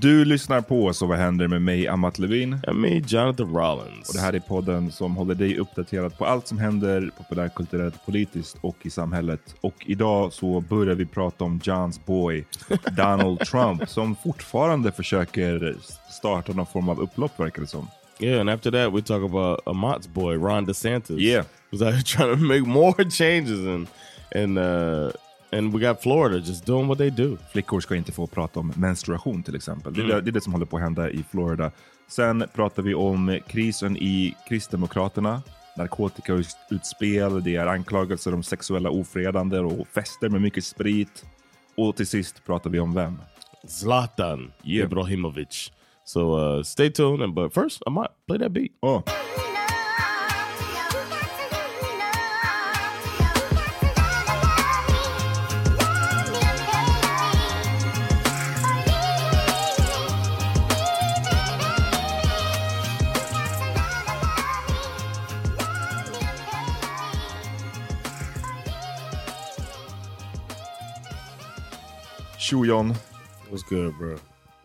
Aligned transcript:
Du 0.00 0.24
lyssnar 0.24 0.60
på 0.60 0.92
Så 0.92 1.06
vad 1.06 1.18
händer 1.18 1.48
med 1.48 1.62
mig, 1.62 1.88
Amat 1.88 2.18
Levin. 2.18 2.58
And 2.66 2.80
me, 2.80 3.02
Jonathan 3.06 3.54
Rollins. 3.54 4.08
Och 4.08 4.14
det 4.14 4.20
här 4.20 4.32
är 4.32 4.40
podden 4.40 4.92
som 4.92 5.16
håller 5.16 5.34
dig 5.34 5.58
uppdaterad 5.58 6.18
på 6.18 6.26
allt 6.26 6.48
som 6.48 6.58
händer 6.58 7.10
populärkulturellt, 7.18 8.06
politiskt 8.06 8.56
och 8.60 8.76
i 8.82 8.90
samhället. 8.90 9.54
Och 9.60 9.74
idag 9.86 10.32
så 10.32 10.60
börjar 10.60 10.94
vi 10.94 11.06
prata 11.06 11.44
om 11.44 11.60
Johns 11.64 12.04
boy 12.04 12.44
Donald 12.96 13.40
Trump 13.40 13.88
som 13.88 14.16
fortfarande 14.16 14.92
försöker 14.92 15.76
starta 16.10 16.52
någon 16.52 16.66
form 16.66 16.88
av 16.88 17.00
upplopp 17.00 17.40
verkar 17.40 17.62
det 17.62 17.68
som. 17.68 17.88
Yeah, 18.20 18.40
and 18.40 18.50
after 18.50 18.70
that 18.70 18.94
we 18.94 19.02
talk 19.02 19.30
about 19.30 19.60
Amat's 19.64 20.08
boy, 20.08 20.36
Ron 20.36 20.66
DeSantis. 20.66 21.20
Yeah. 21.20 21.44
Who's 21.70 21.82
out 21.82 21.94
here 21.94 22.02
trying 22.02 22.36
to 22.36 22.44
make 22.44 22.60
more 22.60 23.04
changes 23.10 23.66
and 23.66 23.86
and 24.34 24.58
uh 24.58 25.10
and 25.52 25.72
we 25.74 25.88
got 25.88 26.02
Florida 26.02 26.38
just 26.38 26.66
doing 26.66 26.86
what 26.88 26.98
they 26.98 27.10
do. 27.10 27.36
Flickor 27.52 27.80
ska 27.80 27.96
inte 27.96 28.12
få 28.12 28.26
prata 28.26 28.60
om 28.60 28.72
menstruation 28.76 29.42
till 29.42 29.54
exempel. 29.56 29.92
Det 29.94 30.00
är, 30.00 30.04
Mm. 30.04 30.24
det, 30.24 30.30
är 30.30 30.32
det 30.32 30.40
som 30.40 30.52
håller 30.52 30.66
på 30.66 30.76
att 30.76 30.82
hända 30.82 31.10
i 31.10 31.24
Florida. 31.30 31.70
Sen 32.08 32.44
pratar 32.54 32.82
vi 32.82 32.94
om 32.94 33.38
krisen 33.48 33.96
i 33.96 34.34
Kristdemokraterna. 34.48 35.42
Narkotikautspel, 35.76 37.42
det 37.44 37.56
är 37.56 37.66
anklagelser 37.66 38.34
om 38.34 38.42
sexuella 38.42 38.90
ofredande 38.90 39.58
och 39.58 39.86
fester 39.88 40.28
med 40.28 40.42
mycket 40.42 40.64
sprit. 40.64 41.24
Och 41.76 41.96
till 41.96 42.06
sist 42.06 42.44
pratar 42.46 42.70
vi 42.70 42.78
om 42.80 42.94
vem? 42.94 43.18
Zlatan 43.68 44.52
Yeah. 44.64 44.86
Ibrahimovic. 44.86 45.72
So 46.04 46.38
uh 46.38 46.62
stay 46.62 46.90
tuned 46.90 47.22
and 47.22 47.34
but 47.34 47.54
first 47.54 47.82
Amat, 47.86 48.08
play 48.26 48.38
that 48.38 48.52
beat. 48.52 48.70
Oh. 48.82 49.02
Tjo 72.52 72.64
John, 72.64 72.92
What's 73.50 73.68
good, 73.68 73.94
bro? 73.98 74.16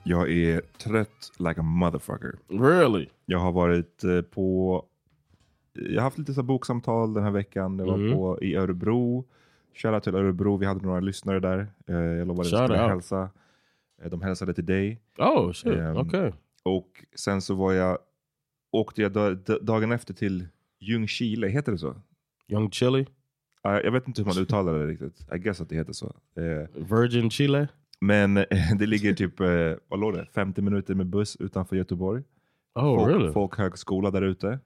jag 0.03 0.31
är 0.31 0.61
trött 0.77 1.31
like 1.39 1.59
a 1.59 1.63
motherfucker. 1.63 2.35
Really? 2.49 3.09
Jag 3.25 3.39
har 3.39 3.51
varit 3.51 4.03
eh, 4.03 4.21
på... 4.21 4.85
Jag 5.73 5.95
har 5.95 6.01
haft 6.01 6.17
lite 6.17 6.33
så 6.33 6.41
här 6.41 6.45
boksamtal 6.45 7.13
den 7.13 7.23
här 7.23 7.31
veckan. 7.31 7.79
Jag 7.79 7.85
var 7.85 7.97
Mhm. 7.97 8.13
på 8.13 8.39
i 8.41 8.56
Örebro. 8.56 9.25
Shoutout 9.73 10.03
till 10.03 10.15
Örebro. 10.15 10.57
Vi 10.57 10.65
hade 10.65 10.85
några 10.85 11.00
lyssnare 11.00 11.39
där. 11.39 11.67
Eh, 11.88 11.95
Jag 11.95 12.27
lovade 12.27 12.41
att 12.47 12.51
jag 12.51 12.59
Shout 12.59 12.67
skulle 12.69 12.81
out. 12.83 12.89
hälsa. 12.89 13.29
Eh, 14.03 14.09
De 14.09 14.21
hälsade 14.21 14.53
till 14.53 14.65
dig. 14.65 15.01
Oh 15.17 15.51
shit. 15.51 15.73
Ehm, 15.75 15.97
okay. 15.97 16.31
Och 16.63 17.06
sen 17.15 17.41
så 17.41 17.56
var 17.56 17.73
jag, 17.73 17.97
åkte 18.71 19.01
jag 19.01 19.12
da, 19.12 19.33
da, 19.33 19.59
dagen 19.59 19.91
efter 19.91 20.13
till 20.13 20.47
Ljungskile. 20.79 21.47
Heter 21.47 21.71
det 21.71 21.77
så? 21.77 21.95
Young 22.47 22.71
Chili, 22.71 23.06
jag 23.73 23.91
vet 23.91 24.07
inte 24.07 24.21
hur 24.21 24.27
man 24.27 24.37
uttalar 24.37 24.79
det 24.79 24.87
riktigt. 24.87 25.27
I 25.35 25.37
guess 25.37 25.61
att 25.61 25.69
det 25.69 25.75
heter 25.75 25.93
så. 25.93 26.15
Eh, 26.35 26.83
Virgin 26.85 27.29
Chile. 27.29 27.67
Men 28.01 28.37
eh, 28.37 28.45
det 28.79 28.85
ligger 28.85 29.13
typ, 29.13 29.39
eh, 29.39 29.73
vad 29.87 29.99
låg 29.99 30.13
det? 30.13 30.27
50 30.33 30.61
minuter 30.61 30.95
med 30.95 31.07
buss 31.07 31.35
utanför 31.35 31.75
Göteborg. 31.75 32.23
Oh 32.75 32.95
Folk, 32.95 33.15
really? 33.15 33.33
Folkhögskola 33.33 34.11
där 34.11 34.21
ute. 34.21 34.59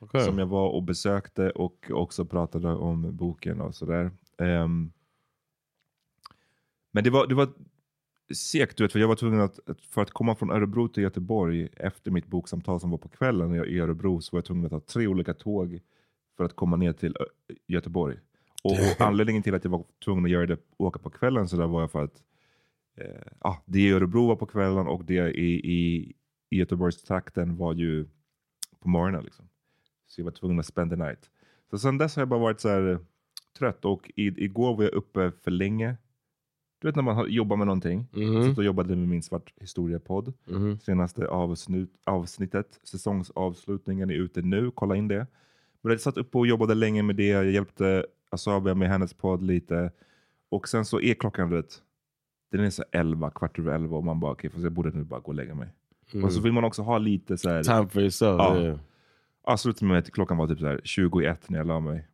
Okay. 0.00 0.20
som 0.20 0.38
jag 0.38 0.46
var 0.46 0.68
och 0.68 0.82
besökte 0.82 1.50
och 1.50 1.90
också 1.90 2.24
pratade 2.24 2.68
om 2.68 3.16
boken 3.16 3.60
och 3.60 3.74
sådär. 3.74 4.10
Ehm, 4.38 4.92
men 6.92 7.04
det 7.04 7.10
var, 7.10 7.26
det 7.26 7.34
var 7.34 7.48
segt, 8.34 8.80
vet, 8.80 8.92
för 8.92 8.98
jag 8.98 9.08
var 9.08 9.14
tvungen 9.14 9.40
att, 9.40 9.58
för 9.90 10.02
att 10.02 10.10
komma 10.10 10.34
från 10.34 10.50
Örebro 10.50 10.88
till 10.88 11.02
Göteborg 11.02 11.68
efter 11.76 12.10
mitt 12.10 12.26
boksamtal 12.26 12.80
som 12.80 12.90
var 12.90 12.98
på 12.98 13.08
kvällen 13.08 13.54
i 13.54 13.78
Örebro, 13.78 14.20
så 14.20 14.36
var 14.36 14.38
jag 14.38 14.44
tvungen 14.44 14.64
att 14.64 14.70
ta 14.70 14.80
tre 14.80 15.06
olika 15.06 15.34
tåg 15.34 15.80
för 16.36 16.44
att 16.44 16.56
komma 16.56 16.76
ner 16.76 16.92
till 16.92 17.16
Göteborg. 17.66 18.16
Och, 18.62 19.00
anledningen 19.00 19.42
till 19.42 19.54
att 19.54 19.64
jag 19.64 19.70
var 19.70 19.84
tvungen 20.04 20.24
att 20.24 20.30
göra 20.30 20.46
det, 20.46 20.58
åka 20.76 20.98
på 20.98 21.10
kvällen 21.10 21.48
så 21.48 21.56
där 21.56 21.66
var 21.66 21.88
för 21.88 22.04
att 22.04 22.22
eh, 22.96 23.32
ah, 23.38 23.56
det 23.64 23.80
i 23.80 23.90
Örebro 23.90 24.26
var 24.26 24.36
på 24.36 24.46
kvällen 24.46 24.86
och 24.86 25.04
det 25.04 25.30
i, 25.30 25.72
i, 25.72 26.12
i 26.50 26.56
Göteborgstrakten 26.56 27.56
var 27.56 27.74
ju 27.74 28.06
på 28.80 28.88
morgonen. 28.88 29.24
Liksom. 29.24 29.48
Så 30.06 30.20
jag 30.20 30.24
var 30.24 30.32
tvungen 30.32 30.58
att 30.58 30.66
spend 30.66 30.90
the 30.90 30.96
night. 30.96 31.30
Så 31.70 31.78
sen 31.78 31.98
dess 31.98 32.16
har 32.16 32.20
jag 32.20 32.28
bara 32.28 32.40
varit 32.40 32.60
så 32.60 32.68
här, 32.68 32.98
trött 33.58 33.84
och 33.84 34.10
i, 34.16 34.44
igår 34.44 34.76
var 34.76 34.84
jag 34.84 34.94
uppe 34.94 35.32
för 35.42 35.50
länge. 35.50 35.96
Du 36.78 36.88
vet 36.88 36.96
när 36.96 37.02
man 37.02 37.30
jobbar 37.30 37.56
med 37.56 37.66
någonting. 37.66 38.06
Mhm. 38.12 38.54
Så 38.54 38.60
jag 38.62 38.66
jobbade 38.66 38.96
med 38.96 39.08
min 39.08 39.22
svart 39.22 39.52
historia-podd. 39.60 40.32
Mhm. 40.44 40.78
Senaste 40.78 41.28
avsnitt, 41.28 41.90
avsnittet, 42.04 42.80
säsongsavslutningen 42.82 44.10
är 44.10 44.14
ute 44.14 44.42
nu. 44.42 44.70
Kolla 44.70 44.96
in 44.96 45.08
det. 45.08 45.26
Men 45.82 45.92
jag 45.92 46.00
satt 46.00 46.16
uppe 46.16 46.38
och 46.38 46.46
jobbade 46.46 46.74
länge 46.74 47.02
med 47.02 47.16
det. 47.16 47.26
Jag 47.26 47.50
hjälpte 47.50 48.06
Asabia 48.30 48.74
med 48.74 48.88
hennes 48.88 49.14
podd 49.14 49.42
lite. 49.42 49.90
Och 50.48 50.68
sen 50.68 50.84
så 50.84 51.00
är 51.00 51.14
klockan 51.14 51.50
rätt. 51.50 51.82
Den 52.50 52.60
är 52.60 52.70
så 52.70 52.84
11, 52.92 53.30
kvart 53.30 53.58
över 53.58 53.72
11 53.72 53.96
och 53.96 54.04
man 54.04 54.20
bara 54.20 54.32
okej, 54.32 54.48
okay, 54.48 54.62
jag 54.62 54.72
borde 54.72 54.90
nu 54.90 55.04
bara 55.04 55.20
gå 55.20 55.26
och 55.26 55.34
lägga 55.34 55.54
mig. 55.54 55.68
Och 56.24 56.32
så 56.32 56.40
vill 56.40 56.52
man 56.52 56.64
också 56.64 56.82
ha 56.82 56.98
lite 56.98 57.38
så 57.38 57.50
här. 57.50 57.62
Time 57.62 57.88
for 57.88 58.02
yourself. 58.02 58.38
Ja. 58.38 58.58
Yeah. 58.58 58.78
Ja, 59.46 59.56
slutade 59.56 59.86
med 59.86 59.98
att 59.98 60.10
klockan 60.10 60.36
var 60.36 60.48
typ 60.48 60.58
så 60.58 60.66
här 60.66 60.80
21 60.84 61.50
när 61.50 61.58
jag 61.58 61.66
la 61.66 61.80
mig. 61.80 62.08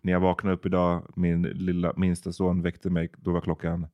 När 0.00 0.12
jag 0.12 0.20
vaknade 0.20 0.56
upp 0.56 0.66
idag, 0.66 1.02
min 1.14 1.42
lilla 1.42 1.92
minsta 1.96 2.32
son 2.32 2.62
väckte 2.62 2.90
mig, 2.90 3.08
då 3.16 3.32
var 3.32 3.40
klockan 3.40 3.86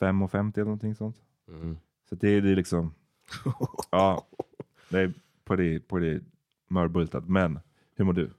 5.50 0.00 0.54
eller 0.54 0.64
någonting 0.64 0.94
sånt. 0.94 1.16
Mm. 1.48 1.76
Så 2.08 2.14
det, 2.14 2.40
det 2.40 2.50
är 2.50 2.56
liksom, 2.56 2.94
ja, 3.90 4.26
det 4.88 4.98
är 4.98 5.12
på 5.44 5.56
det, 5.56 5.88
på 5.88 5.98
det 5.98 6.20
mörbultat. 6.68 7.28
Men 7.28 7.60
hur 7.96 8.04
mår 8.04 8.12
du? 8.12 8.30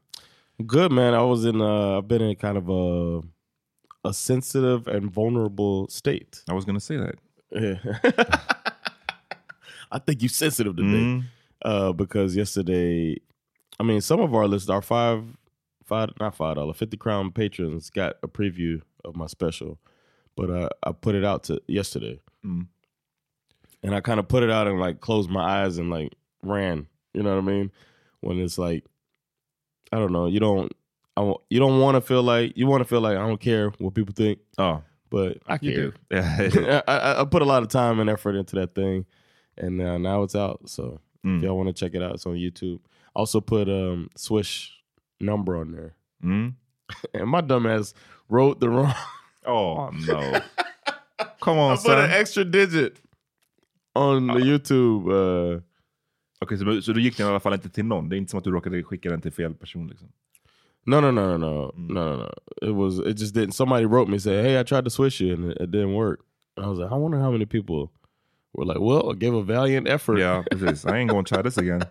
Good 0.65 0.91
man. 0.91 1.13
I 1.13 1.21
was 1.23 1.45
in. 1.45 1.61
Uh, 1.61 1.97
I've 1.97 2.07
been 2.07 2.21
in 2.21 2.35
kind 2.35 2.57
of 2.57 2.69
a 2.69 3.21
a 4.05 4.13
sensitive 4.13 4.87
and 4.87 5.11
vulnerable 5.11 5.87
state. 5.89 6.43
I 6.49 6.53
was 6.53 6.65
gonna 6.65 6.79
say 6.79 6.97
that. 6.97 7.15
Yeah. 7.51 7.77
I 9.91 9.99
think 9.99 10.21
you're 10.21 10.29
sensitive 10.29 10.75
today 10.75 10.87
Mm. 10.87 11.23
uh, 11.63 11.91
because 11.93 12.35
yesterday, 12.35 13.17
I 13.79 13.83
mean, 13.83 14.01
some 14.01 14.19
of 14.19 14.33
our 14.33 14.47
list, 14.47 14.69
our 14.69 14.81
five, 14.81 15.23
five, 15.85 16.09
not 16.19 16.35
five 16.35 16.55
dollar, 16.55 16.73
fifty 16.73 16.97
crown 16.97 17.31
patrons 17.31 17.89
got 17.89 18.15
a 18.23 18.27
preview 18.27 18.81
of 19.05 19.15
my 19.15 19.27
special, 19.27 19.77
but 20.35 20.49
uh, 20.49 20.69
I 20.83 20.91
put 20.93 21.15
it 21.15 21.23
out 21.23 21.43
to 21.45 21.61
yesterday, 21.67 22.19
Mm. 22.45 22.67
and 23.83 23.95
I 23.95 24.01
kind 24.01 24.19
of 24.19 24.27
put 24.27 24.43
it 24.43 24.49
out 24.49 24.67
and 24.67 24.79
like 24.79 24.99
closed 24.99 25.29
my 25.29 25.63
eyes 25.63 25.77
and 25.77 25.89
like 25.89 26.13
ran. 26.41 26.87
You 27.13 27.21
know 27.23 27.35
what 27.35 27.43
I 27.43 27.47
mean? 27.47 27.71
When 28.21 28.39
it's 28.39 28.57
like, 28.57 28.85
I 29.93 29.99
don't 29.99 30.11
know, 30.11 30.25
you 30.27 30.39
don't, 30.39 30.71
I, 31.15 31.21
you 31.49 31.59
don't 31.59 31.79
want 31.79 31.95
to 31.95 32.01
feel 32.01 32.23
like 32.23 32.53
you 32.57 32.65
want 32.67 32.81
to 32.81 32.85
feel 32.85 33.01
like 33.01 33.15
I 33.17 33.27
don't 33.27 33.39
care 33.39 33.69
what 33.77 33.93
people 33.93 34.13
think, 34.15 34.39
Oh, 34.57 34.81
but 35.11 35.37
I 35.47 35.59
you 35.61 35.71
care. 35.71 35.91
do. 35.91 35.93
Yeah. 36.09 36.81
I, 36.87 36.97
I, 36.97 37.21
I 37.21 37.25
put 37.25 37.41
a 37.41 37.45
lot 37.45 37.61
of 37.63 37.69
time 37.69 37.99
and 37.99 38.09
effort 38.09 38.35
into 38.35 38.55
that 38.55 38.73
thing, 38.73 39.05
and 39.57 39.79
uh, 39.81 39.97
now 39.97 40.23
it's 40.23 40.35
out. 40.35 40.67
So 40.69 40.99
Mm. 41.25 41.37
if 41.37 41.43
y'all 41.43 41.55
want 41.55 41.67
to 41.69 41.73
check 41.73 41.95
it 41.95 42.03
out, 42.03 42.15
it's 42.15 42.25
on 42.25 42.33
YouTube. 42.33 42.79
Also 43.15 43.39
put 43.39 43.69
um 43.69 44.09
Swish 44.17 44.73
number 45.21 45.55
on 45.55 45.71
there, 45.71 45.93
Mm. 46.23 46.55
and 47.13 47.29
my 47.29 47.41
dumbass 47.41 47.93
wrote 48.29 48.59
the 48.59 48.69
wrong. 48.69 48.93
Oh 49.45 49.89
no. 50.07 50.41
Come 51.41 51.57
on 51.59 51.77
I 51.77 51.81
put 51.81 51.97
an 51.99 52.11
extra 52.11 52.43
digit 52.45 52.97
on 53.95 54.27
the 54.27 54.33
YouTube. 54.35 55.57
Uh, 55.57 55.61
Okej, 56.43 56.57
så, 56.57 56.81
så 56.81 56.93
du 56.93 57.01
gick 57.01 57.17
den 57.17 57.27
i 57.27 57.29
alla 57.29 57.39
fall 57.39 57.53
inte 57.53 57.69
till 57.69 57.85
någon? 57.85 58.09
Det 58.09 58.15
är 58.15 58.17
inte 58.17 58.31
som 58.31 58.37
att 58.37 58.43
du 58.43 58.51
råkade 58.51 58.83
skicka 58.83 59.09
den 59.09 59.21
till 59.21 59.31
fel 59.31 59.53
person? 59.53 59.87
Liksom. 59.87 60.07
no, 60.85 61.01
no, 61.01 61.11
no, 61.11 61.37
no, 61.37 61.37
no, 61.37 61.71
no, 61.77 62.03
no, 62.03 62.15
no. 62.17 62.29
It 62.61 62.75
was. 62.75 62.99
It 62.99 63.19
just 63.19 63.35
didn't. 63.35 63.53
Somebody 63.53 63.85
wrote 63.85 64.11
me 64.11 64.19
say, 64.19 64.41
"Hey, 64.41 64.59
I 64.59 64.63
tried 64.63 64.83
to 64.83 64.89
Swish 64.89 65.21
you, 65.21 65.33
and 65.33 65.51
it, 65.51 65.57
it 65.61 65.71
didn't 65.71 65.93
work." 65.93 66.19
And 66.57 66.65
I 66.65 66.69
was 66.69 66.79
like, 66.79 66.91
I 66.91 66.95
wonder 66.95 67.19
how 67.19 67.31
many 67.31 67.45
people 67.45 67.91
were 68.53 68.65
like, 68.65 68.79
"Well, 68.79 69.11
I 69.11 69.15
gave 69.15 69.33
a 69.33 69.43
valiant 69.43 69.87
effort." 69.87 70.19
Ja, 70.19 70.43
precis. 70.51 70.85
I 70.85 70.97
ain't 70.97 71.09
gonna 71.09 71.23
try 71.23 71.41
this 71.41 71.57
again. 71.57 71.81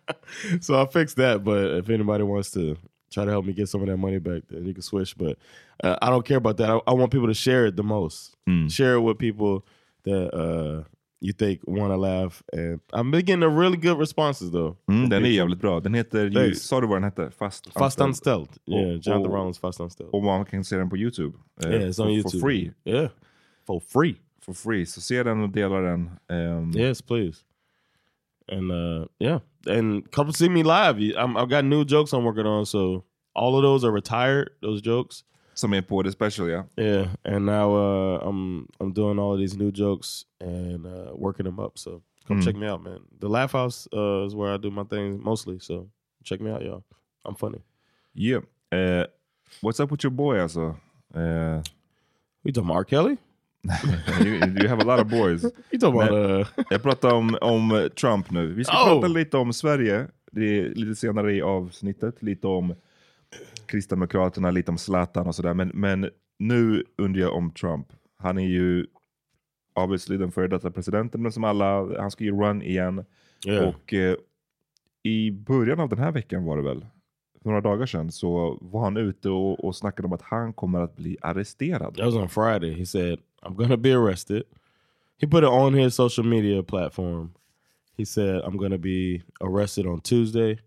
so 0.60 0.80
I 0.80 0.86
fixed 0.86 1.16
that. 1.16 1.42
But 1.42 1.78
if 1.78 1.90
anybody 1.90 2.22
wants 2.24 2.50
to 2.52 2.76
try 3.10 3.24
to 3.24 3.30
help 3.30 3.44
me 3.44 3.52
get 3.52 3.68
some 3.68 3.82
of 3.82 3.88
that 3.88 3.96
money 3.96 4.18
back, 4.18 4.42
then 4.48 4.64
you 4.64 4.72
can 4.72 4.82
switch. 4.82 5.16
But 5.16 5.38
uh, 5.82 5.96
I 6.00 6.10
don't 6.10 6.24
care 6.24 6.36
about 6.36 6.58
that. 6.58 6.70
I, 6.70 6.80
I 6.86 6.92
want 6.92 7.10
people 7.10 7.28
to 7.28 7.34
share 7.34 7.66
it 7.66 7.76
the 7.76 7.82
most. 7.82 8.36
Mm. 8.48 8.70
Share 8.70 8.94
it 8.94 9.00
with 9.00 9.18
people 9.18 9.64
that 10.04 10.34
uh, 10.34 10.84
you 11.20 11.32
think 11.32 11.60
want 11.66 11.92
to 11.92 11.96
laugh. 11.96 12.42
And 12.52 12.80
I'm 12.92 13.10
getting 13.10 13.42
a 13.42 13.48
really 13.48 13.76
good 13.76 13.98
responses 13.98 14.50
though. 14.50 14.76
Mm, 14.88 15.08
den 15.08 15.24
är 15.24 15.28
jävligt 15.30 15.60
bra. 15.60 15.80
Den 15.80 15.94
heter, 15.94 16.30
ju, 16.30 16.54
sa 16.54 16.80
du 16.80 16.86
vad 16.86 16.96
den 16.96 17.04
hette? 17.04 17.30
Fast, 17.30 17.72
Fast 17.72 18.00
Unstealed. 18.00 18.48
Yeah, 18.66 18.98
Jonathan 19.02 19.32
Rollins 19.32 19.58
Fast 19.58 19.80
Unstealed. 19.80 20.14
Och 20.14 20.22
man 20.22 20.44
kan 20.44 20.64
se 20.64 20.76
den 20.76 20.90
på 20.90 20.96
YouTube. 20.96 21.36
eh, 21.64 21.70
yeah, 21.70 21.82
it's 21.88 22.00
on 22.00 22.06
for, 22.06 22.10
YouTube. 22.12 22.30
For 22.30 22.40
free. 22.40 22.72
Yeah, 22.84 23.08
for 23.66 23.80
free. 23.80 24.16
For 24.40 24.52
free. 24.54 24.86
Så 24.86 25.00
se 25.00 25.22
den 25.22 25.40
och 25.42 25.50
dela 25.50 25.80
den. 25.80 26.10
Um, 26.28 26.72
Yes, 26.76 27.02
please. 27.02 27.44
And 28.52 28.72
uh, 28.72 29.06
yeah, 29.20 29.40
and 29.66 30.10
come 30.10 30.32
see 30.32 30.48
me 30.48 30.62
live. 30.62 30.96
I'm, 31.16 31.36
I've 31.36 31.50
got 31.50 31.64
new 31.64 31.84
jokes 31.84 32.12
I'm 32.14 32.24
working 32.24 32.46
on, 32.46 32.64
so 32.66 33.04
all 33.34 33.56
of 33.56 33.62
those 33.62 33.84
are 33.86 33.92
retired. 33.92 34.48
Those 34.62 34.80
jokes. 34.80 35.22
Som 35.58 35.72
är 35.74 35.82
på 35.82 36.02
det 36.02 36.12
special 36.12 36.48
ja. 36.50 36.64
Yeah, 36.76 37.08
and 37.24 37.46
now 37.46 37.76
uh, 37.76 38.28
I'm 38.28 38.66
I'm 38.78 38.92
doing 38.92 39.18
all 39.18 39.32
of 39.34 39.38
these 39.40 39.58
new 39.58 39.70
jokes 39.74 40.22
and 40.40 40.86
uh, 40.86 41.16
working 41.16 41.44
them 41.46 41.58
up. 41.58 41.78
So 41.78 41.90
come 42.26 42.36
Mm. 42.40 42.44
check 42.44 42.56
me 42.56 42.70
out, 42.70 42.82
man. 42.82 43.00
The 43.20 43.28
Laugh 43.28 43.52
House 43.52 43.88
uh, 43.92 44.26
is 44.26 44.34
where 44.34 44.54
I 44.54 44.58
do 44.58 44.70
my 44.70 44.84
things 44.84 45.24
mostly. 45.24 45.58
So 45.60 45.88
check 46.24 46.40
me 46.40 46.50
out, 46.50 46.62
y'all. 46.62 46.82
I'm 47.24 47.34
funny. 47.34 47.58
Yeah. 48.14 48.40
Eh, 48.72 49.04
what's 49.62 49.80
up 49.80 49.90
with 49.90 50.04
your 50.04 50.12
boy 50.14 50.40
alltså? 50.42 50.76
Eh, 51.14 51.62
You 52.44 52.52
talking 52.52 52.70
about 52.70 52.76
R. 52.76 52.84
Kelly? 52.84 53.16
you, 54.24 54.34
you 54.62 54.68
have 54.68 54.80
a 54.80 54.84
lot 54.84 55.00
of 55.00 55.08
boys. 55.08 55.42
You 55.72 55.78
talking 55.80 56.00
about 56.02 56.12
uh? 56.12 56.46
Jag 56.70 56.82
pratar 56.82 57.12
om, 57.14 57.36
om 57.40 57.88
Trump 58.00 58.30
nu. 58.30 58.46
Vi 58.54 58.64
ska 58.64 58.76
Oh! 58.76 58.84
prata 59.00 59.08
lite 59.08 59.36
om 59.36 59.52
Sverige 59.52 60.06
det 60.32 60.58
är 60.60 60.74
lite 60.74 60.94
senare 60.94 61.34
i 61.34 61.42
avsnittet. 61.42 62.22
Lite 62.22 62.46
om 62.46 62.74
Kristdemokraterna, 63.66 64.50
lite 64.50 64.70
om 64.70 64.78
Zlatan 64.78 65.26
och 65.26 65.34
sådär. 65.34 65.54
Men, 65.54 65.70
men 65.74 66.10
nu 66.38 66.84
undrar 66.96 67.22
jag 67.22 67.34
om 67.34 67.50
Trump. 67.50 67.92
Han 68.16 68.38
är 68.38 68.46
ju 68.46 68.86
obviously 69.74 70.16
den 70.16 70.32
före 70.32 70.48
detta 70.48 70.70
presidenten, 70.70 71.22
men 71.22 71.32
som 71.32 71.44
alla, 71.44 72.00
han 72.00 72.10
ska 72.10 72.24
ju 72.24 72.32
run 72.32 72.62
igen. 72.62 73.04
Yeah. 73.46 73.68
Och 73.68 73.94
eh, 73.94 74.16
i 75.02 75.30
början 75.30 75.80
av 75.80 75.88
den 75.88 75.98
här 75.98 76.12
veckan 76.12 76.44
var 76.44 76.56
det 76.56 76.62
väl, 76.62 76.86
för 77.42 77.48
några 77.48 77.60
dagar 77.60 77.86
sedan, 77.86 78.12
så 78.12 78.58
var 78.60 78.84
han 78.84 78.96
ute 78.96 79.30
och, 79.30 79.64
och 79.64 79.76
snackade 79.76 80.06
om 80.06 80.12
att 80.12 80.22
han 80.22 80.52
kommer 80.52 80.80
att 80.80 80.96
bli 80.96 81.16
arresterad. 81.22 81.96
That 81.96 82.06
was 82.06 82.14
on 82.14 82.28
Friday. 82.28 82.74
He 82.74 82.86
said, 82.86 83.18
I'm 83.42 83.68
to 83.68 83.76
be 83.76 83.94
arrested. 83.94 84.42
He 85.20 85.26
put 85.26 85.42
it 85.42 85.50
on 85.50 85.74
his 85.74 85.94
social 85.94 86.26
media 86.26 86.62
platform. 86.62 87.32
He 87.96 88.04
said, 88.06 88.42
I'm 88.44 88.70
to 88.70 88.78
be 88.78 89.22
arrested 89.40 89.86
on 89.86 90.00
Tuesday. 90.00 90.58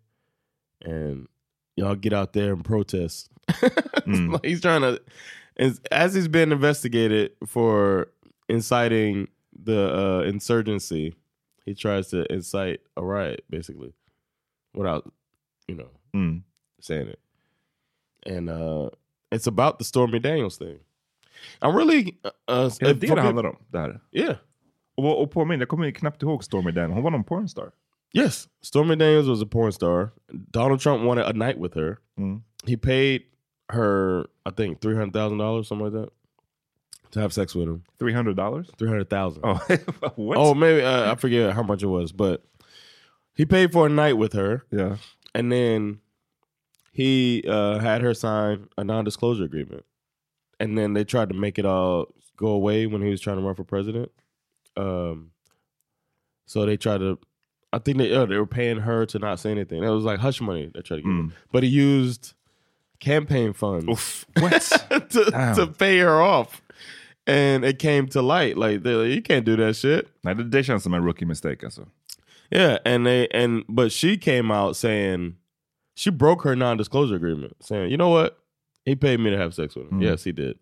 And 0.86 1.28
y'all 1.76 1.96
get 1.96 2.14
out 2.14 2.34
there 2.34 2.54
and 2.54 2.64
protest. 2.64 3.30
Mm. 4.08 4.32
like 4.34 4.46
he's 4.46 4.62
trying 4.62 4.82
to, 4.82 5.00
as, 5.58 5.80
as 5.92 6.14
he's 6.16 6.28
been 6.28 6.52
investigated 6.52 7.32
for 7.46 8.08
inciting 8.50 9.28
the 9.66 9.94
uh, 9.94 10.22
insurgency, 10.28 11.14
he 11.66 11.76
tries 11.76 12.08
to 12.10 12.26
incite 12.34 12.80
a 12.98 13.04
riot, 13.04 13.44
basically, 13.50 13.94
without, 14.74 15.12
you 15.68 15.76
know, 15.76 15.90
Mm. 16.16 16.44
saying 16.80 17.08
it. 17.10 17.20
And 18.26 18.50
uh, 18.50 18.90
it's 19.32 19.48
about 19.48 19.78
the 19.78 19.86
Stormy 19.86 20.20
Daniels 20.20 20.58
thing. 20.58 20.80
I'm 21.62 21.76
really 21.76 22.18
uh, 22.26 22.32
Är 22.48 22.70
det 22.80 22.92
if- 22.92 23.00
det 23.00 23.08
for 23.08 23.16
det 23.16 23.22
peop- 23.22 23.26
handlar 23.26 23.46
om? 23.46 23.58
Det 23.70 23.80
här? 23.80 24.00
Yeah. 24.12 24.36
Och, 24.96 25.22
och 25.22 25.32
påminn, 25.32 25.60
jag 25.60 25.70
kommer 25.70 25.92
knappt 25.92 26.22
ihåg 26.24 26.44
Stormy 26.44 26.72
Daniels. 26.72 26.94
Hon 26.94 27.04
var 27.04 27.12
någon 27.12 27.24
pornstar. 27.24 27.72
Yes. 28.14 28.48
Stormy 28.62 28.96
Daniels 28.96 29.28
was 29.28 29.42
a 29.42 29.46
porn 29.46 29.72
star. 29.72 30.14
Donald 30.52 30.80
Trump 30.80 31.04
wanted 31.04 31.26
a 31.26 31.34
night 31.34 31.58
with 31.58 31.74
her. 31.76 32.00
Mm. 32.20 32.42
He 32.66 32.76
paid 32.76 33.24
her, 33.70 34.26
I 34.46 34.52
think, 34.52 34.82
three 34.82 34.96
hundred 34.96 35.14
thousand 35.14 35.38
dollars, 35.38 35.68
something 35.68 35.86
like 35.86 35.94
that, 35.94 36.10
to 37.12 37.20
have 37.22 37.34
sex 37.34 37.56
with 37.56 37.68
him. 37.68 37.84
Three 38.00 38.14
hundred 38.14 38.36
dollars? 38.36 38.70
Three 38.78 38.90
hundred 38.90 39.10
thousand. 39.10 39.44
Oh, 39.46 39.60
what? 40.16 40.38
Oh, 40.38 40.54
maybe 40.54 40.84
uh, 40.84 41.12
I 41.12 41.16
forget 41.16 41.54
how 41.54 41.64
much 41.64 41.84
it 41.84 41.88
was, 41.88 42.12
but 42.12 42.44
he 43.34 43.46
paid 43.46 43.72
for 43.72 43.86
a 43.88 43.90
night 43.90 44.18
with 44.18 44.34
her, 44.34 44.66
yeah. 44.72 44.98
and 45.34 45.52
then 45.52 46.00
he 46.92 47.44
uh, 47.48 47.80
had 47.80 48.02
her 48.02 48.14
sign 48.14 48.68
a 48.78 48.84
non-disclosure 48.84 49.46
agreement, 49.46 49.86
and 50.60 50.78
then 50.78 50.94
they 50.94 51.06
tried 51.06 51.30
to 51.30 51.36
make 51.36 51.58
it 51.58 51.66
all 51.66 52.14
go 52.36 52.48
away 52.48 52.88
when 52.88 53.02
he 53.02 53.10
was 53.10 53.22
trying 53.22 53.38
to 53.38 53.44
run 53.44 53.56
for 53.56 53.64
president. 53.64 54.12
Um, 54.76 55.32
so 56.46 56.66
they 56.66 56.76
tried 56.76 57.00
to, 57.00 57.18
I 57.74 57.80
think 57.80 57.98
they 57.98 58.14
uh, 58.14 58.26
they 58.26 58.38
were 58.38 58.46
paying 58.46 58.78
her 58.78 59.06
to 59.08 59.20
not 59.20 59.40
say 59.40 59.52
anything. 59.52 59.84
It 59.84 59.90
was 59.90 60.04
like 60.04 60.20
hush 60.20 60.42
money 60.42 60.70
they 60.74 60.82
tried 60.82 60.98
to 60.98 61.04
give, 61.04 61.12
him. 61.12 61.34
but 61.52 61.64
he 61.64 61.70
used 61.70 62.34
campaign 63.00 63.54
funds 63.54 63.88
Oof. 63.90 64.26
What? 64.40 64.62
to 65.10 65.54
to 65.56 65.68
pay 65.68 66.00
her 66.00 66.22
off, 66.22 66.62
and 67.26 67.64
it 67.64 67.80
came 67.80 68.08
to 68.10 68.22
light. 68.22 68.58
Like, 68.58 68.84
they're 68.84 68.98
like, 68.98 69.12
you 69.12 69.22
can't 69.22 69.46
do 69.46 69.56
that 69.58 69.76
shit. 69.76 70.10
Nej, 70.24 70.36
det, 70.36 70.44
det 70.52 70.64
känns 70.64 70.84
som 70.84 70.94
en 70.94 71.04
rookie 71.04 71.26
mistake 71.26 71.64
alltså. 71.64 71.88
Yeah, 72.52 72.80
and 72.86 73.06
they 73.06 73.28
and 73.30 73.64
but 73.70 73.92
she 73.92 74.18
came 74.18 74.52
out 74.52 74.76
saying 74.76 75.36
she 75.96 76.10
broke 76.12 76.44
her 76.44 76.56
non-disclosure 76.56 77.16
agreement, 77.16 77.56
saying, 77.62 77.90
"You 77.90 77.98
know 77.98 78.10
what? 78.10 78.38
He 78.86 78.96
paid 78.96 79.20
me 79.20 79.30
to 79.30 79.38
have 79.38 79.54
sex 79.54 79.76
with 79.76 79.90
him. 79.90 80.00
Mm. 80.00 80.04
Yes, 80.04 80.26
he 80.26 80.34
did." 80.34 80.60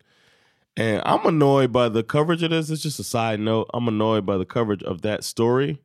And 0.78 1.02
I'm 1.04 1.26
annoyed 1.26 1.72
by 1.72 1.90
the 1.90 2.04
coverage 2.04 2.44
of 2.44 2.52
this. 2.52 2.70
It's 2.70 2.84
just 2.84 3.00
a 3.00 3.04
side 3.04 3.40
note. 3.40 3.70
I'm 3.74 3.88
annoyed 3.88 4.26
by 4.26 4.38
the 4.38 4.46
coverage 4.46 4.84
of 4.84 5.02
that 5.02 5.24
story 5.24 5.82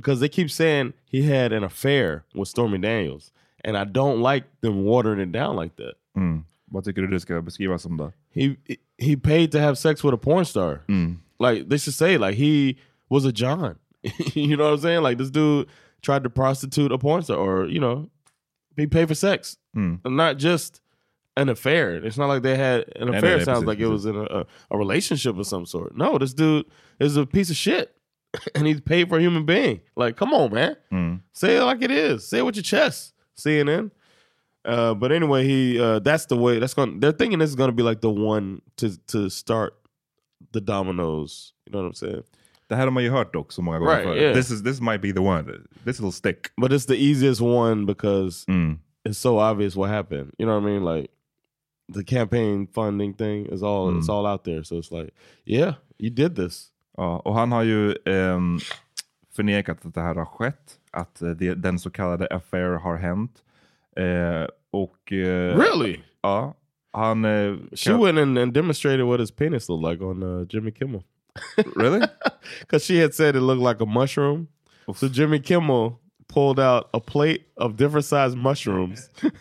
because 0.00 0.20
they 0.20 0.28
keep 0.28 0.50
saying 0.50 0.92
he 1.10 1.22
had 1.22 1.52
an 1.52 1.64
affair 1.64 2.24
with 2.34 2.48
Stormy 2.48 2.78
Daniels, 2.78 3.32
and 3.64 3.76
I 3.76 3.84
don't 3.84 4.20
like 4.20 4.44
them 4.60 4.84
watering 4.84 5.20
it 5.20 5.32
down 5.32 5.56
like 5.56 5.76
that. 5.76 5.94
Mm. 6.16 6.44
Vad 6.70 6.84
tycker 6.84 7.02
du 7.02 7.08
det 7.08 7.20
ska 7.20 7.40
beskrivas 7.42 7.82
som 7.82 7.96
då? 7.96 8.12
He 8.30 8.56
he 8.98 9.16
paid 9.16 9.52
to 9.52 9.58
have 9.58 9.76
sex 9.76 10.04
with 10.04 10.14
a 10.14 10.18
porn 10.18 10.44
star. 10.44 10.80
Mm. 10.88 11.16
Like 11.38 11.68
they 11.68 11.78
should 11.78 11.94
say 11.94 12.18
like 12.18 12.34
he 12.36 12.76
was 13.08 13.24
a 13.24 13.32
John. 13.32 13.76
you 14.34 14.56
know 14.56 14.64
what 14.64 14.72
I'm 14.74 14.80
saying? 14.80 15.02
Like 15.02 15.18
this 15.18 15.30
dude 15.30 15.66
tried 16.02 16.22
to 16.24 16.30
prostitute 16.30 16.92
a 16.92 16.98
porn 16.98 17.22
star, 17.22 17.36
or 17.36 17.66
you 17.66 17.80
know, 17.80 18.10
he 18.76 18.86
paid 18.86 19.08
for 19.08 19.14
sex, 19.14 19.58
Mm. 19.76 20.00
Not 20.04 20.38
just 20.38 20.80
an 21.36 21.48
affair. 21.48 22.04
It's 22.06 22.16
not 22.18 22.28
like 22.28 22.42
they 22.42 22.56
had 22.56 22.84
an 22.96 23.14
affair. 23.14 23.38
yeah, 23.38 23.44
sounds 23.44 23.64
precis, 23.64 23.66
like 23.66 23.78
it 23.78 23.88
was 23.88 24.06
in 24.06 24.16
a, 24.16 24.22
a, 24.22 24.46
a 24.70 24.78
relationship 24.78 25.38
of 25.38 25.46
some 25.46 25.66
sort. 25.66 25.96
No, 25.96 26.18
this 26.18 26.34
dude 26.34 26.64
is 26.98 27.16
a 27.16 27.26
piece 27.26 27.50
of 27.50 27.56
shit, 27.56 27.94
and 28.54 28.66
he's 28.66 28.80
paid 28.80 29.08
for 29.08 29.18
a 29.18 29.20
human 29.20 29.44
being. 29.46 29.80
Like, 29.96 30.16
come 30.16 30.32
on, 30.34 30.52
man, 30.52 30.76
Mm. 30.92 31.20
say 31.32 31.56
it 31.56 31.62
like 31.64 31.82
it 31.82 31.90
is. 31.90 32.28
Say 32.28 32.38
it 32.38 32.44
with 32.46 32.56
your 32.56 32.62
chest. 32.62 33.14
CNN. 33.38 33.90
Uh, 34.64 34.94
but 34.94 35.12
anyway, 35.12 35.44
he 35.46 35.78
uh, 35.80 35.98
that's 36.00 36.26
the 36.26 36.36
way 36.36 36.58
that's 36.58 36.74
going. 36.74 37.00
They're 37.00 37.12
thinking 37.12 37.38
this 37.38 37.50
is 37.50 37.56
going 37.56 37.68
to 37.70 37.76
be 37.76 37.82
like 37.82 38.00
the 38.00 38.10
one 38.10 38.60
to 38.76 38.96
to 39.08 39.28
start 39.30 39.74
the 40.52 40.60
dominoes. 40.60 41.52
You 41.66 41.72
know 41.72 41.78
what 41.80 41.86
I'm 41.86 41.94
saying? 41.94 42.22
Det 42.68 42.74
här 42.74 42.84
har 42.84 42.90
man 42.90 43.02
ju 43.04 43.10
hört 43.10 43.32
dock 43.32 43.52
så 43.52 43.62
många 43.62 43.78
gånger 43.78 44.04
Right, 44.06 44.22
yeah. 44.22 44.34
This, 44.34 44.50
is, 44.50 44.62
this 44.62 44.80
might 44.80 45.00
be 45.00 45.12
the 45.12 45.20
one. 45.20 45.44
This 45.84 46.00
will 46.00 46.10
stick. 46.12 46.50
But 46.56 46.72
it's 46.72 46.86
the 46.86 46.96
easiest 46.96 47.40
one 47.40 47.86
because 47.86 48.44
Mm. 48.48 48.78
it's 49.04 49.18
so 49.18 49.38
obvious 49.38 49.76
what 49.76 49.88
happened. 49.90 50.32
You 50.38 50.46
know 50.46 50.58
what 50.60 50.68
I 50.68 50.72
mean? 50.72 50.82
Like 50.84 51.10
the 51.88 52.02
campaign 52.02 52.66
funding 52.66 53.14
thing 53.14 53.46
is 53.52 53.62
all 53.62 53.96
it's 53.98 54.08
all 54.08 54.26
out 54.26 54.42
there. 54.44 54.64
So 54.64 54.78
it's 54.78 54.90
like, 54.90 55.14
yeah, 55.44 55.74
you 55.98 56.10
did 56.10 56.34
this. 56.34 56.72
Ja, 56.96 57.18
och 57.18 57.34
han 57.34 57.52
har 57.52 57.62
ju 57.62 57.94
ehm, 58.04 58.58
förnekat 59.36 59.86
att 59.86 59.94
det 59.94 60.00
här 60.00 60.14
har 60.14 60.24
skett. 60.24 60.78
Att 60.90 61.22
eh, 61.22 61.30
det, 61.30 61.54
den 61.54 61.78
så 61.78 61.90
kallade 61.90 62.26
affair 62.26 62.70
har 62.78 62.96
hänt. 62.96 63.32
Eh, 63.96 64.46
och... 64.70 65.12
eh, 65.12 65.58
Really? 65.58 66.00
Ja. 66.22 66.54
Han... 66.92 67.24
eh, 67.24 67.56
She 67.74 67.92
went 67.92 68.18
in 68.18 68.38
and 68.38 68.52
demonstrated 68.54 69.06
what 69.06 69.20
his 69.20 69.30
penis 69.30 69.68
looked 69.68 69.90
like 69.92 70.04
on 70.04 70.22
uh, 70.22 70.46
Jimmy 70.50 70.72
Kimmel. 70.72 71.02
Really? 71.76 72.00
Because 72.60 72.84
she 72.86 73.02
had 73.02 73.14
said 73.14 73.36
it 73.36 73.42
looked 73.42 73.68
like 73.68 73.82
a 73.82 73.86
mushroom. 73.86 74.48
So 74.94 75.08
Jimmy 75.08 75.40
Kimmel 75.40 75.98
pulled 76.28 76.60
out 76.60 76.88
a 76.94 77.00
plate 77.00 77.42
of 77.56 77.76
different 77.76 78.04
sized 78.06 78.36
mushrooms. 78.38 79.10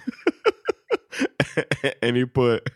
and 2.02 2.18
he 2.18 2.26
put, 2.26 2.68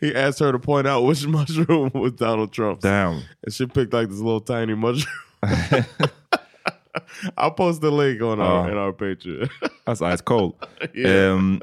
he 0.00 0.14
asked 0.14 0.38
her 0.40 0.52
to 0.52 0.58
point 0.58 0.86
out 0.86 1.04
which 1.04 1.26
mushroom 1.36 1.90
was 1.94 2.12
Donald 2.12 2.52
Trump's. 2.52 2.82
Damn. 2.82 3.22
And 3.42 3.52
she 3.52 3.66
picked 3.66 3.92
like 3.92 4.08
this 4.08 4.20
little 4.20 4.40
tiny 4.40 4.74
mushroom. 4.74 5.14
I'll 7.36 7.50
post 7.50 7.80
the 7.82 7.90
link 7.90 8.22
on 8.22 8.40
our, 8.40 8.66
Oh. 8.68 8.72
in 8.72 8.76
our 8.78 8.92
Patreon. 8.92 9.48
That's 9.86 10.00
ice 10.02 10.22
cold. 10.22 10.54
Yeah. 10.94 11.32
Ehm, 11.34 11.60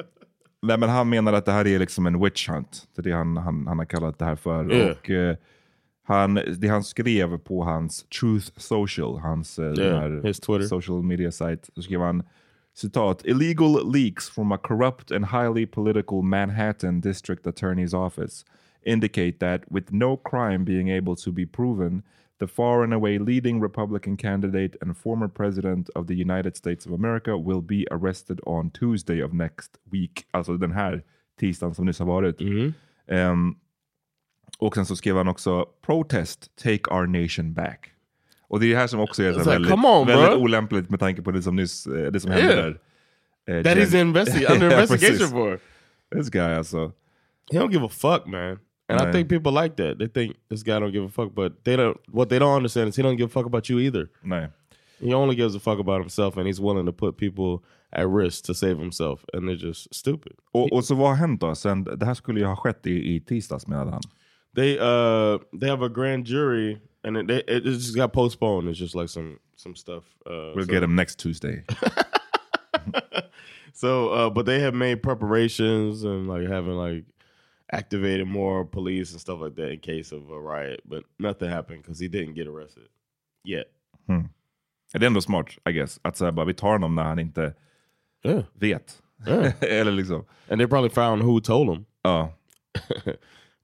nej, 0.61 0.77
men 0.77 0.89
han 0.89 1.09
menar 1.09 1.33
att 1.33 1.45
det 1.45 1.51
här 1.51 1.67
är 1.67 1.79
liksom 1.79 2.05
en 2.05 2.19
witch 2.23 2.49
hunt. 2.49 2.87
Det 2.95 3.01
är 3.01 3.03
det 3.03 3.11
han, 3.11 3.37
han, 3.37 3.67
han 3.67 3.77
har 3.77 3.85
kallat 3.85 4.19
det 4.19 4.25
här 4.25 4.35
för. 4.35 4.71
Yeah. 4.73 4.91
Och, 4.91 5.09
eh, 5.09 5.35
han, 6.05 6.33
det 6.57 6.67
han 6.67 6.83
skrev 6.83 7.37
på 7.37 7.63
hans 7.63 8.03
Truth 8.03 8.51
Social, 8.57 9.19
hans 9.19 9.59
eh, 9.59 9.73
Yeah, 9.73 9.99
här 10.01 10.61
social 10.67 11.03
media 11.03 11.31
site, 11.31 11.67
så 11.75 11.81
skrev 11.81 12.01
han 12.01 12.23
citat, 12.73 13.21
illegal 13.25 13.71
leaks 13.71 14.29
from 14.29 14.51
a 14.51 14.57
corrupt 14.57 15.11
and 15.11 15.25
highly 15.25 15.65
political 15.65 16.21
Manhattan 16.21 16.99
district 16.99 17.47
attorney's 17.47 17.93
office 17.93 18.43
indicate 18.85 19.39
that 19.39 19.71
with 19.71 19.91
no 19.91 20.17
crime 20.17 20.63
being 20.63 20.89
able 20.89 21.15
to 21.15 21.31
be 21.31 21.45
proven, 21.45 22.03
the 22.39 22.47
far 22.47 22.83
and 22.83 22.93
away 22.93 23.17
leading 23.17 23.59
Republican 23.59 24.17
candidate 24.17 24.75
and 24.81 24.97
former 24.97 25.27
president 25.27 25.89
of 25.95 26.07
the 26.07 26.15
United 26.15 26.57
States 26.57 26.85
of 26.85 26.91
America 26.91 27.37
will 27.37 27.61
be 27.61 27.87
arrested 27.91 28.41
on 28.45 28.69
Tuesday 28.71 29.21
of 29.21 29.33
next 29.33 29.77
week. 29.91 30.25
Alltså 30.31 30.57
den 30.57 30.71
här 30.71 31.03
tisdagen 31.39 31.75
som 31.75 31.85
nyss 31.85 31.99
har 31.99 32.05
varit. 32.05 32.41
Mm. 32.41 32.73
Ehm, 33.07 33.55
och 34.59 34.75
sen 34.75 34.85
så 34.85 34.95
skrev 34.95 35.17
han 35.17 35.27
också 35.27 35.65
protest, 35.81 36.55
take 36.55 36.91
our 36.91 37.07
nation 37.07 37.53
back. 37.53 37.92
Och 38.53 38.59
det 38.59 38.65
är 38.65 38.69
det 38.69 38.75
här 38.77 38.87
som 38.87 38.99
också 38.99 39.23
är 39.23 39.33
så 39.33 39.39
like, 39.39 39.49
väldigt, 39.49 39.71
come 39.71 39.87
on, 39.87 40.07
väldigt 40.07 40.37
olämpligt 40.39 40.89
med 40.89 40.99
tanke 40.99 41.21
på 41.21 41.31
det 41.31 41.41
som 41.41 41.55
nyss 41.55 41.87
eh, 41.87 42.11
det 42.11 42.19
som 42.19 42.31
hände 42.31 42.53
Yeah. 42.53 42.65
där. 42.65 42.79
Eh, 43.57 43.63
that 43.63 43.77
Jen- 43.77 43.85
he's 43.85 44.13
investi- 44.13 44.51
under 44.53 44.71
investigation 44.71 45.27
for. 45.27 45.59
This 46.15 46.29
guy 46.29 46.41
alltså. 46.53 46.91
He 47.51 47.59
don't 47.59 47.71
give 47.71 47.85
a 47.85 47.89
fuck, 47.89 48.25
man. 48.25 48.59
And 48.87 49.01
I 49.01 49.03
Man. 49.03 49.13
think 49.13 49.29
people 49.29 49.51
like 49.63 49.75
that. 49.75 49.99
They 49.99 50.07
think 50.09 50.35
this 50.49 50.63
guy 50.63 50.73
don't 50.73 50.91
give 50.91 51.05
a 51.05 51.09
fuck, 51.15 51.33
but 51.35 51.63
they 51.63 51.75
don't. 51.77 51.97
What 52.07 52.29
they 52.29 52.39
don't 52.39 52.55
understand 52.57 52.89
is 52.89 52.97
he 52.97 53.03
don't 53.03 53.15
give 53.17 53.25
a 53.25 53.29
fuck 53.33 53.45
about 53.45 53.69
you 53.69 53.79
either. 53.81 54.07
Nej. 54.21 54.49
He 54.99 55.13
only 55.15 55.35
gives 55.35 55.55
a 55.55 55.59
fuck 55.59 55.79
about 55.79 55.99
himself, 56.01 56.37
and 56.37 56.47
he's 56.47 56.61
willing 56.61 56.85
to 56.85 56.93
put 56.93 57.17
people 57.17 57.67
at 57.91 58.07
risk 58.07 58.45
to 58.45 58.53
save 58.53 58.75
himself, 58.79 59.25
and 59.33 59.49
they're 59.49 59.65
just 59.67 59.95
stupid. 59.95 60.31
Och, 60.53 60.71
och 60.73 60.85
så 60.85 60.95
vad 60.95 61.09
har 61.09 61.15
hänt 61.15 61.41
då? 61.41 61.55
Sen, 61.55 61.83
det 61.83 62.05
här 62.05 62.13
skulle 62.13 62.39
ju 62.39 62.45
ha 62.45 62.55
skett 62.55 62.87
i, 62.87 63.15
i 63.15 63.19
tisdags 63.21 63.67
menade 63.67 63.91
han. 63.91 64.01
They 64.55 64.73
uh 64.77 65.39
they 65.59 65.69
have 65.69 65.85
a 65.85 65.89
grand 65.95 66.27
jury, 66.27 66.77
and 67.03 67.17
it, 67.17 67.27
they, 67.27 67.43
it 67.55 67.63
just 67.63 67.95
got 67.95 68.13
postponed. 68.13 68.67
It's 68.69 68.79
just 68.79 68.95
like 68.95 69.09
some 69.09 69.39
some 69.55 69.75
stuff. 69.75 70.03
Uh, 70.25 70.51
We'll 70.55 70.65
so- 70.65 70.71
get 70.71 70.79
them 70.81 70.95
next 70.95 71.19
Tuesday. 71.19 71.63
So, 73.75 74.09
uh, 74.09 74.29
but 74.29 74.45
they 74.45 74.59
have 74.59 74.75
made 74.75 75.01
preparations 75.01 76.03
and 76.03 76.27
like 76.27 76.47
having 76.47 76.73
like 76.75 77.05
activated 77.71 78.27
more 78.27 78.63
police 78.65 79.11
and 79.11 79.19
stuff 79.19 79.41
like 79.41 79.55
that 79.55 79.71
in 79.71 79.79
case 79.79 80.11
of 80.11 80.29
a 80.29 80.39
riot. 80.39 80.81
But 80.85 81.03
nothing 81.19 81.49
happened 81.49 81.81
because 81.81 81.99
he 81.99 82.07
didn't 82.07 82.35
get 82.35 82.47
arrested 82.47 82.87
yet. 83.43 83.65
Det 84.07 84.99
är 84.99 85.07
ändå 85.07 85.21
smart, 85.21 85.57
I 85.65 85.71
guess. 85.71 85.99
Att 86.03 86.17
säga 86.17 86.31
bara, 86.31 86.45
vi 86.45 86.53
tar 86.53 86.71
honom 86.71 86.95
när 86.95 87.03
han 87.03 87.19
inte 87.19 87.53
Yeah, 88.23 88.43
vet. 88.53 89.01
Yeah. 89.27 89.53
Eller 89.61 89.91
liksom. 89.91 90.25
and 90.49 90.59
they 90.59 90.67
probably 90.67 90.89
found 90.89 91.23
who 91.23 91.39
told 91.41 91.69
him. 91.69 91.85
Ja. 92.03 92.33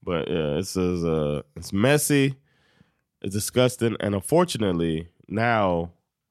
But 0.01 0.27
yeah, 0.27 0.59
it 0.59 0.67
says 0.67 1.03
uh, 1.03 1.41
it's 1.55 1.71
messy, 1.73 2.33
it's 3.21 3.33
disgusting, 3.35 3.95
and 3.99 4.15
unfortunately 4.15 5.07
now 5.27 5.89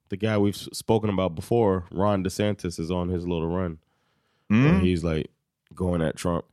the 0.09 0.16
guy 0.16 0.38
we've 0.38 0.57
spoken 0.57 1.11
about 1.11 1.35
before, 1.35 1.85
Ron 1.90 2.25
DeSantis, 2.25 2.78
is 2.80 2.90
on 2.90 3.09
his 3.09 3.26
little 3.26 3.49
run. 3.49 3.78
And 4.50 4.83
he's 4.83 5.04
like 5.04 5.28
going 5.75 6.00
at 6.00 6.16
Trump, 6.16 6.45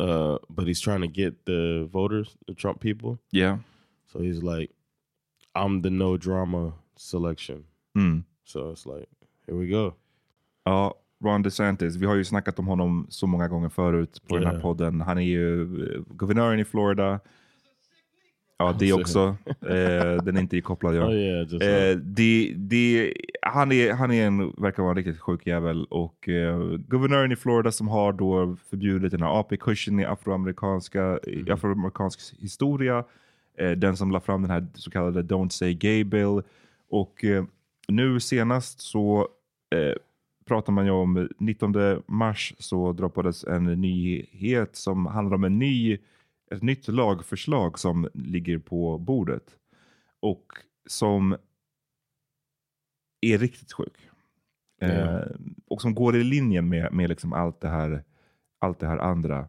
uh, 0.00 0.38
but 0.48 0.66
he's 0.66 0.80
trying 0.80 1.00
to 1.02 1.06
get 1.06 1.46
the 1.46 1.88
voters, 1.92 2.36
the 2.48 2.54
Trump 2.54 2.80
people. 2.80 3.18
Yeah. 3.30 3.58
So 4.12 4.18
he's 4.18 4.42
like, 4.42 4.70
I'm 5.54 5.82
the 5.82 5.90
no 5.90 6.16
drama 6.16 6.72
selection. 6.96 7.64
Mm. 7.96 8.24
So 8.44 8.70
it's 8.72 8.84
like, 8.84 9.08
here 9.46 9.56
we 9.56 9.68
go. 9.68 9.94
Ja, 10.66 10.94
Ron 11.20 11.42
DeSantis. 11.44 11.96
Vi 11.96 12.06
har 12.06 12.14
ju 12.14 12.24
snackat 12.24 12.58
om 12.58 12.66
honom 12.66 13.06
så 13.08 13.26
många 13.26 13.48
gånger 13.48 13.68
förut 13.68 14.22
på 14.28 14.36
den 14.36 14.46
här 14.46 14.52
Yeah. 14.52 14.62
podden. 14.62 15.00
Han 15.00 15.18
är 15.18 15.22
ju 15.22 15.62
eh, 15.62 16.02
guvernören 16.08 16.60
i 16.60 16.64
Florida. 16.64 17.20
Ja, 18.60 18.74
det 18.78 18.92
också. 18.92 19.36
Eh, 19.46 20.22
den 20.24 20.36
är 20.36 20.40
inte 20.40 20.56
ikopplad. 20.56 20.96
Ja. 20.96 21.04
Oh, 21.10 21.14
yeah, 21.14 21.90
Eh, 21.90 21.96
det, 21.96 22.54
det, 22.56 23.14
han, 23.42 23.72
är, 23.72 23.92
han 23.92 24.12
är 24.12 24.26
en, 24.26 24.50
verkar 24.50 24.82
vara 24.82 24.90
en 24.90 24.96
riktigt 24.96 25.20
sjuk 25.20 25.46
jävel. 25.46 25.84
Och 25.84 26.28
eh, 26.28 26.58
guvernören 26.88 27.32
i 27.32 27.36
Florida 27.36 27.72
som 27.72 27.88
har 27.88 28.12
då 28.12 28.56
förbjudit 28.70 29.10
den 29.10 29.22
här 29.22 29.40
AP-kursen 29.40 30.00
i 30.00 30.04
afroamerikanska, 30.04 31.18
i 31.26 31.50
afroamerikansk 31.50 32.20
historia. 32.40 33.04
Eh, 33.58 33.70
den 33.70 33.96
som 33.96 34.10
la 34.10 34.20
fram 34.20 34.42
den 34.42 34.50
här 34.50 34.66
så 34.74 34.90
kallade 34.90 35.22
Don't 35.22 35.48
Say 35.48 35.74
Gay 35.74 36.04
Bill. 36.04 36.42
Och 36.90 37.24
eh, 37.24 37.44
nu 37.88 38.20
senast 38.20 38.80
så 38.80 39.28
eh, 39.74 39.94
pratar 40.48 40.72
man 40.72 40.84
ju 40.84 40.90
om 40.90 41.28
19 41.38 42.02
mars 42.06 42.54
så 42.58 42.92
droppades 42.92 43.44
en 43.44 43.64
nyhet 43.64 44.76
som 44.76 45.06
handlar 45.06 45.34
om 45.34 45.44
en 45.44 45.58
ny, 45.58 45.98
ett 46.54 46.62
nytt 46.62 46.88
lagförslag 46.88 47.78
som 47.78 48.08
ligger 48.14 48.58
på 48.58 48.98
bordet. 48.98 49.56
Och 50.20 50.46
som 50.86 51.36
är 53.20 53.38
riktigt 53.38 53.72
sjuk. 53.72 54.08
Eh, 54.80 55.20
och 55.66 55.82
som 55.82 55.94
går 55.94 56.16
i 56.16 56.24
linjen 56.24 56.68
med, 56.68 56.92
med 56.92 57.08
liksom 57.08 57.32
allt, 57.32 57.60
det 57.60 57.68
här, 57.68 58.04
allt 58.58 58.78
det 58.78 58.86
här 58.86 58.98
andra. 58.98 59.48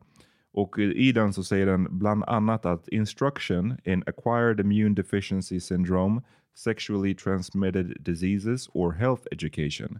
Och 0.53 0.79
i 0.79 1.11
den 1.11 1.33
så 1.33 1.43
säger 1.43 1.65
den 1.65 1.97
bland 1.99 2.23
annat 2.23 2.65
att 2.65 2.87
instruction 2.87 3.77
in 3.83 4.03
acquired 4.07 4.59
immune 4.59 4.95
deficiency 4.95 5.59
syndrome, 5.59 6.21
sexually 6.55 7.15
transmitted 7.15 7.97
diseases 7.99 8.69
or 8.73 8.91
health 8.91 9.23
education 9.31 9.99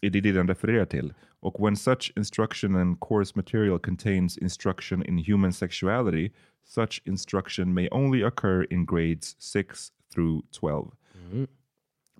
Det 0.00 0.06
är 0.18 0.22
det 0.22 0.32
den 0.32 0.48
refererar 0.48 0.84
till. 0.84 1.14
Och 1.40 1.66
when 1.66 1.76
such 1.76 2.12
instruction 2.16 2.76
and 2.76 3.00
course 3.00 3.32
material 3.36 3.78
contains 3.78 4.38
instruction 4.38 5.02
in 5.02 5.18
human 5.18 5.52
sexuality, 5.52 6.32
such 6.64 7.02
instruction 7.04 7.74
may 7.74 7.88
only 7.90 8.24
occur 8.24 8.66
in 8.70 8.86
grades 8.86 9.36
6 9.38 9.88
through 10.14 10.44
12. 10.50 10.90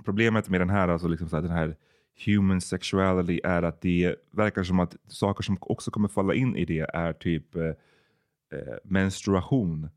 Problemet 0.05 0.49
med 0.49 0.61
den 0.61 0.71
här, 0.71 0.89
alltså 0.89 1.09
liksom 1.09 1.29
så 1.29 1.37
här, 1.37 1.43
den 1.43 1.53
här 1.53 1.77
human 2.27 2.61
sexuality 2.61 3.41
är 3.45 3.63
att 3.63 3.81
det 3.81 4.17
verkar 4.31 4.63
som 4.63 4.81
att 4.81 4.97
saker 5.09 5.43
som 5.43 5.57
också 5.61 5.91
kommer 5.91 6.09
falla 6.09 6.35
in 6.35 6.57
i 6.57 6.65
det 6.65 6.87
är 6.95 7.13
typ 7.13 7.57
eh, 7.57 7.63
eh, 8.53 8.77
menstruation. 8.85 9.89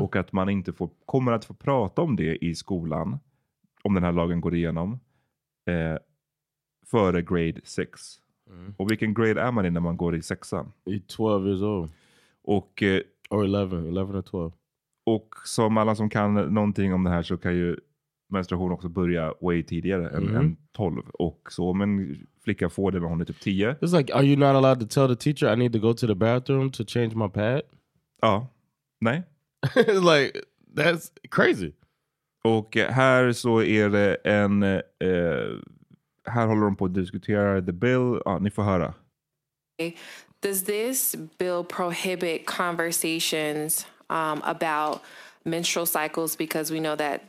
Och 0.00 0.16
att 0.16 0.32
man 0.32 0.48
inte 0.48 0.72
får, 0.72 0.90
kommer 1.06 1.32
att 1.32 1.44
få 1.44 1.54
prata 1.54 2.02
om 2.02 2.16
det 2.16 2.44
i 2.44 2.54
skolan, 2.54 3.18
om 3.82 3.94
den 3.94 4.02
här 4.04 4.12
lagen 4.12 4.40
går 4.40 4.54
igenom, 4.54 5.00
eh, 5.66 5.96
före 6.90 7.22
grade 7.22 7.60
6. 7.64 8.00
Och 8.76 8.90
vilken 8.90 9.14
grade 9.14 9.40
är 9.40 9.52
man 9.52 9.66
i 9.66 9.70
när 9.70 9.80
man 9.80 9.96
går 9.96 10.16
i 10.16 10.22
sexan? 10.22 10.72
You're 10.84 11.02
12 11.06 11.46
years 11.46 11.62
old. 11.62 11.90
Och, 12.42 12.82
eh, 12.82 13.00
Or 13.30 13.44
11. 13.44 13.78
11 13.78 14.18
or 14.18 14.22
12. 14.22 14.52
och 15.06 15.34
som 15.44 15.76
alla 15.76 15.94
som 15.94 16.10
kan 16.10 16.34
någonting 16.34 16.94
om 16.94 17.04
det 17.04 17.10
här 17.10 17.22
så 17.22 17.36
kan 17.36 17.54
ju 17.56 17.76
menstruation 18.28 18.72
också 18.72 18.88
börja 18.88 19.34
way 19.40 19.62
tidigare 19.62 20.08
än, 20.10 20.24
Mhm. 20.24 20.36
än 20.36 20.56
12. 20.72 21.02
Och 21.12 21.48
så 21.52 21.68
om 21.70 21.80
en 21.80 22.26
flicka 22.44 22.68
får 22.68 22.90
det 22.92 23.00
när 23.00 23.06
hon 23.06 23.20
är 23.20 23.24
typ 23.24 23.40
10, 23.40 23.72
It's 23.80 23.98
like, 23.98 24.14
are 24.14 24.24
you 24.24 24.36
not 24.36 24.46
allowed 24.48 24.80
to 24.80 24.86
tell 24.86 25.16
the 25.16 25.22
teacher 25.32 25.52
I 25.52 25.56
need 25.56 25.72
to 25.72 25.78
go 25.78 25.94
to 25.94 26.06
the 26.06 26.14
bathroom 26.14 26.70
to 26.70 26.84
change 26.86 27.14
my 27.16 27.28
pad? 27.28 27.62
ja, 28.22 28.48
nej. 29.00 29.22
Like, 29.86 30.40
that's 30.76 31.10
crazy. 31.30 31.72
Och 32.44 32.76
eh, 32.76 32.90
här 32.92 33.32
så 33.32 33.62
är 33.62 33.88
det 33.88 34.14
en, 34.14 34.62
eh, 34.62 34.80
här 36.26 36.46
håller 36.46 36.62
de 36.62 36.76
på 36.76 36.84
att 36.84 36.94
diskutera 36.94 37.62
the 37.62 37.72
bill, 37.72 38.20
ja 38.24 38.38
ni 38.38 38.50
får 38.50 38.62
höra. 38.62 38.94
Does 40.40 40.64
this 40.64 41.14
bill 41.38 41.64
prohibit 41.64 42.46
conversations 42.46 43.86
um, 44.08 44.42
about 44.44 45.00
menstrual 45.44 45.86
cycles? 45.86 46.36
Because 46.36 46.70
we 46.70 46.80
know 46.80 46.96
that 46.96 47.22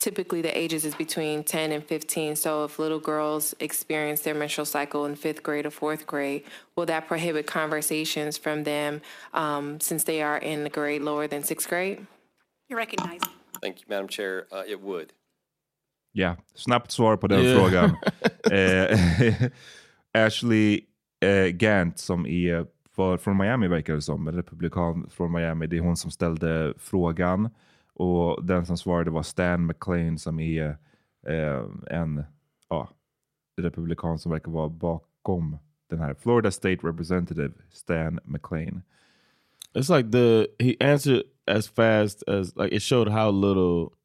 typically 0.00 0.42
the 0.42 0.56
ages 0.56 0.84
is 0.84 0.94
between 0.94 1.42
10 1.42 1.72
and 1.72 1.84
15. 1.84 2.36
So 2.36 2.64
if 2.64 2.78
little 2.78 2.98
girls 3.00 3.54
experience 3.60 4.22
their 4.22 4.34
menstrual 4.34 4.66
cycle 4.66 5.06
in 5.06 5.16
fifth 5.16 5.42
grade 5.42 5.66
or 5.66 5.70
fourth 5.70 6.06
grade, 6.06 6.44
will 6.76 6.86
that 6.86 7.08
prohibit 7.08 7.46
conversations 7.46 8.36
from 8.36 8.64
them 8.64 9.00
um, 9.32 9.80
since 9.80 10.04
they 10.04 10.22
are 10.22 10.38
in 10.38 10.64
the 10.64 10.70
grade 10.70 11.02
lower 11.02 11.26
than 11.26 11.42
sixth 11.42 11.68
grade? 11.68 12.06
You 12.68 12.76
recognize. 12.76 13.20
Thank 13.62 13.80
you, 13.80 13.86
Madam 13.88 14.08
Chair. 14.08 14.46
Uh, 14.52 14.62
it 14.66 14.80
would. 14.80 15.12
Ja, 16.18 16.36
snabbt 16.54 16.90
svar 16.90 17.16
på 17.16 17.26
den 17.26 17.40
Yeah. 17.44 17.60
frågan. 17.60 17.90
eh, 18.52 19.50
Ashley 20.26 20.80
eh, 21.20 21.46
Gant 21.46 21.98
som 21.98 22.26
är 22.26 22.66
för, 22.94 23.16
från 23.16 23.36
Miami 23.36 23.68
verkar 23.68 23.94
det 23.94 24.02
som, 24.02 24.28
en 24.28 24.34
republikan 24.34 25.10
från 25.10 25.32
Miami. 25.32 25.66
Det 25.66 25.76
är 25.76 25.80
hon 25.80 25.96
som 25.96 26.10
ställde 26.10 26.74
frågan. 26.78 27.48
Och 27.94 28.44
den 28.44 28.66
som 28.66 28.78
svarade 28.78 29.10
var 29.10 29.22
Stan 29.22 29.66
McClain 29.66 30.18
som 30.18 30.40
är 30.40 30.68
eh, 31.26 31.64
en 31.90 32.24
ja, 32.68 32.90
republikan 33.56 34.18
som 34.18 34.32
verkar 34.32 34.52
vara 34.52 34.68
bakom 34.68 35.58
den 35.90 35.98
här. 35.98 36.14
Florida 36.14 36.50
State 36.50 36.86
Representative 36.86 37.52
Stan 37.70 38.20
McClain. 38.24 38.82
It's 39.74 39.96
like 39.96 40.10
the 40.12 40.46
he 40.64 40.92
answered 40.92 41.22
as 41.46 41.68
fast 41.68 42.28
as 42.28 42.56
like 42.56 42.76
it 42.76 42.82
showed 42.82 43.08
how 43.08 43.30
little 43.30 43.96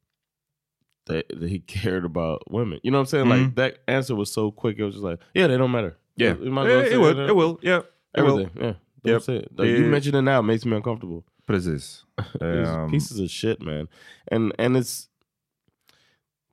that, 1.06 1.26
that 1.28 1.48
he 1.50 1.58
cared 1.76 2.04
about 2.04 2.50
women. 2.50 2.80
You 2.82 2.90
know 2.90 2.98
what 2.98 3.02
I'm 3.02 3.06
saying? 3.06 3.28
Like 3.28 3.40
Mhm. 3.40 3.54
that 3.56 3.78
answer 3.88 4.14
was 4.14 4.32
so 4.32 4.50
quick. 4.50 4.78
It 4.78 4.84
was 4.84 4.94
just 4.94 5.04
like, 5.04 5.18
yeah, 5.34 5.46
they 5.46 5.56
don't 5.56 5.70
matter. 5.72 5.96
Yeah, 6.16 6.34
You 6.36 6.50
might 6.50 6.68
as 6.68 6.92
well 6.98 7.08
it, 7.08 7.16
will, 7.16 7.28
it 7.30 7.36
will, 7.36 7.60
yeah. 7.62 7.80
It 8.14 8.22
will. 8.22 8.40
Everything. 8.40 8.62
Yeah. 8.62 8.74
Yep. 9.04 9.28
It. 9.30 9.58
Like, 9.58 9.68
you 9.68 9.76
Eh, 9.84 9.88
mention 9.88 10.14
it 10.14 10.22
now 10.22 10.42
makes 10.42 10.64
me 10.64 10.76
uncomfortable. 10.76 11.24
Precis. 11.46 12.04
Um, 12.40 12.90
pieces 12.90 13.18
of 13.18 13.30
shit, 13.30 13.60
man. 13.62 13.88
And 14.28 14.52
and 14.58 14.76
it's 14.76 15.08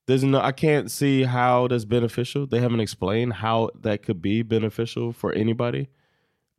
there's 0.07 0.23
no 0.23 0.39
I 0.39 0.51
can't 0.51 0.89
see 0.89 1.23
how 1.23 1.67
that's 1.67 1.85
beneficial. 1.85 2.47
They 2.47 2.59
haven't 2.59 2.79
explained 2.79 3.33
how 3.33 3.69
that 3.81 4.01
could 4.01 4.21
be 4.21 4.41
beneficial 4.41 5.13
for 5.13 5.31
anybody. 5.33 5.89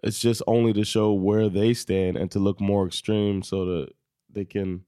It's 0.02 0.20
just 0.20 0.42
only 0.46 0.72
to 0.74 0.84
show 0.84 1.12
where 1.12 1.48
they 1.48 1.74
stand 1.74 2.16
and 2.16 2.30
to 2.30 2.38
look 2.38 2.60
more 2.60 2.86
extreme 2.86 3.42
so 3.42 3.64
that 3.64 3.88
they 4.30 4.44
can 4.44 4.84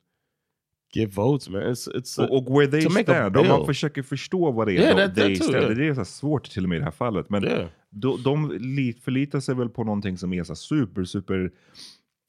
get 0.95 1.15
votes, 1.17 1.49
man. 1.49 1.63
It's 1.63 1.89
it's 1.95 2.19
Och, 2.21 2.37
och 2.37 2.59
where 2.59 2.67
they 2.71 2.87
a 2.87 2.91
stand, 3.03 3.37
om 3.37 3.49
man 3.49 3.67
försöker 3.67 4.03
förstå 4.03 4.51
vad 4.51 4.67
det 4.67 4.73
är 4.73 4.81
Yeah, 4.81 4.97
de, 4.97 5.03
that- 5.03 5.15
they 5.15 5.37
that 5.37 5.45
stand. 5.47 5.63
yeah. 5.65 5.77
Det 5.77 5.87
är 5.89 5.95
så 5.95 6.05
svårt 6.05 6.51
till 6.51 6.63
och 6.63 6.69
med 6.69 6.77
i 6.77 6.79
det 6.79 6.85
här 6.85 6.91
fallet. 6.93 7.31
Men 7.31 7.45
Yeah. 7.45 7.67
de, 7.91 8.23
de 8.23 8.53
li- 8.59 8.93
förlitar 9.05 9.41
sig 9.41 9.55
väl 9.55 9.69
på 9.69 9.85
någonting 9.85 10.19
som 10.19 10.33
är 10.33 10.45
så 10.45 10.55
super, 10.55 11.05
super 11.05 11.51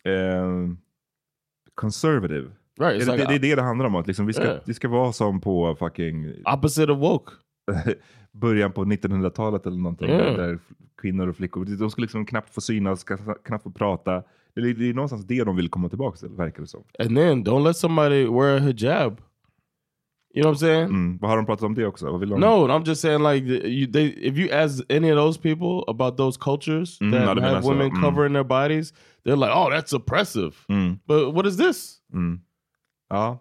eh, 0.05 0.67
conservative. 1.75 2.51
Right, 2.79 2.99
det, 3.05 3.11
like 3.11 3.17
det, 3.17 3.25
det 3.29 3.35
är 3.35 3.39
det 3.39 3.55
det 3.55 3.61
handlar 3.61 3.85
om. 3.85 3.95
Att 3.95 4.07
liksom 4.07 4.25
vi, 4.25 4.33
ska, 4.33 4.43
Yeah. 4.43 4.59
det 4.65 4.73
ska 4.73 4.87
vara 4.87 5.13
som 5.13 5.41
på 5.41 5.75
fucking 5.79 6.33
opposite 6.45 6.91
of 6.91 6.99
woke. 6.99 7.31
början 8.31 8.71
på 8.71 8.85
1900-talet 8.85 9.65
eller 9.65 9.77
någonting. 9.77 10.07
Där, 10.07 10.37
där 10.37 10.59
kvinnor 11.01 11.27
och 11.27 11.35
flickor, 11.35 11.65
de 11.65 11.89
ska 11.89 12.01
liksom 12.01 12.25
knappt 12.25 12.53
få 12.53 12.61
synas, 12.61 13.05
knappt 13.45 13.63
få 13.63 13.71
prata. 13.71 14.23
Det 14.55 14.61
är, 14.61 14.73
det 14.73 14.89
är 14.89 14.93
någonstans 14.93 15.25
det 15.25 15.43
de 15.43 15.55
vill 15.55 15.69
komma 15.69 15.89
tillbaka 15.89 16.17
till, 16.17 16.29
verkar 16.29 16.61
det 16.61 16.67
som. 16.67 16.83
And 16.99 17.17
then 17.17 17.43
don't 17.45 17.63
let 17.63 17.77
somebody 17.77 18.25
wear 18.25 18.57
a 18.57 18.59
hijab. 18.59 19.21
You 20.35 20.41
know 20.43 20.51
what 20.51 20.57
I'm 20.57 20.59
saying? 20.59 20.83
Mm. 20.89 21.17
Vad 21.21 21.29
har 21.29 21.37
de 21.37 21.45
pratat 21.45 21.63
om 21.63 21.73
det 21.75 21.85
också? 21.85 22.11
Vad 22.11 22.19
vill 22.19 22.29
de? 22.29 22.39
No, 22.39 22.67
I'm 22.67 22.85
just 22.87 23.01
saying 23.01 23.23
like 23.23 23.45
you, 23.67 23.91
they 23.91 24.05
if 24.05 24.37
you 24.37 24.51
ask 24.63 24.91
any 24.91 25.11
of 25.11 25.17
those 25.17 25.39
people 25.39 25.83
about 25.87 26.17
those 26.17 26.39
cultures 26.41 27.01
Mm, 27.01 27.11
that 27.11 27.27
have 27.27 27.53
jag 27.53 27.63
så. 27.63 27.69
women 27.69 27.91
Mm. 27.91 28.01
covering 28.01 28.33
their 28.33 28.43
bodies, 28.43 28.93
they're 29.25 29.35
like, 29.35 29.51
oh, 29.55 29.69
that's 29.71 29.93
oppressive. 29.93 30.51
Mm. 30.69 30.99
But 31.07 31.33
what 31.35 31.45
is 31.45 31.57
this? 31.57 32.01
Mm. 32.13 32.39
Ja, 33.09 33.39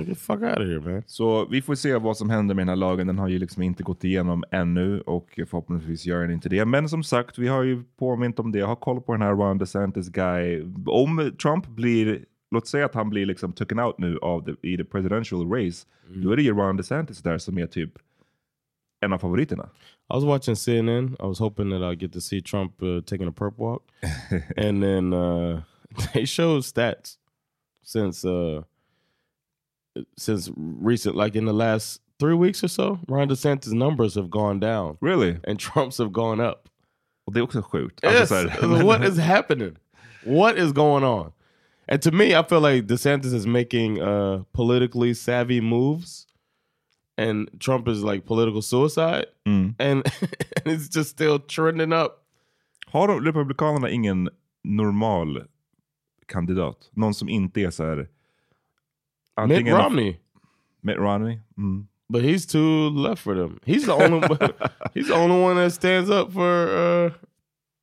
get 0.00 0.18
the 0.18 0.24
fuck 0.24 0.42
out 0.42 0.58
of 0.58 0.66
here, 0.66 0.80
man. 0.80 1.02
Så 1.06 1.46
vi 1.46 1.62
får 1.62 1.74
se 1.74 1.96
vad 1.96 2.16
som 2.16 2.30
händer 2.30 2.54
med 2.54 2.62
den 2.62 2.68
här 2.68 2.76
lagen. 2.76 3.06
Den 3.06 3.18
har 3.18 3.28
ju 3.28 3.38
liksom 3.38 3.62
inte 3.62 3.82
gått 3.82 4.04
igenom 4.04 4.44
ännu 4.50 5.00
och 5.00 5.28
förhoppningsvis 5.34 6.06
gör 6.06 6.20
den 6.20 6.30
inte 6.30 6.48
det. 6.48 6.64
Men 6.64 6.88
som 6.88 7.04
sagt, 7.04 7.38
vi 7.38 7.48
har 7.48 7.62
ju 7.62 7.82
påmint 7.98 8.38
om 8.38 8.52
det. 8.52 8.58
Jag 8.58 8.66
har 8.66 8.76
koll 8.76 9.00
på 9.00 9.12
den 9.12 9.22
här 9.22 9.34
Ron 9.34 9.58
DeSantis 9.58 10.08
guy. 10.08 10.62
Om 10.86 11.32
Trump 11.42 11.66
blir, 11.66 12.24
låt 12.50 12.68
säga 12.68 12.84
att 12.84 12.94
han 12.94 13.10
blir 13.10 13.26
liksom 13.26 13.52
taken 13.52 13.80
out 13.80 13.98
nu 13.98 14.18
av 14.18 14.44
the, 14.44 14.68
i 14.68 14.76
the 14.76 14.84
presidential 14.84 15.50
race, 15.50 15.86
då 16.14 16.30
är 16.30 16.36
det 16.36 16.42
ju 16.42 16.52
Ron 16.52 16.76
DeSantis 16.76 17.22
där 17.22 17.38
som 17.38 17.58
är 17.58 17.66
typ 17.66 17.92
en 19.00 19.12
av 19.12 19.18
favoriterna. 19.18 19.68
I 20.10 20.14
was 20.14 20.24
watching 20.24 20.56
CNN. 20.56 21.16
I 21.20 21.26
was 21.26 21.38
hoping 21.38 21.70
that 21.70 21.82
I'd 21.82 22.00
get 22.00 22.12
to 22.12 22.20
see 22.20 22.42
Trump 22.42 22.82
uh, 22.82 23.00
taking 23.00 23.28
a 23.28 23.32
perp 23.32 23.58
walk, 23.58 23.82
and 24.56 24.82
then 24.82 25.12
uh, 25.12 25.62
they 26.12 26.26
showed 26.26 26.64
stats 26.64 27.16
since 27.82 28.24
uh, 28.24 28.62
since 30.16 30.50
recent, 30.82 31.16
like 31.16 31.38
in 31.38 31.46
the 31.46 31.52
last 31.52 32.00
three 32.18 32.34
weeks 32.34 32.64
or 32.64 32.68
so. 32.68 32.98
Ron 33.08 33.28
DeSantis' 33.28 33.72
numbers 33.72 34.14
have 34.14 34.28
gone 34.30 34.60
down, 34.60 34.96
Really? 35.00 35.38
and 35.44 35.58
Trump's 35.58 35.98
have 35.98 36.12
gone 36.12 36.40
up. 36.40 36.68
Och 37.26 37.32
det 37.32 37.40
är 37.40 37.42
också 37.42 37.62
sjukt. 37.62 38.00
Yes. 38.04 38.32
Alltså 38.32 38.34
så 38.60 38.66
här- 38.66 38.84
what 38.84 39.04
is 39.04 39.18
happening? 39.18 39.76
What 40.24 40.56
is 40.58 40.72
going 40.72 41.04
on? 41.04 41.32
And 41.88 42.02
to 42.02 42.10
me, 42.12 42.24
I 42.40 42.42
feel 42.48 42.60
like 42.62 42.86
DeSantis 42.86 43.34
is 43.34 43.46
making 43.46 44.00
uh, 44.00 44.42
politically 44.52 45.14
savvy 45.14 45.60
moves, 45.60 46.26
and 47.18 47.48
Trump 47.60 47.88
is 47.88 48.02
like 48.02 48.26
political 48.26 48.62
suicide, 48.62 49.26
Mm. 49.46 49.74
and, 49.78 50.02
and 50.56 50.66
it's 50.74 50.88
just 50.88 51.10
still 51.10 51.38
trending 51.38 51.92
up. 51.92 52.24
Har 52.86 53.20
Republikanerna 53.20 53.90
ingen 53.90 54.28
normal 54.62 55.42
kandidat? 56.26 56.90
Någon 56.94 57.14
som 57.14 57.28
inte 57.28 57.60
är 57.60 57.70
så 57.70 57.84
här... 57.84 58.08
Mitt 59.46 59.66
Romney, 59.66 60.18
Mitt 60.82 60.98
Romney? 60.98 61.40
Mm. 61.58 61.86
but 62.10 62.22
he's 62.22 62.46
too 62.46 62.90
left 62.90 63.22
for 63.22 63.34
them. 63.34 63.60
He's 63.64 63.86
the 63.86 63.94
only 63.94 64.20
he's 64.94 65.08
the 65.08 65.14
only 65.14 65.40
one 65.40 65.56
that 65.56 65.72
stands 65.72 66.10
up 66.10 66.32
for 66.32 66.50
uh, 66.76 67.10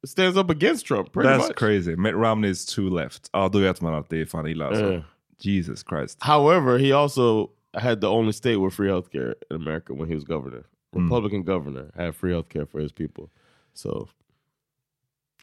stands 0.06 0.38
up 0.38 0.50
against 0.50 0.86
Trump. 0.86 1.12
Pretty 1.12 1.30
That's 1.30 1.48
much. 1.50 1.58
crazy. 1.58 1.96
Mitt 1.96 2.16
Romney 2.16 2.50
is 2.50 2.66
too 2.66 2.90
left. 2.90 3.30
Ja, 3.34 3.50
då 3.50 3.60
vet 3.60 3.82
man 3.82 3.94
att 3.94 4.10
det 4.10 4.22
är 4.22 4.26
fan 4.26 4.48
illa 4.48 4.68
alltså. 4.68 5.04
Jesus 5.40 5.84
Christ. 5.90 6.18
However, 6.22 6.78
he 6.78 6.92
also 6.94 7.50
had 7.74 8.02
the 8.02 8.08
only 8.08 8.32
state 8.32 8.58
with 8.58 8.74
free 8.74 8.90
healthcare 8.90 9.34
in 9.50 9.56
America 9.56 9.94
when 9.94 10.08
he 10.08 10.16
was 10.16 10.24
governor. 10.24 10.64
Republican 10.94 11.44
governor 11.44 11.92
had 11.96 12.16
free 12.16 12.34
healthcare 12.34 12.68
for 12.70 12.80
his 12.82 12.92
people. 12.92 13.30
So 13.74 14.08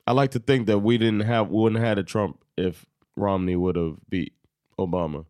I 0.06 0.12
like 0.12 0.30
to 0.32 0.38
think 0.38 0.66
that 0.66 0.78
we 0.78 0.98
didn't 0.98 1.20
have 1.26 1.48
we 1.50 1.56
wouldn't 1.62 1.80
have 1.80 1.88
had 1.88 1.98
a 1.98 2.02
Trump 2.02 2.38
if 2.56 2.86
Romney 3.16 3.56
would 3.56 3.76
have 3.76 3.96
beat 4.08 4.32
Obama. 4.78 5.24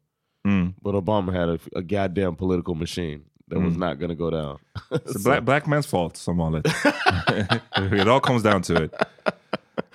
Mm. 0.48 0.74
But 0.82 0.94
Obama 0.94 1.32
had 1.32 1.48
a, 1.48 1.58
a 1.78 1.82
goddamn 1.82 2.36
political 2.36 2.74
machine 2.74 3.20
that 3.50 3.60
was 3.60 3.76
not 3.76 3.98
going 3.98 4.10
to 4.10 4.14
go 4.24 4.30
down. 4.30 4.58
So 5.12 5.18
black, 5.24 5.44
black 5.44 5.66
man's 5.66 5.86
fault 5.86 6.16
som 6.16 6.36
vanligt. 6.38 6.66
it 7.76 8.08
all 8.08 8.20
comes 8.20 8.42
down 8.42 8.62
to 8.62 8.82
it. 8.84 8.94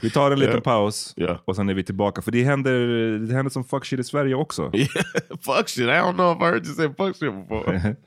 Vi 0.02 0.10
tar 0.10 0.32
en 0.32 0.40
liten 0.40 0.54
Yeah. 0.56 0.64
paus 0.64 1.14
Yeah. 1.18 1.38
och 1.46 1.56
sen 1.56 1.70
är 1.70 1.74
vi 1.74 1.84
tillbaka. 1.84 2.22
För 2.22 2.32
det 2.32 2.44
händer, 2.44 2.72
det 3.28 3.34
händer 3.34 3.50
som 3.50 3.64
fuck 3.64 3.86
shit 3.86 4.00
i 4.00 4.04
Sverige 4.04 4.36
också. 4.36 4.72
fuck 5.42 5.70
shit. 5.70 5.88
I 5.88 5.92
don't 6.02 6.14
know 6.14 6.32
if 6.36 6.42
I 6.42 6.46
heard 6.46 6.66
you 6.66 6.76
say 6.76 6.88
fuck 6.88 7.16
shit 7.16 7.48
before. 7.50 7.96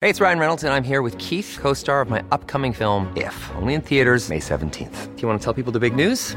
Hey, 0.00 0.10
it's 0.10 0.20
Ryan 0.20 0.38
Reynolds, 0.38 0.64
and 0.64 0.74
I'm 0.74 0.84
here 0.84 1.00
with 1.00 1.16
Keith, 1.16 1.58
co 1.62 1.72
star 1.74 2.02
of 2.02 2.10
my 2.10 2.22
upcoming 2.30 2.74
film, 2.74 3.08
If, 3.16 3.50
only 3.56 3.72
in 3.74 3.80
theaters, 3.80 4.28
May 4.28 4.38
17th. 4.38 5.14
Do 5.16 5.22
you 5.22 5.28
want 5.28 5.40
to 5.40 5.44
tell 5.44 5.54
people 5.54 5.72
the 5.72 5.80
big 5.80 5.96
news? 5.96 6.36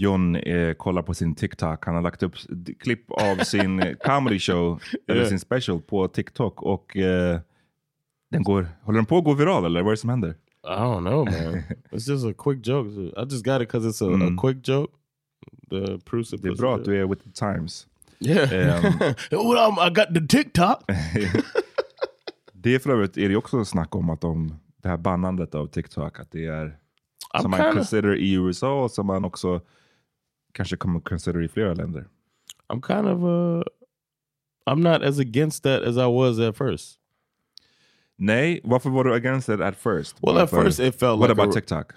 John 0.00 0.36
eh, 0.36 0.72
kollar 0.72 1.02
på 1.02 1.14
sin 1.14 1.34
TikTok. 1.34 1.86
Han 1.86 1.94
har 1.94 2.02
lagt 2.02 2.22
upp 2.22 2.34
klipp 2.78 3.10
av 3.10 3.36
sin 3.36 3.96
comedy 4.04 4.38
show, 4.38 4.82
eller 5.08 5.24
sin 5.24 5.40
special 5.40 5.80
på 5.80 6.08
TikTok. 6.08 6.62
Och 6.62 6.96
eh, 6.96 7.40
den 8.30 8.42
går, 8.42 8.68
håller 8.82 8.98
den 8.98 9.06
på 9.06 9.18
att 9.18 9.24
gå 9.24 9.32
viral 9.34 9.64
eller 9.64 9.80
vad 9.82 9.88
är 9.88 9.92
det 9.92 10.00
som 10.00 10.10
händer? 10.10 10.34
I 10.64 10.68
don't 10.68 11.00
know, 11.00 11.24
man. 11.24 11.62
it's 11.90 12.10
just 12.10 12.26
a 12.26 12.34
quick 12.38 12.66
joke. 12.66 12.88
I 13.16 13.24
just 13.30 13.44
got 13.44 13.62
it 13.62 13.68
because 13.72 13.88
it's 13.88 14.02
a, 14.02 14.14
Mm. 14.14 14.38
a 14.38 14.40
quick 14.42 14.68
joke. 14.68 14.92
The 15.70 15.98
proofs 15.98 16.30
Det 16.30 16.48
är 16.48 16.54
bra 16.54 16.74
att 16.74 16.84
du 16.84 17.00
är 17.00 17.06
with 17.06 17.22
the 17.22 17.30
times. 17.30 17.86
Yeah. 18.20 18.84
Um, 19.32 19.78
I 19.86 19.90
got 19.90 20.14
the 20.14 20.26
TikTok. 20.28 20.78
det 22.52 22.74
är 22.74 22.78
för 22.78 22.90
övrigt 22.90 23.16
är 23.18 23.28
det 23.28 23.36
också 23.36 23.64
snack 23.64 23.94
om 23.94 24.10
att 24.10 24.20
de, 24.20 24.54
det 24.82 24.88
här 24.88 24.96
bannandet 24.96 25.54
av 25.54 25.66
TikTok, 25.66 26.20
att 26.20 26.30
det 26.30 26.46
är 26.46 26.76
I'm 27.34 27.42
som 27.42 27.50
man 27.50 27.72
consider 27.72 28.16
i 28.16 28.32
USA 28.32 28.84
och 28.84 28.90
som 28.90 29.06
man 29.06 29.24
också 29.24 29.60
kanske 30.52 30.76
kommer 30.76 31.00
consider 31.00 31.42
i 31.42 31.48
flera 31.48 31.74
länder. 31.74 32.04
I'm 32.72 32.80
kind 32.80 33.08
of 33.08 33.24
uh 33.24 33.62
I'm 34.70 34.82
not 34.82 35.02
as 35.02 35.18
against 35.18 35.62
that 35.62 35.82
as 35.82 35.96
I 35.96 36.06
was 36.06 36.38
at 36.38 36.56
first. 36.56 36.98
Nej, 38.16 38.60
varför 38.64 38.90
var 38.90 39.04
du 39.04 39.12
against 39.14 39.48
it 39.48 39.60
at 39.60 39.76
first? 39.76 40.16
Well, 40.22 40.38
at 40.38 40.50
first 40.50 40.80
it 40.80 40.94
felt 40.94 41.20
What 41.20 41.28
like 41.30 41.32
about 41.42 41.48
a- 41.48 41.52
TikTok? 41.60 41.94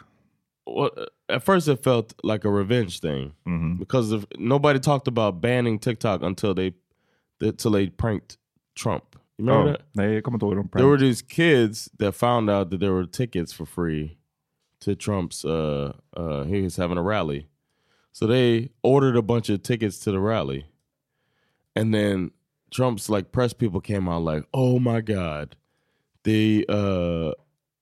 Well, 0.66 0.90
at 1.30 1.44
first 1.44 1.68
it 1.68 1.84
felt 1.84 2.14
like 2.24 2.48
a 2.48 2.52
revenge 2.52 3.00
thing 3.02 3.34
Mhm. 3.46 3.80
because 3.80 4.16
of 4.16 4.26
nobody 4.38 4.80
talked 4.80 5.08
about 5.08 5.42
banning 5.42 5.80
TikTok 5.80 6.24
until 6.24 6.54
they 6.56 6.74
until 7.42 7.72
they 7.72 7.88
pranked 7.90 8.38
Trump. 8.76 9.04
You 9.38 9.46
remember 9.46 9.70
Oh, 9.70 9.72
that? 9.72 9.82
nej, 9.94 10.14
jag 10.14 10.24
kommer 10.24 10.36
inte 10.38 10.46
ihåg 10.46 10.56
de 10.56 10.70
There 10.78 10.88
were 10.88 10.98
these 11.00 11.22
kids 11.22 11.90
that 12.00 12.16
found 12.16 12.50
out 12.50 12.70
that 12.72 12.80
there 12.80 12.92
were 12.94 13.08
tickets 13.08 13.54
for 13.54 13.66
free 13.66 14.18
to 14.80 14.96
Trump's 14.96 15.46
uh 15.46 15.92
uh 16.18 16.44
he 16.46 16.62
was 16.64 16.78
having 16.78 16.98
a 16.98 17.02
rally. 17.04 17.46
So 18.14 18.26
they 18.28 18.70
ordered 18.84 19.16
a 19.18 19.22
bunch 19.22 19.50
of 19.50 19.62
tickets 19.64 20.00
to 20.00 20.12
the 20.12 20.20
rally. 20.20 20.66
And 21.76 21.94
then 21.94 22.32
Trump's 22.72 23.10
like 23.10 23.32
press 23.32 23.54
people 23.54 23.82
came 23.82 24.08
out 24.08 24.22
like, 24.24 24.46
"Oh 24.54 24.80
my 24.80 25.02
god. 25.02 25.56
The 26.24 26.66
uh 26.70 27.32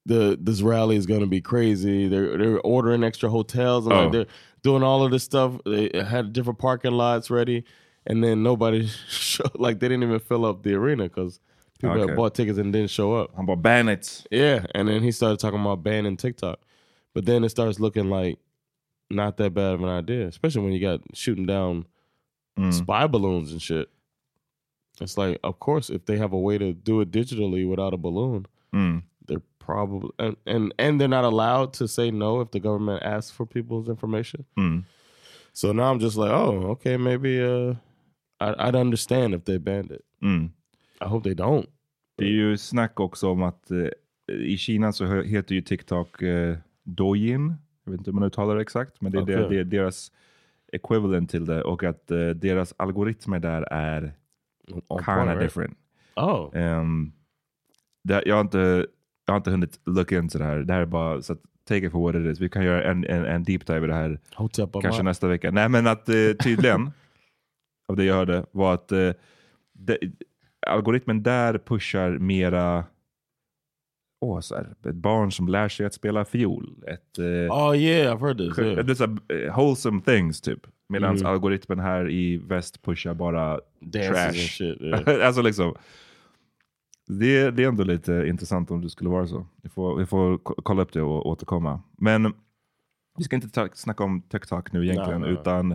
the 0.05 0.37
this 0.41 0.61
rally 0.61 0.95
is 0.95 1.05
going 1.05 1.19
to 1.21 1.27
be 1.27 1.41
crazy. 1.41 2.07
They're 2.07 2.37
they're 2.37 2.59
ordering 2.61 3.03
extra 3.03 3.29
hotels 3.29 3.85
and 3.85 3.93
Oh. 3.93 4.03
like 4.03 4.11
they're 4.11 4.25
doing 4.63 4.83
all 4.83 5.03
of 5.03 5.11
this 5.11 5.23
stuff. 5.23 5.53
They 5.65 5.91
had 5.93 6.33
different 6.33 6.59
parking 6.59 6.93
lots 6.93 7.29
ready 7.29 7.63
and 8.07 8.23
then 8.23 8.41
nobody 8.41 8.87
showed, 9.09 9.51
like 9.55 9.79
they 9.79 9.87
didn't 9.89 10.03
even 10.03 10.19
fill 10.19 10.45
up 10.45 10.63
the 10.63 10.73
arena 10.73 11.07
cuz 11.09 11.39
people 11.79 11.97
Okay. 11.99 12.07
had 12.09 12.15
bought 12.17 12.33
tickets 12.35 12.57
and 12.57 12.71
didn't 12.73 12.89
show 12.89 13.13
up. 13.13 13.35
Han 13.35 13.45
bara 13.45 13.57
ban 13.57 13.89
it. 13.89 14.25
Yeah, 14.31 14.65
and 14.73 14.87
then 14.87 15.03
he 15.03 15.11
started 15.11 15.39
talking 15.39 15.59
about 15.59 15.83
banning 15.83 16.15
TikTok. 16.17 16.59
But 17.13 17.25
then 17.25 17.43
it 17.43 17.49
starts 17.49 17.79
looking 17.79 18.09
like 18.09 18.39
not 19.15 19.37
that 19.37 19.53
bad 19.53 19.73
of 19.73 19.81
an 19.83 19.89
idea, 19.89 20.27
especially 20.27 20.63
when 20.63 20.73
you 20.73 20.79
got 20.79 21.01
shooting 21.13 21.45
down 21.47 21.85
Mm. 22.59 22.73
spy 22.73 23.07
balloons 23.07 23.51
and 23.51 23.61
shit. 23.61 23.87
It's 24.99 25.17
like, 25.17 25.39
of 25.43 25.59
course, 25.59 25.89
if 25.89 26.05
they 26.05 26.17
have 26.17 26.33
a 26.33 26.39
way 26.39 26.57
to 26.57 26.73
do 26.73 27.01
it 27.01 27.11
digitally 27.11 27.67
without 27.69 27.93
a 27.93 27.97
balloon, 27.97 28.45
Mm. 28.73 29.03
they're 29.27 29.41
probably 29.59 30.09
and, 30.19 30.35
and 30.45 30.73
and 30.77 30.99
they're 30.99 31.07
not 31.21 31.23
allowed 31.33 31.73
to 31.79 31.87
say 31.87 32.11
no 32.11 32.41
if 32.41 32.51
the 32.51 32.59
government 32.59 33.03
asks 33.03 33.31
for 33.31 33.45
people's 33.45 33.87
information. 33.89 34.45
Mm. 34.57 34.83
So 35.53 35.71
now 35.73 35.91
I'm 35.91 35.99
just 35.99 36.17
like, 36.17 36.31
oh, 36.31 36.71
okay, 36.71 36.97
maybe 36.97 37.41
uh, 37.41 37.75
I, 38.39 38.67
I'd 38.67 38.75
understand 38.75 39.33
if 39.33 39.43
they 39.45 39.57
banned 39.59 39.91
it. 39.91 40.03
Mm. 40.21 40.49
I 41.01 41.05
hope 41.07 41.23
they 41.23 41.35
don't. 41.35 41.69
Det 42.17 42.25
är 42.25 42.29
ju 42.31 42.57
snack 42.57 42.99
också 42.99 43.29
om 43.31 43.43
att 43.43 43.71
eh, 43.71 43.87
i 44.27 44.57
Kina 44.57 44.91
så 44.91 45.05
he- 45.05 45.23
heter 45.25 45.55
ju 45.55 45.61
TikTok 45.61 46.21
eh, 46.21 46.57
Douyin. 46.83 47.55
Jag 47.83 47.91
vet 47.91 47.99
inte 47.99 48.11
hur 48.11 48.15
man 48.15 48.23
uttalar 48.23 48.55
det 48.55 48.61
exakt, 48.61 49.01
men 49.01 49.11
det 49.11 49.17
är, 49.17 49.25
det, 49.25 49.45
Okej. 49.45 49.49
det 49.49 49.59
är 49.59 49.63
deras 49.63 50.11
equivalent 50.71 51.29
till 51.29 51.45
det 51.45 51.63
och 51.63 51.83
att 51.83 52.11
eh, 52.11 52.29
deras 52.29 52.73
algoritmer 52.77 53.39
där 53.39 53.61
är 53.61 54.13
On 54.67 54.81
kind 55.03 55.05
point, 55.05 55.19
of 55.19 55.27
right? 55.27 55.39
different. 55.39 55.77
Oh, 56.15 56.57
Um, 56.57 57.13
det, 58.03 58.23
jag, 58.25 58.35
har 58.35 58.41
inte, 58.41 58.87
jag 59.25 59.33
har 59.33 59.37
inte 59.37 59.51
hunnit 59.51 59.79
look 59.85 60.11
into 60.11 60.37
det 60.37 60.43
här. 60.43 60.57
Det 60.57 60.73
här 60.73 60.81
är 60.81 60.85
bara 60.85 61.21
så 61.21 61.33
att 61.33 61.41
take 61.67 61.85
it 61.85 61.91
for 61.91 62.01
what 62.01 62.15
it 62.15 62.31
is. 62.31 62.39
Vi 62.39 62.49
kan 62.49 62.63
göra 62.63 62.83
en, 62.83 63.05
en, 63.05 63.25
en 63.25 63.43
deep 63.43 63.67
dive 63.67 63.85
i 63.85 63.87
det 63.87 63.93
här 63.93 64.19
kanske 64.81 65.03
nästa 65.03 65.27
vecka. 65.27 65.51
Nej 65.51 65.69
men 65.69 65.87
att 65.87 66.09
eh, 66.09 66.15
tydligen, 66.43 66.91
av 67.87 67.95
det 67.95 68.03
jag 68.03 68.15
hörde, 68.15 68.45
var 68.51 68.73
att 68.73 68.91
eh, 68.91 69.11
det, 69.73 69.97
algoritmen 70.67 71.23
där 71.23 71.57
pushar 71.57 72.09
mera 72.17 72.85
åh, 74.21 74.39
så 74.39 74.55
här, 74.55 74.75
ett 74.89 74.95
barn 74.95 75.31
som 75.31 75.47
lär 75.47 75.69
sig 75.69 75.85
att 75.85 75.93
spela 75.93 76.25
fiol. 76.25 76.83
Ett, 76.87 77.19
eh, 77.19 77.25
Oh 77.25 77.77
yeah, 77.77 78.15
I've 78.15 78.19
heard 78.21 78.37
this. 78.37 78.59
Yeah. 78.59 78.85
det 78.85 78.91
är 78.91 78.95
så 78.95 79.05
här, 79.07 79.45
eh, 79.47 79.55
wholesome 79.55 80.01
things 80.01 80.41
typ. 80.41 80.59
Medan 80.89 81.15
Mm. 81.15 81.25
algoritmen 81.25 81.79
här 81.79 82.09
i 82.09 82.37
väst 82.37 82.81
pushar 82.81 83.13
bara 83.13 83.59
Dances 83.79 84.09
trash. 84.11 84.33
shit. 84.33 84.81
Yeah. 84.81 85.27
alltså 85.27 85.41
liksom, 85.41 85.75
det, 87.07 87.51
det 87.51 87.63
är 87.63 87.67
ändå 87.67 87.83
lite 87.83 88.25
intressant 88.27 88.71
om 88.71 88.81
det 88.81 88.89
skulle 88.89 89.09
vara 89.09 89.27
så. 89.27 89.47
Vi 89.63 89.69
får, 89.69 89.97
vi 89.97 90.05
får 90.05 90.37
ko- 90.37 90.61
kolla 90.63 90.81
upp 90.81 90.93
det 90.93 91.01
och 91.01 91.25
återkomma. 91.27 91.81
Men 91.97 92.33
vi 93.17 93.23
ska 93.23 93.35
inte 93.35 93.49
ta, 93.49 93.69
snacka 93.73 94.03
om 94.03 94.21
TikTok 94.21 94.71
nu 94.73 94.83
egentligen, 94.85 95.21
nej, 95.21 95.29
nej. 95.31 95.39
utan 95.41 95.71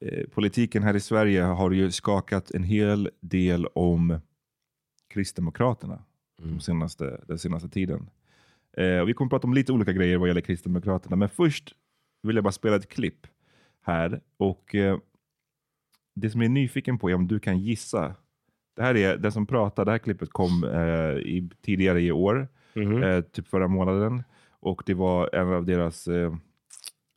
eh, 0.00 0.26
politiken 0.34 0.82
här 0.82 0.96
i 0.96 1.00
Sverige 1.00 1.42
har 1.42 1.70
ju 1.70 1.90
skakat 1.90 2.50
en 2.50 2.62
hel 2.62 3.10
del 3.20 3.66
om 3.66 4.20
Kristdemokraterna 5.14 6.02
Mm. 6.42 6.54
de 6.54 6.60
senaste, 6.60 7.20
den 7.26 7.38
senaste 7.38 7.68
tiden. 7.68 8.10
Eh, 8.76 9.04
vi 9.04 9.12
kommer 9.14 9.28
prata 9.28 9.46
om 9.46 9.54
lite 9.54 9.72
olika 9.72 9.92
grejer 9.92 10.18
vad 10.18 10.28
gäller 10.28 10.40
Kristdemokraterna, 10.40 11.16
men 11.16 11.28
först 11.28 11.74
vill 12.22 12.36
jag 12.36 12.44
bara 12.44 12.52
spela 12.52 12.76
ett 12.76 12.88
klipp 12.88 13.26
här. 13.82 14.20
Och 14.36 14.74
eh, 14.74 14.98
Det 16.14 16.30
som 16.30 16.40
jag 16.40 16.46
är 16.48 16.52
nyfiken 16.52 16.98
på 16.98 17.10
är 17.10 17.14
om 17.14 17.26
du 17.26 17.40
kan 17.40 17.58
gissa. 17.58 18.14
Det 18.76 18.82
här 18.82 18.96
är 18.96 19.16
den 19.16 19.32
som 19.32 19.46
pratar, 19.46 19.84
det 19.84 19.90
här 19.90 19.98
klippet 19.98 20.30
kom 20.32 20.64
eh, 20.64 21.12
i, 21.18 21.50
tidigare 21.62 22.00
i 22.02 22.12
år, 22.12 22.48
Mhm. 22.74 23.02
eh, 23.02 23.20
typ 23.20 23.46
förra 23.48 23.68
månaden. 23.68 24.22
Och 24.50 24.82
det 24.86 24.94
var 24.94 25.34
en 25.34 25.48
av 25.52 25.64
deras, 25.64 26.08
eh, 26.08 26.34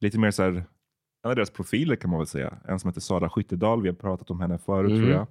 lite 0.02 0.20
mer 0.20 0.32
så 0.32 0.44
här, 0.44 0.52
en 1.24 1.30
av 1.30 1.36
deras 1.36 1.50
profiler 1.50 1.96
kan 1.96 2.10
man 2.10 2.20
väl 2.20 2.28
säga. 2.28 2.58
En 2.68 2.80
som 2.80 2.88
heter 2.90 3.02
Sara 3.02 3.30
Skyttedal, 3.30 3.82
vi 3.82 3.88
har 3.90 3.96
pratat 3.96 4.32
om 4.32 4.40
henne 4.40 4.58
förut 4.58 4.92
Mhm. 4.92 5.00
tror 5.00 5.12
jag. 5.12 5.28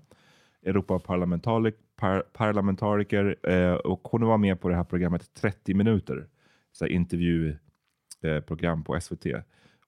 Europaparlamentariker 0.66 1.79
par, 2.03 2.20
parlamentariker, 2.33 3.37
eh, 3.42 3.72
och 3.72 4.01
hon 4.03 4.27
var 4.27 4.38
med 4.38 4.61
på 4.61 4.68
det 4.68 4.77
här 4.77 4.85
programmet 4.85 5.35
30 5.35 5.75
minuter. 5.75 6.27
Så 6.72 6.85
här 6.85 6.92
intervjuprogram 6.92 8.85
på 8.85 9.01
SVT. 9.01 9.27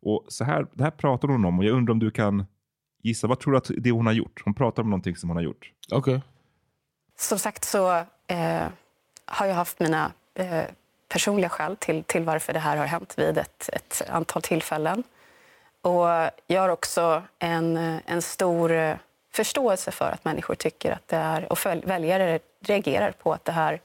Och 0.00 0.24
så 0.28 0.44
här, 0.44 0.66
det 0.72 0.84
här 0.84 0.90
pratar 0.90 1.28
hon 1.28 1.44
om 1.44 1.58
och 1.58 1.64
jag 1.64 1.72
undrar 1.72 1.92
om 1.92 1.98
du 1.98 2.10
kan 2.10 2.46
gissa. 3.02 3.26
Vad 3.26 3.40
tror 3.40 3.52
du 3.52 3.58
att 3.58 3.70
det 3.78 3.90
hon 3.90 4.06
har 4.06 4.12
gjort? 4.12 4.42
Hon 4.44 4.54
pratar 4.54 4.82
om 4.82 4.90
någonting 4.90 5.16
som 5.16 5.30
hon 5.30 5.36
har 5.36 5.42
gjort. 5.42 5.72
Okay. 5.92 6.20
Som 7.18 7.38
sagt 7.38 7.64
så 7.64 7.96
eh, 8.26 8.66
har 9.24 9.46
jag 9.46 9.54
haft 9.54 9.80
mina 9.80 10.12
eh, 10.34 10.64
personliga 11.08 11.48
skäl 11.48 11.76
till, 11.76 12.04
till 12.04 12.24
varför 12.24 12.52
det 12.52 12.58
här 12.58 12.76
har 12.76 12.86
hänt 12.86 13.14
vid 13.18 13.38
ett, 13.38 13.70
ett 13.72 14.02
antal 14.08 14.42
tillfällen. 14.42 15.02
Och 15.80 16.06
jag 16.46 16.60
har 16.60 16.68
också 16.68 17.22
en, 17.38 17.76
en 18.06 18.22
stor 18.22 18.72
eh, 18.72 18.96
förståelse 19.34 19.90
för 19.90 20.10
att 20.10 20.24
människor 20.24 20.54
tycker 20.54 20.92
att 20.92 21.08
det 21.08 21.16
är, 21.16 21.52
och 21.52 21.66
väljare 21.66 22.38
reagerar 22.60 23.12
på 23.12 23.32
att 23.32 23.44
det 23.44 23.52
här 23.52 23.80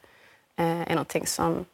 eh, 0.55 0.81
är 0.81 0.89
någonting 0.89 1.27
som 1.27 1.65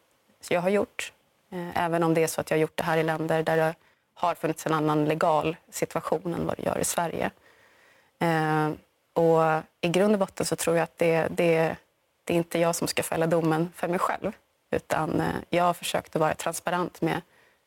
jag 0.48 0.60
har 0.60 0.68
gjort. 0.68 1.12
Eh, 1.50 1.84
även 1.84 2.02
om 2.02 2.14
det 2.14 2.22
är 2.22 2.26
så 2.26 2.40
att 2.40 2.50
jag 2.50 2.56
har 2.56 2.60
gjort 2.60 2.76
det 2.76 2.82
här 2.82 2.98
i 2.98 3.02
länder 3.02 3.42
där 3.42 3.56
det 3.56 3.74
har 4.14 4.34
funnits 4.34 4.66
en 4.66 4.74
annan 4.74 5.04
legal 5.04 5.56
situation 5.70 6.34
än 6.34 6.46
vad 6.46 6.56
det 6.56 6.62
gör 6.62 6.78
i 6.78 6.84
Sverige. 6.84 7.30
Eh, 8.18 8.70
och 9.12 9.62
i 9.80 9.88
grund 9.88 10.12
och 10.12 10.18
botten 10.18 10.46
så 10.46 10.56
tror 10.56 10.76
jag 10.76 10.84
att 10.84 10.98
det, 10.98 11.26
det, 11.30 11.76
det 12.24 12.34
är 12.34 12.36
inte 12.36 12.58
jag 12.58 12.74
som 12.74 12.88
ska 12.88 13.02
fälla 13.02 13.26
domen 13.26 13.72
för 13.74 13.88
mig 13.88 13.98
själv. 13.98 14.32
Utan 14.70 15.22
jag 15.50 15.64
har 15.64 15.74
försökt 15.74 16.16
att 16.16 16.20
vara 16.20 16.34
transparent 16.34 17.00
med, 17.00 17.20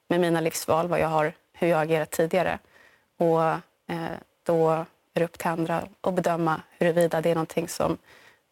med 0.08 0.19
mina 0.19 0.41
livsval, 0.41 0.88
vad 0.88 1.00
jag 1.00 1.08
har 1.08 1.34
hur 1.54 1.67
jag 1.67 1.82
agerat 1.82 2.12
tidigare. 2.12 2.60
Och 3.17 3.41
då 4.43 4.86
är 5.19 5.25
upp 5.25 5.38
till 5.38 5.47
andra 5.47 5.88
att 6.01 6.15
bedöma 6.15 6.62
huruvida 6.79 7.21
det 7.21 7.29
är 7.29 7.36
någonting 7.36 7.67
som 7.67 7.97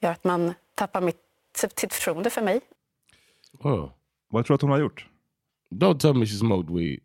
gör 0.01 0.11
att 0.11 0.23
man 0.23 0.53
tappar 0.75 1.01
mitt, 1.01 1.21
sitt 1.75 1.93
förtroende 1.93 2.29
för 2.29 2.41
mig. 2.41 2.61
Oh. 3.59 3.89
Vad 4.29 4.45
tror 4.45 4.53
du 4.53 4.55
att 4.55 4.61
hon 4.61 4.71
har 4.71 4.79
gjort? 4.79 5.05
Don't 5.71 5.99
tell 5.99 6.13
me 6.13 6.25
she 6.25 6.37
smoked 6.37 6.75
weed. 6.75 6.99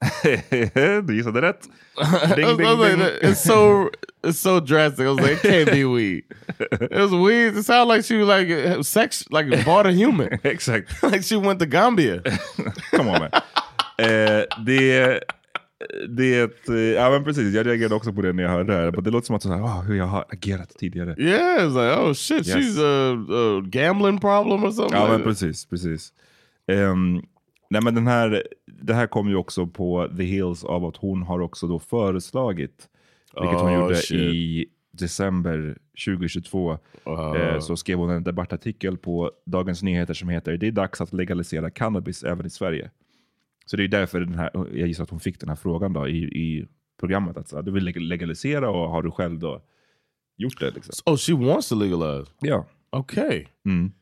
du 1.06 1.16
gissade 1.16 1.42
rätt. 1.42 1.68
Ding, 2.36 2.56
ding, 2.56 2.78
ding. 2.78 3.00
It's 3.22 3.34
so 3.34 3.90
it's 4.22 4.38
so 4.38 4.60
drastic. 4.60 5.06
I 5.06 5.08
was 5.08 5.20
like, 5.20 5.32
it 5.32 5.42
can't 5.42 5.70
be 5.72 5.84
weed. 5.84 6.24
It 6.70 7.00
was 7.00 7.12
weed. 7.12 7.56
It 7.56 7.66
sounded 7.66 7.94
like 7.94 8.04
she 8.04 8.16
was 8.16 8.28
like 8.28 8.84
sex, 8.84 9.24
like 9.30 9.64
bought 9.64 9.86
a 9.86 9.90
human. 9.90 10.38
Exakt. 10.44 11.02
like 11.02 11.22
she 11.22 11.36
went 11.36 11.58
to 11.58 11.66
Gambia. 11.66 12.22
Come 12.90 13.08
on 13.08 13.20
man. 13.20 13.30
Eh, 13.98 14.44
det 14.64 15.22
det, 16.08 16.68
eh, 16.68 16.74
ja 16.74 17.10
men 17.10 17.24
precis, 17.24 17.54
jag 17.54 17.66
reagerade 17.66 17.94
också 17.94 18.12
på 18.12 18.22
det 18.22 18.32
när 18.32 18.42
jag 18.42 18.50
hörde 18.50 18.72
det 18.72 18.78
här. 18.78 18.90
Det 18.90 19.10
låter 19.10 19.26
som 19.26 19.36
att 19.36 19.42
så 19.42 19.52
här, 19.52 19.62
oh, 19.62 19.82
hur 19.82 19.94
jag 19.94 20.04
har 20.04 20.24
agerat 20.28 20.70
tidigare. 20.78 21.14
Yeah, 21.18 21.66
it's 21.66 21.68
like 21.68 22.00
oh 22.00 22.12
shit, 22.12 22.46
yes. 22.48 22.56
she's 22.56 22.80
a, 22.80 23.26
a, 23.30 23.62
gambling 23.66 24.20
problem 24.20 24.64
or 24.64 24.70
something. 24.70 24.98
Ja 24.98 25.08
men 25.08 25.22
precis, 25.22 25.66
precis. 25.66 26.12
Um, 26.66 27.22
nej 27.70 27.82
men 27.82 27.94
den 27.94 28.06
här, 28.06 28.42
det 28.66 28.94
här 28.94 29.06
kom 29.06 29.28
ju 29.28 29.36
också 29.36 29.66
på 29.66 30.08
the 30.16 30.24
heels 30.24 30.64
av 30.64 30.84
att 30.84 30.96
hon 30.96 31.22
har 31.22 31.40
också 31.40 31.66
då 31.66 31.78
föreslagit, 31.78 32.88
vilket 33.40 33.60
hon 33.60 33.70
oh, 33.70 33.80
gjorde 33.80 33.94
shit. 33.96 34.20
i 34.20 34.66
december 34.90 35.78
2022, 36.06 36.70
uh. 36.72 36.78
eh, 37.36 37.60
så 37.60 37.76
skrev 37.76 37.98
hon 37.98 38.10
en 38.10 38.24
debattartikel 38.24 38.96
på 38.96 39.30
Dagens 39.46 39.82
Nyheter 39.82 40.14
som 40.14 40.28
heter 40.28 40.56
“Det 40.56 40.66
är 40.66 40.72
dags 40.72 41.00
att 41.00 41.12
legalisera 41.12 41.70
cannabis 41.70 42.24
även 42.24 42.46
i 42.46 42.50
Sverige”. 42.50 42.90
Så 43.70 43.76
det 43.76 43.84
är 43.84 43.88
därför 43.88 44.20
den 44.20 44.34
här, 44.34 44.50
jag 44.54 44.88
gissar 44.88 45.04
att 45.04 45.10
hon 45.10 45.20
fick 45.20 45.40
den 45.40 45.48
här 45.48 45.56
frågan 45.56 45.92
då 45.92 46.08
i, 46.08 46.18
i 46.18 46.66
programmet. 47.00 47.36
Att 47.36 47.48
så, 47.48 47.62
du 47.62 47.70
vill 47.70 47.84
legalisera 47.84 48.70
och 48.70 48.90
har 48.90 49.02
du 49.02 49.10
själv 49.10 49.38
då 49.38 49.62
gjort 50.36 50.60
det? 50.60 50.70
Liksom. 50.70 50.92
Oh, 51.06 51.16
she 51.16 51.32
wants 51.34 51.68
to 51.68 51.74
legalize? 51.74 52.30
Ja. 52.40 52.66
Okay. 52.92 53.46
Mm. 53.66 53.92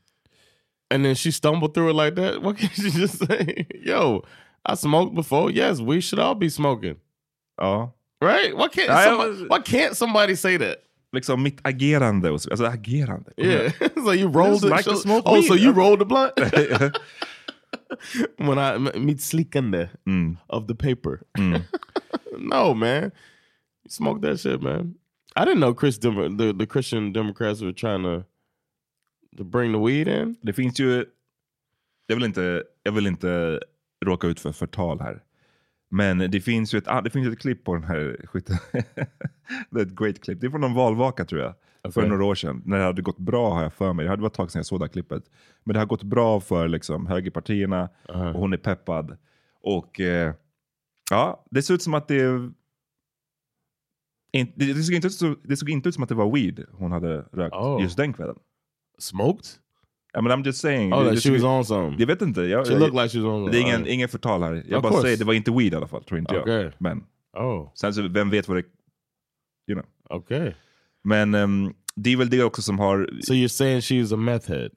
And 0.94 1.04
then 1.04 1.14
she 1.16 1.32
stumbled 1.32 1.74
through 1.74 1.90
it 1.90 1.96
like 1.96 2.16
that? 2.16 2.42
What 2.42 2.58
can 2.58 2.68
she 2.68 3.00
just 3.00 3.26
say? 3.26 3.66
Yo, 3.84 4.24
I 4.72 4.76
smoked 4.76 5.14
before. 5.14 5.50
Yes, 5.50 5.80
we 5.80 6.00
should 6.00 6.20
all 6.20 6.34
be 6.34 6.50
smoking. 6.50 6.96
Ja. 7.58 7.92
Right? 8.20 8.56
Why 8.56 8.68
can't, 8.68 9.02
somebody, 9.04 9.46
why 9.48 9.58
can't 9.58 9.96
somebody 9.96 10.36
say 10.36 10.58
that? 10.58 10.76
Liksom 11.12 11.42
mitt 11.42 11.60
agerande. 11.62 12.28
Alltså 12.28 12.66
agerande. 12.66 13.32
Yeah. 13.36 13.72
so 14.04 14.12
you 14.12 14.28
rolled 14.28 14.64
it. 14.64 14.70
Like 14.70 14.86
oh, 14.86 15.42
so 15.42 15.54
you 15.54 15.72
rolled 15.72 16.00
the 16.00 16.04
blunt? 16.04 16.32
when 18.38 18.58
I 18.58 18.78
mitt 18.78 19.18
slickande 19.18 19.88
mm. 20.06 20.36
of 20.48 20.66
the 20.66 20.74
paper. 20.74 21.26
Mm. 21.38 21.62
no 22.38 22.74
man, 22.74 23.12
smoke 23.88 24.20
that 24.22 24.40
shit 24.40 24.62
man. 24.62 24.94
I 25.36 25.44
didn't 25.44 25.60
know 25.60 25.74
Chris 25.74 25.98
Dem 25.98 26.36
the, 26.36 26.52
the 26.52 26.66
Christian 26.66 27.12
Democrats 27.12 27.60
were 27.60 27.72
trying 27.72 28.02
to, 28.02 28.24
to 29.36 29.44
bring 29.44 29.72
the 29.72 29.78
weed 29.78 30.08
in. 30.08 30.36
Det 30.42 30.52
finns 30.52 30.80
ju, 30.80 31.04
jag 32.06 32.16
vill 32.16 32.24
inte, 32.24 32.64
jag 32.82 32.92
vill 32.92 33.06
inte 33.06 33.60
råka 34.04 34.26
ut 34.26 34.40
för 34.40 34.52
förtal 34.52 35.00
här. 35.00 35.22
Men 35.88 36.18
det 36.18 36.40
finns 36.40 36.74
ju 36.74 36.78
ett, 36.78 36.88
ah, 36.88 37.00
det 37.00 37.10
finns 37.10 37.28
ett 37.28 37.38
klipp 37.38 37.64
på 37.64 37.74
den 37.74 37.84
här 37.84 38.26
skiten. 38.26 38.56
det 39.70 39.80
är 39.80 39.82
ett 39.82 39.96
great 39.96 40.20
klipp. 40.20 40.40
Det 40.40 40.46
är 40.46 40.50
från 40.50 40.60
någon 40.60 40.74
valvaka 40.74 41.24
tror 41.24 41.40
jag. 41.40 41.54
Okay. 41.88 41.92
För 41.92 42.08
några 42.08 42.24
år 42.24 42.34
sedan. 42.34 42.62
När 42.64 42.78
det 42.78 42.84
hade 42.84 43.02
gått 43.02 43.18
bra 43.18 43.54
har 43.54 43.62
jag 43.62 43.72
för 43.72 43.92
mig. 43.92 44.04
Det 44.04 44.10
hade 44.10 44.22
varit 44.22 44.32
ett 44.32 44.36
tag 44.36 44.50
sedan 44.50 44.58
jag 44.58 44.66
såg 44.66 44.80
det 44.80 44.84
här 44.84 44.92
klippet. 44.92 45.24
Men 45.64 45.74
det 45.74 45.80
har 45.80 45.86
gått 45.86 46.02
bra 46.02 46.40
för 46.40 46.68
liksom, 46.68 47.06
högerpartierna 47.06 47.82
uh 47.82 47.88
-huh. 48.08 48.32
och 48.32 48.40
hon 48.40 48.52
är 48.52 48.56
peppad. 48.56 49.16
Och 49.62 50.00
eh, 50.00 50.34
ja, 51.10 51.44
det 51.50 51.62
ser 51.62 51.74
ut 51.74 51.82
som 51.82 51.94
att 51.94 52.08
det... 52.08 52.50
In, 54.32 54.52
det, 54.54 54.72
det, 54.72 54.82
såg 54.82 54.94
inte 54.94 55.06
ut, 55.06 55.38
det 55.44 55.56
såg 55.56 55.70
inte 55.70 55.88
ut 55.88 55.94
som 55.94 56.02
att 56.02 56.08
det 56.08 56.14
var 56.14 56.32
weed 56.32 56.64
hon 56.72 56.92
hade 56.92 57.20
rökt 57.32 57.56
oh. 57.56 57.82
just 57.82 57.96
den 57.96 58.12
kvällen. 58.12 58.36
Smoked? 58.98 59.46
I 60.16 60.22
mean, 60.22 60.32
I'm 60.32 60.42
just 60.42 60.60
saying. 60.60 60.94
Oh, 60.94 61.04
that 61.04 61.22
she 61.22 61.30
was 61.30 61.44
on 61.44 61.64
something. 61.64 62.00
Jag 62.00 62.06
vet 62.06 62.22
inte. 62.22 62.40
Jag, 62.40 62.66
she 62.66 62.74
looked 62.74 63.02
like 63.02 63.08
she 63.08 63.18
was 63.18 63.26
on 63.26 63.50
Det 63.50 63.58
är 63.58 63.60
ingen, 63.60 63.86
ingen 63.86 64.08
förtal 64.08 64.42
här. 64.42 64.64
Jag 64.68 64.76
of 64.78 64.82
bara 64.82 64.92
course. 64.92 65.02
säger 65.02 65.16
det 65.16 65.24
var 65.24 65.34
inte 65.34 65.50
weed 65.50 65.72
i 65.72 65.76
alla 65.76 65.88
fall, 65.88 66.04
tror 66.04 66.18
inte 66.20 66.40
okay. 66.40 66.62
jag. 66.62 66.72
Men 66.78 67.04
oh. 67.38 67.70
sen 67.74 67.94
så, 67.94 68.08
vem 68.08 68.30
vet 68.30 68.48
vad 68.48 68.56
det... 68.56 68.64
You 69.68 69.80
know. 69.80 70.18
Okay. 70.18 70.52
Men 71.04 71.34
um, 71.34 71.74
det 71.96 72.12
är 72.12 72.16
väl 72.16 72.30
det 72.30 72.42
också 72.42 72.62
som 72.62 72.78
har... 72.78 73.08
So 73.20 73.32
you're 73.32 73.48
saying 73.48 73.80
she's 73.80 74.14
a 74.14 74.16
meth 74.16 74.50
head? 74.50 74.70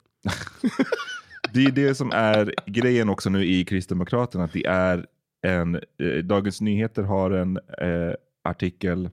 det 1.52 1.64
är 1.64 1.70
det 1.70 1.94
som 1.94 2.10
är 2.12 2.54
grejen 2.66 3.08
också 3.08 3.30
nu 3.30 3.44
i 3.44 3.64
Kristdemokraterna. 3.64 4.44
Att 4.44 4.52
det 4.52 4.66
är 4.66 5.06
en... 5.46 5.74
Eh, 5.74 6.24
Dagens 6.24 6.60
Nyheter 6.60 7.02
har 7.02 7.30
en 7.30 7.56
eh, 7.56 8.14
artikel 8.44 9.10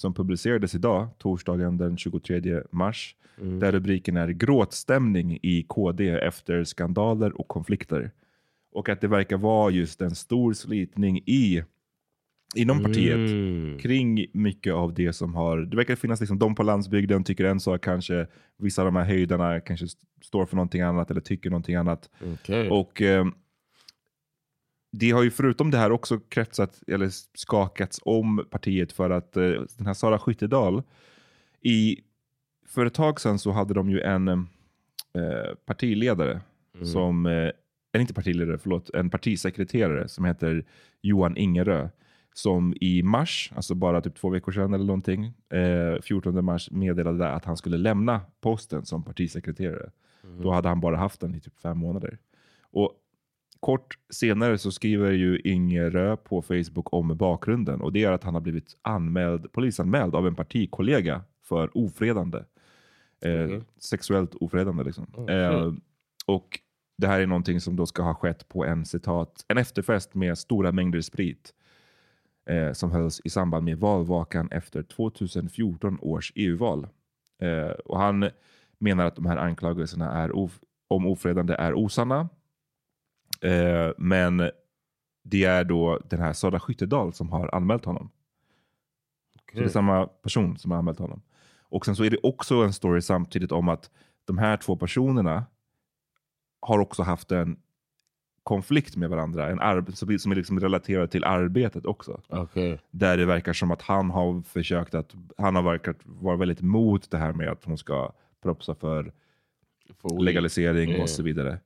som 0.00 0.14
publicerades 0.14 0.74
idag, 0.74 1.08
torsdagen 1.18 1.76
den 1.76 1.96
23 1.96 2.62
mars. 2.70 3.16
Mm. 3.40 3.60
Där 3.60 3.72
rubriken 3.72 4.16
är 4.16 4.28
“Gråtstämning 4.28 5.38
i 5.42 5.62
KD 5.68 6.08
efter 6.08 6.64
skandaler 6.64 7.40
och 7.40 7.48
konflikter”. 7.48 8.10
Och 8.72 8.88
att 8.88 9.00
det 9.00 9.08
verkar 9.08 9.36
vara 9.36 9.70
just 9.70 10.00
en 10.00 10.14
stor 10.14 10.52
slitning 10.52 11.18
i 11.18 11.62
inom 12.54 12.82
partiet 12.82 13.16
mm. 13.16 13.78
kring 13.78 14.26
mycket 14.32 14.72
av 14.72 14.94
det 14.94 15.12
som 15.12 15.34
har... 15.34 15.58
Det 15.58 15.76
verkar 15.76 15.96
finnas 15.96 16.20
liksom, 16.20 16.38
de 16.38 16.54
på 16.54 16.62
landsbygden 16.62 17.24
tycker 17.24 17.44
en 17.44 17.60
sak 17.60 17.84
kanske, 17.84 18.26
vissa 18.58 18.82
av 18.82 18.86
de 18.86 18.96
här 18.96 19.04
höjdarna 19.04 19.60
kanske 19.60 19.86
står 20.22 20.46
för 20.46 20.56
någonting 20.56 20.80
annat 20.80 21.10
eller 21.10 21.20
tycker 21.20 21.50
någonting 21.50 21.74
annat. 21.74 22.10
Okay. 22.34 22.68
Och 22.68 23.02
eh, 23.02 23.26
det 24.90 25.10
har 25.10 25.22
ju 25.22 25.30
förutom 25.30 25.70
det 25.70 25.78
här 25.78 25.92
också 25.92 26.18
kretsat, 26.18 26.82
eller 26.86 27.08
skakats 27.34 28.00
om 28.02 28.46
partiet 28.50 28.92
för 28.92 29.10
att 29.10 29.36
eh, 29.36 29.42
den 29.76 29.86
här 29.86 29.94
Sara 29.94 30.18
Skyttedal, 30.18 30.82
i, 31.60 32.00
för 32.66 32.86
ett 32.86 32.94
tag 32.94 33.20
sedan 33.20 33.38
så 33.38 33.50
hade 33.50 33.74
de 33.74 33.90
ju 33.90 34.00
en 34.00 34.28
eh, 34.28 35.54
partiledare 35.66 36.40
mm. 36.74 36.86
som, 36.86 37.26
eh, 37.26 38.00
inte 38.00 38.14
partiledare, 38.14 38.58
förlåt, 38.58 38.90
en 38.90 39.10
partisekreterare 39.10 40.08
som 40.08 40.24
heter 40.24 40.64
Johan 41.02 41.36
Ingerö 41.36 41.88
som 42.32 42.74
i 42.80 43.02
mars, 43.02 43.52
alltså 43.54 43.74
bara 43.74 44.00
typ 44.00 44.14
två 44.14 44.28
veckor 44.28 44.52
sedan 44.52 44.74
eller 44.74 44.84
någonting, 44.84 45.24
eh, 45.48 46.02
14 46.02 46.44
mars 46.44 46.70
meddelade 46.70 47.28
att 47.28 47.44
han 47.44 47.56
skulle 47.56 47.76
lämna 47.76 48.20
posten 48.40 48.84
som 48.84 49.04
partisekreterare. 49.04 49.90
Mm. 50.24 50.42
Då 50.42 50.50
hade 50.50 50.68
han 50.68 50.80
bara 50.80 50.96
haft 50.96 51.20
den 51.20 51.34
i 51.34 51.40
typ 51.40 51.60
fem 51.60 51.78
månader. 51.78 52.18
Och 52.60 52.92
Kort 53.60 53.98
senare 54.10 54.58
så 54.58 54.72
skriver 54.72 55.10
ju 55.10 55.40
Ingerö 55.40 56.16
på 56.16 56.42
Facebook 56.42 56.92
om 56.92 57.16
bakgrunden 57.16 57.80
och 57.80 57.92
det 57.92 58.04
är 58.04 58.12
att 58.12 58.24
han 58.24 58.34
har 58.34 58.40
blivit 58.40 58.76
anmäld, 58.82 59.52
polisanmäld 59.52 60.14
av 60.14 60.26
en 60.26 60.34
partikollega 60.34 61.22
för 61.44 61.78
ofredande. 61.78 62.38
Eh, 63.24 63.32
mm. 63.32 63.64
Sexuellt 63.78 64.34
ofredande 64.34 64.84
liksom. 64.84 65.06
Mm. 65.16 65.28
Eh, 65.28 65.72
och 66.26 66.60
det 66.98 67.06
här 67.06 67.20
är 67.20 67.26
någonting 67.26 67.60
som 67.60 67.76
då 67.76 67.86
ska 67.86 68.02
ha 68.02 68.14
skett 68.14 68.48
på 68.48 68.64
en 68.64 68.86
citat, 68.86 69.44
en 69.48 69.58
efterfest 69.58 70.14
med 70.14 70.38
stora 70.38 70.72
mängder 70.72 71.00
sprit 71.00 71.54
eh, 72.50 72.72
som 72.72 72.90
hölls 72.90 73.20
i 73.24 73.30
samband 73.30 73.64
med 73.64 73.78
valvakan 73.78 74.48
efter 74.50 74.82
2014 74.82 75.98
års 76.00 76.32
EU-val. 76.34 76.86
Eh, 77.42 77.70
och 77.70 78.00
han 78.00 78.30
menar 78.78 79.04
att 79.04 79.16
de 79.16 79.26
här 79.26 79.36
anklagelserna 79.36 80.12
är 80.12 80.36
of 80.36 80.60
om 80.88 81.06
ofredande 81.06 81.54
är 81.54 81.74
osanna. 81.74 82.28
Eh, 83.40 83.90
men 83.98 84.50
det 85.22 85.44
är 85.44 85.64
då 85.64 85.98
den 86.10 86.20
här 86.20 86.32
Sara 86.32 86.60
Skyttedal 86.60 87.12
som 87.12 87.32
har 87.32 87.54
anmält 87.54 87.84
honom. 87.84 88.10
Okay. 89.34 89.56
Så 89.56 89.60
det 89.60 89.64
är 89.66 89.72
samma 89.72 90.06
person 90.06 90.58
som 90.58 90.70
har 90.70 90.78
anmält 90.78 90.98
honom. 90.98 91.22
Och 91.60 91.84
sen 91.84 91.96
så 91.96 92.04
är 92.04 92.10
det 92.10 92.18
också 92.22 92.54
en 92.54 92.72
story 92.72 93.00
samtidigt 93.00 93.52
om 93.52 93.68
att 93.68 93.90
de 94.24 94.38
här 94.38 94.56
två 94.56 94.76
personerna 94.76 95.44
har 96.60 96.78
också 96.78 97.02
haft 97.02 97.32
en 97.32 97.56
konflikt 98.42 98.96
med 98.96 99.10
varandra, 99.10 99.50
en 99.50 99.60
arb- 99.60 100.16
som 100.18 100.32
är 100.32 100.36
liksom 100.36 100.60
relaterad 100.60 101.10
till 101.10 101.24
arbetet 101.24 101.86
också. 101.86 102.20
Okay. 102.28 102.78
Där 102.90 103.16
det 103.16 103.26
verkar 103.26 103.52
som 103.52 103.70
att 103.70 103.82
han 103.82 104.10
har 104.10 104.42
försökt 104.42 104.94
att, 104.94 105.14
han 105.36 105.54
har 105.54 105.62
verkat 105.62 105.96
vara 106.04 106.36
väldigt 106.36 106.60
emot 106.60 107.10
det 107.10 107.18
här 107.18 107.32
med 107.32 107.48
att 107.48 107.64
hon 107.64 107.78
ska 107.78 108.12
propsa 108.42 108.74
för 108.74 109.12
weed. 110.02 110.22
legalisering 110.22 110.90
Yeah. 110.90 111.02
och 111.02 111.10
så 111.10 111.22
vidare. 111.22 111.58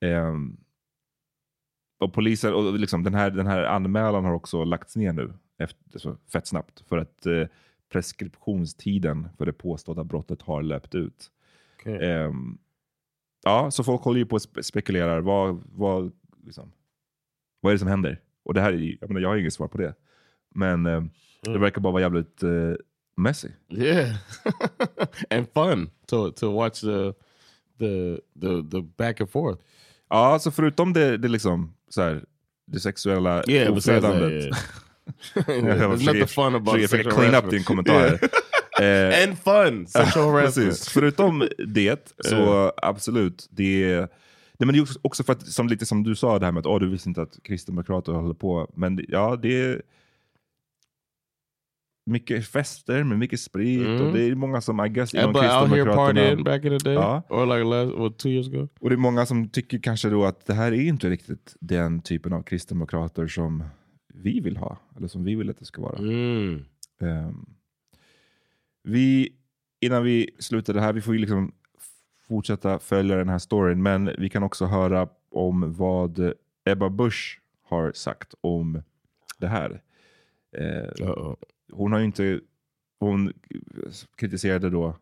Ehm, 0.00 0.56
och 2.00 2.12
polisen, 2.12 2.54
och 2.54 2.78
liksom 2.78 3.02
den, 3.02 3.14
här, 3.14 3.30
den 3.30 3.46
här 3.46 3.62
anmälan 3.64 4.24
har 4.24 4.32
också 4.32 4.64
lagts 4.64 4.96
ner 4.96 5.12
nu, 5.12 5.32
efter, 5.58 5.98
så 5.98 6.16
fett 6.32 6.46
snabbt, 6.46 6.84
för 6.88 6.98
att 6.98 7.26
eh, 7.26 7.46
preskriptionstiden 7.92 9.28
för 9.38 9.46
det 9.46 9.52
påstådda 9.52 10.04
brottet 10.04 10.42
har 10.42 10.62
löpt 10.62 10.94
ut. 10.94 11.30
Okay. 11.78 11.94
Ehm, 12.10 12.58
ja, 13.44 13.70
så 13.70 13.84
folk 13.84 14.02
håller 14.02 14.18
ju 14.18 14.26
på 14.26 14.36
och 14.36 14.42
spe- 14.42 14.62
spekulerar. 14.62 15.20
Vad, 15.20 15.62
vad, 15.74 16.12
liksom, 16.44 16.72
vad 17.60 17.70
är 17.70 17.74
det 17.74 17.78
som 17.78 17.88
händer? 17.88 18.20
Och 18.42 18.54
det 18.54 18.60
här, 18.60 18.72
är- 18.72 18.96
jag, 19.00 19.10
menar, 19.10 19.20
jag 19.20 19.28
har 19.28 19.36
inget 19.36 19.52
svar 19.52 19.68
på 19.68 19.78
det. 19.78 19.94
Men 20.54 20.86
eh, 20.86 21.02
det 21.42 21.58
verkar 21.58 21.80
bara 21.80 21.92
vara 21.92 22.02
jävligt 22.02 22.42
eh, 22.42 22.72
messy. 23.16 23.48
Yeah, 23.68 24.16
and 25.30 25.46
fun 25.54 25.90
to 26.06 26.30
to 26.30 26.52
watch 26.52 26.80
the 26.80 27.12
the 27.78 28.16
the 28.40 28.70
the 28.70 28.82
back 28.96 29.20
and 29.20 29.30
forth. 29.30 29.62
Ja, 30.08 30.16
alltså 30.16 30.50
förutom 30.50 30.92
det, 30.92 31.16
det, 31.16 31.28
liksom, 31.28 31.74
så 31.90 32.02
här, 32.02 32.24
det 32.66 32.80
sexuella 32.80 33.44
Yeah, 33.48 33.76
ofredandet. 33.76 34.32
yeah. 34.32 34.56
Jag 35.46 35.46
There's 35.46 35.96
försöker- 35.98 36.88
försöker 36.88 37.10
clean 37.10 37.34
up 37.44 37.50
din 37.50 37.64
kommentar. 37.64 38.18
Eh, 38.80 39.24
And 39.28 39.38
fun, 39.38 39.86
sexual 39.86 40.32
harassment. 40.32 40.78
Förutom 40.88 41.48
det, 41.66 42.14
så 42.24 42.34
Ja. 42.34 42.72
absolut. 42.76 43.48
Det 43.50 43.84
är, 43.92 43.98
nej, 44.00 44.08
men 44.58 44.68
det 44.72 44.78
är 44.78 44.86
också- 45.02 45.24
för 45.24 45.32
att, 45.32 45.46
som, 45.46 45.68
lite 45.68 45.86
som 45.86 46.02
du 46.02 46.14
sa, 46.14 46.38
det 46.38 46.44
här 46.46 46.52
med 46.52 46.60
att 46.60 46.66
oh, 46.66 46.80
du 46.80 46.88
visste 46.88 47.08
inte 47.08 47.22
att 47.22 47.38
kristdemokrater 47.44 48.12
håller 48.12 48.34
på. 48.34 48.70
Men 48.74 49.04
ja, 49.08 49.38
det 49.42 49.62
är 49.62 49.82
mycket 52.06 52.46
fester 52.46 53.04
med 53.04 53.18
mycket 53.18 53.40
sprit 53.40 53.86
Mm. 53.86 54.06
och 54.06 54.12
det 54.12 54.22
är 54.22 54.34
många 54.34 54.60
som, 54.60 54.84
I 54.84 54.88
guess, 54.88 55.14
inom 55.14 55.34
kristdemokraterna. 55.34 56.42
back 56.44 56.64
in 56.64 56.78
the 56.78 56.84
day, 56.84 56.94
Ja. 56.94 57.22
or 57.28 57.46
like 57.46 57.64
last 57.64 57.98
what 57.98 58.18
two 58.18 58.28
years 58.28 58.48
ago. 58.48 58.68
Och 58.80 58.88
det 58.90 58.94
är 58.94 58.98
många 58.98 59.26
som 59.26 59.48
tycker 59.48 59.78
kanske 59.78 60.08
då 60.10 60.24
att 60.24 60.46
det 60.46 60.54
här 60.54 60.72
är 60.72 60.80
inte 60.80 61.10
riktigt 61.10 61.56
den 61.60 62.02
typen 62.02 62.32
av 62.32 62.42
kristdemokrater 62.42 63.26
som 63.26 63.64
vi 64.14 64.40
vill 64.40 64.56
ha. 64.56 64.78
Eller 64.96 65.08
som 65.08 65.24
vi 65.24 65.34
vill 65.34 65.50
att 65.50 65.58
det 65.58 65.64
ska 65.64 65.82
vara. 65.82 65.98
Mm. 65.98 66.64
Ehm, 67.00 67.46
vi, 68.82 69.28
innan 69.80 70.04
vi 70.04 70.30
slutar 70.38 70.74
det 70.74 70.80
här, 70.80 70.92
vi 70.92 71.00
får 71.00 71.14
ju 71.14 71.20
liksom 71.20 71.52
fortsätta 72.28 72.78
följa 72.78 73.16
den 73.16 73.28
här 73.28 73.38
storyn. 73.38 73.82
Men 73.82 74.10
vi 74.18 74.28
kan 74.30 74.42
också 74.42 74.66
höra 74.66 75.08
om 75.30 75.72
vad 75.74 76.32
Ebba 76.64 76.88
Busch 76.90 77.40
har 77.62 77.92
sagt 77.92 78.34
om 78.40 78.82
det 79.38 79.46
här. 79.48 79.82
Eh, 80.56 81.04
hon 81.72 81.92
har 81.92 81.98
ju 81.98 82.04
inte, 82.04 82.40
hon 83.00 83.32
kritiserade 84.16 84.70
då, 84.70 84.96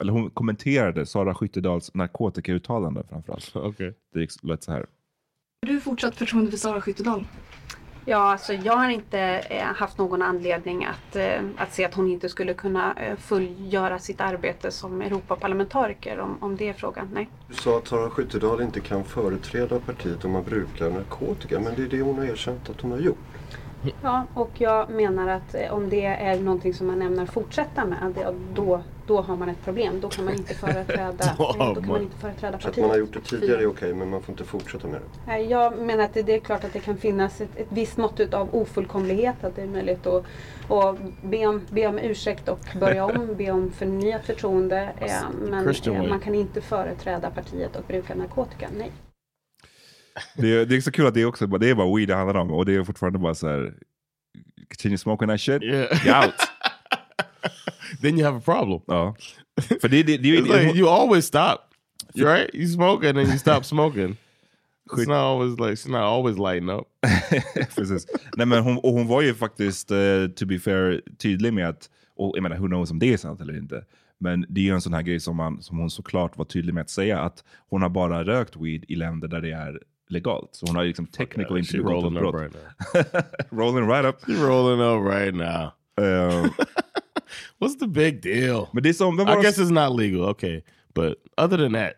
eller 0.00 0.12
hon 0.12 0.30
kommenterade 0.30 1.06
Sara 1.06 1.34
Skyttedals 1.34 1.94
narkotikauttalande 1.94 3.04
framförallt. 3.08 3.56
Okay. 3.56 3.92
Det 4.14 4.20
gick 4.20 4.42
lät 4.42 4.62
så 4.62 4.72
här. 4.72 4.86
Har 5.62 5.72
du 5.72 5.80
fortsatt 5.80 6.16
förtroende 6.16 6.50
för 6.50 6.58
Sara 6.58 6.80
Skyttedal? 6.80 7.24
Ja, 8.08 8.16
alltså 8.16 8.52
jag 8.52 8.76
har 8.76 8.90
inte 8.90 9.20
eh, 9.20 9.64
haft 9.64 9.98
någon 9.98 10.22
anledning 10.22 10.84
att, 10.84 11.16
eh, 11.16 11.40
att 11.56 11.74
se 11.74 11.84
att 11.84 11.94
hon 11.94 12.10
inte 12.10 12.28
skulle 12.28 12.54
kunna 12.54 12.94
eh, 12.94 13.16
fullgöra 13.16 13.98
sitt 13.98 14.20
arbete 14.20 14.70
som 14.70 15.02
Europaparlamentariker 15.02 16.18
om, 16.18 16.38
om 16.40 16.56
det 16.56 16.68
är 16.68 16.72
frågan. 16.72 17.08
Nej. 17.12 17.28
Du 17.48 17.54
sa 17.54 17.78
att 17.78 17.88
Sara 17.88 18.10
Skyttedal 18.10 18.62
inte 18.62 18.80
kan 18.80 19.04
företräda 19.04 19.80
partiet 19.80 20.24
om 20.24 20.30
man 20.32 20.44
brukar 20.44 20.90
narkotika. 20.90 21.60
Men 21.60 21.74
det 21.76 21.82
är 21.82 21.88
det 21.88 22.02
hon 22.02 22.18
har 22.18 22.24
erkänt 22.24 22.70
att 22.70 22.80
hon 22.80 22.90
har 22.90 22.98
gjort. 22.98 23.18
Ja, 24.02 24.24
och 24.34 24.50
jag 24.54 24.90
menar 24.90 25.28
att 25.28 25.54
eh, 25.54 25.74
om 25.74 25.90
det 25.90 26.04
är 26.06 26.40
någonting 26.40 26.74
som 26.74 26.86
man 26.86 27.02
ämnar 27.02 27.26
fortsätta 27.26 27.84
med, 27.84 28.14
då, 28.54 28.80
då 29.06 29.20
har 29.20 29.36
man 29.36 29.48
ett 29.48 29.64
problem. 29.64 30.00
Då 30.00 30.08
kan 30.08 30.24
man 30.24 30.34
inte 30.34 30.54
företräda, 30.64 31.34
Då 31.38 31.44
kan 31.52 31.58
man- 31.58 31.88
man 31.88 32.02
inte 32.02 32.16
företräda 32.16 32.52
Så 32.52 32.56
att 32.56 32.62
partiet. 32.64 32.82
man 32.82 32.90
har 32.90 32.96
gjort 32.98 33.12
det 33.14 33.20
tidigare 33.20 33.62
är 33.62 33.66
okej 33.66 33.94
men 33.94 34.10
man 34.10 34.22
får 34.22 34.32
inte 34.32 34.44
fortsätta 34.44 34.88
med 34.88 35.00
det. 35.26 35.38
Jag 35.40 35.78
menar 35.78 36.04
att 36.04 36.14
det, 36.14 36.22
det 36.22 36.34
är 36.34 36.40
klart 36.40 36.64
att 36.64 36.72
det 36.72 36.80
kan 36.80 36.96
finnas 36.96 37.40
ett, 37.40 37.56
ett 37.56 37.66
visst 37.70 37.96
mått 37.96 38.34
av 38.34 38.48
ofullkomlighet. 38.54 39.44
Att 39.44 39.56
det 39.56 39.62
är 39.62 39.66
möjligt 39.66 40.06
att, 40.06 40.24
att 40.68 40.96
be, 41.22 41.46
om, 41.46 41.60
be 41.70 41.86
om 41.86 41.98
ursäkt 41.98 42.48
och 42.48 42.60
börja 42.80 43.04
om, 43.04 43.34
be 43.36 43.50
om 43.50 43.70
förnyat 43.70 44.24
förtroende. 44.24 44.88
Eh, 45.00 45.12
men 45.48 45.68
eh, 45.86 46.08
man 46.08 46.20
kan 46.20 46.34
inte 46.34 46.60
företräda 46.60 47.30
partiet 47.30 47.76
och 47.76 47.82
bruka 47.88 48.14
narkotika. 48.14 48.68
Nej. 48.78 48.92
Det 50.36 50.52
är, 50.52 50.66
det 50.66 50.76
är 50.76 50.80
så 50.80 50.92
kul 50.92 51.06
att 51.06 51.14
det 51.14 51.20
är 51.20 51.26
också 51.26 51.46
det 51.46 51.70
är 51.70 51.74
bara 51.74 51.96
weed 51.96 52.08
det 52.08 52.14
handlar 52.14 52.40
om 52.40 52.50
och 52.50 52.66
det 52.66 52.74
är 52.74 52.84
fortfarande 52.84 53.18
bara 53.18 53.34
så 53.34 53.48
här. 53.48 53.74
Continue 54.68 54.98
smoking 54.98 55.28
that 55.28 55.40
shit, 55.40 55.62
Yeah. 55.62 56.24
out. 56.24 56.34
Then 58.00 58.18
you 58.18 58.24
have 58.24 58.38
a 58.38 58.42
problem. 58.44 58.80
Ja. 58.86 59.16
För 59.80 59.88
det, 59.88 60.02
det, 60.02 60.16
det, 60.16 60.28
It's 60.28 60.58
like 60.58 60.78
you 60.78 60.88
always 60.88 61.24
stop. 61.26 61.58
Right? 62.14 62.54
You 62.54 62.66
smoke 62.68 63.08
and 63.08 63.16
then 63.18 63.26
you 63.26 63.38
stop 63.38 63.64
smoking. 63.64 64.16
It's 64.92 65.08
not 65.08 65.16
always 65.16 65.58
like 65.58 65.76
she's 65.76 65.88
not 65.88 66.00
always 66.00 66.38
lighting 66.38 66.70
up. 66.70 66.86
Precis. 67.76 68.06
Nej, 68.36 68.46
men 68.46 68.62
hon, 68.62 68.78
och 68.78 68.92
hon 68.92 69.06
var 69.06 69.22
ju 69.22 69.34
faktiskt, 69.34 69.90
eh, 69.90 70.26
to 70.36 70.46
be 70.46 70.58
fair, 70.58 71.02
tydlig 71.18 71.52
med 71.52 71.68
att, 71.68 71.90
och 72.16 72.32
jag 72.36 72.42
menar 72.42 72.56
who 72.56 72.66
knows 72.66 72.90
om 72.90 72.98
det 72.98 73.12
är 73.12 73.16
sant 73.16 73.40
eller 73.40 73.56
inte, 73.56 73.84
men 74.18 74.46
det 74.48 74.60
är 74.60 74.64
ju 74.64 74.74
en 74.74 74.80
sån 74.80 74.94
här 74.94 75.02
grej 75.02 75.20
som, 75.20 75.36
man, 75.36 75.62
som 75.62 75.78
hon 75.78 75.90
såklart 75.90 76.36
var 76.36 76.44
tydlig 76.44 76.74
med 76.74 76.80
att 76.80 76.90
säga, 76.90 77.20
att 77.20 77.44
hon 77.70 77.82
har 77.82 77.88
bara 77.88 78.24
rökt 78.24 78.56
weed 78.56 78.84
i 78.88 78.94
länder 78.94 79.28
där 79.28 79.40
det 79.40 79.50
är 79.52 79.80
legalt. 80.08 80.48
Så 80.52 80.66
hon 80.66 80.76
har 80.76 80.82
ju 80.82 80.88
liksom 80.88 81.06
technically 81.06 81.58
inte 81.60 81.76
begått 81.76 82.04
up 82.04 82.12
brott. 82.12 82.34
right 82.34 82.56
rolling 83.50 83.88
right 83.88 84.04
up. 84.04 84.22
She's 84.22 84.46
rolling 84.46 84.80
up 84.80 85.14
right 85.14 85.34
now. 85.34 85.72
Eh, 86.00 86.46
What's 87.58 87.78
the 87.78 87.86
big 87.86 88.22
deal? 88.22 88.66
Men 88.72 88.82
det 88.82 88.88
är 88.88 88.92
som, 88.92 89.16
vem 89.16 89.28
I 89.28 89.42
guess 89.42 89.58
it's 89.58 89.88
not 89.88 90.00
legal, 90.00 90.20
okay. 90.20 90.62
But 90.94 91.14
other 91.36 91.58
than 91.58 91.72
that. 91.72 91.92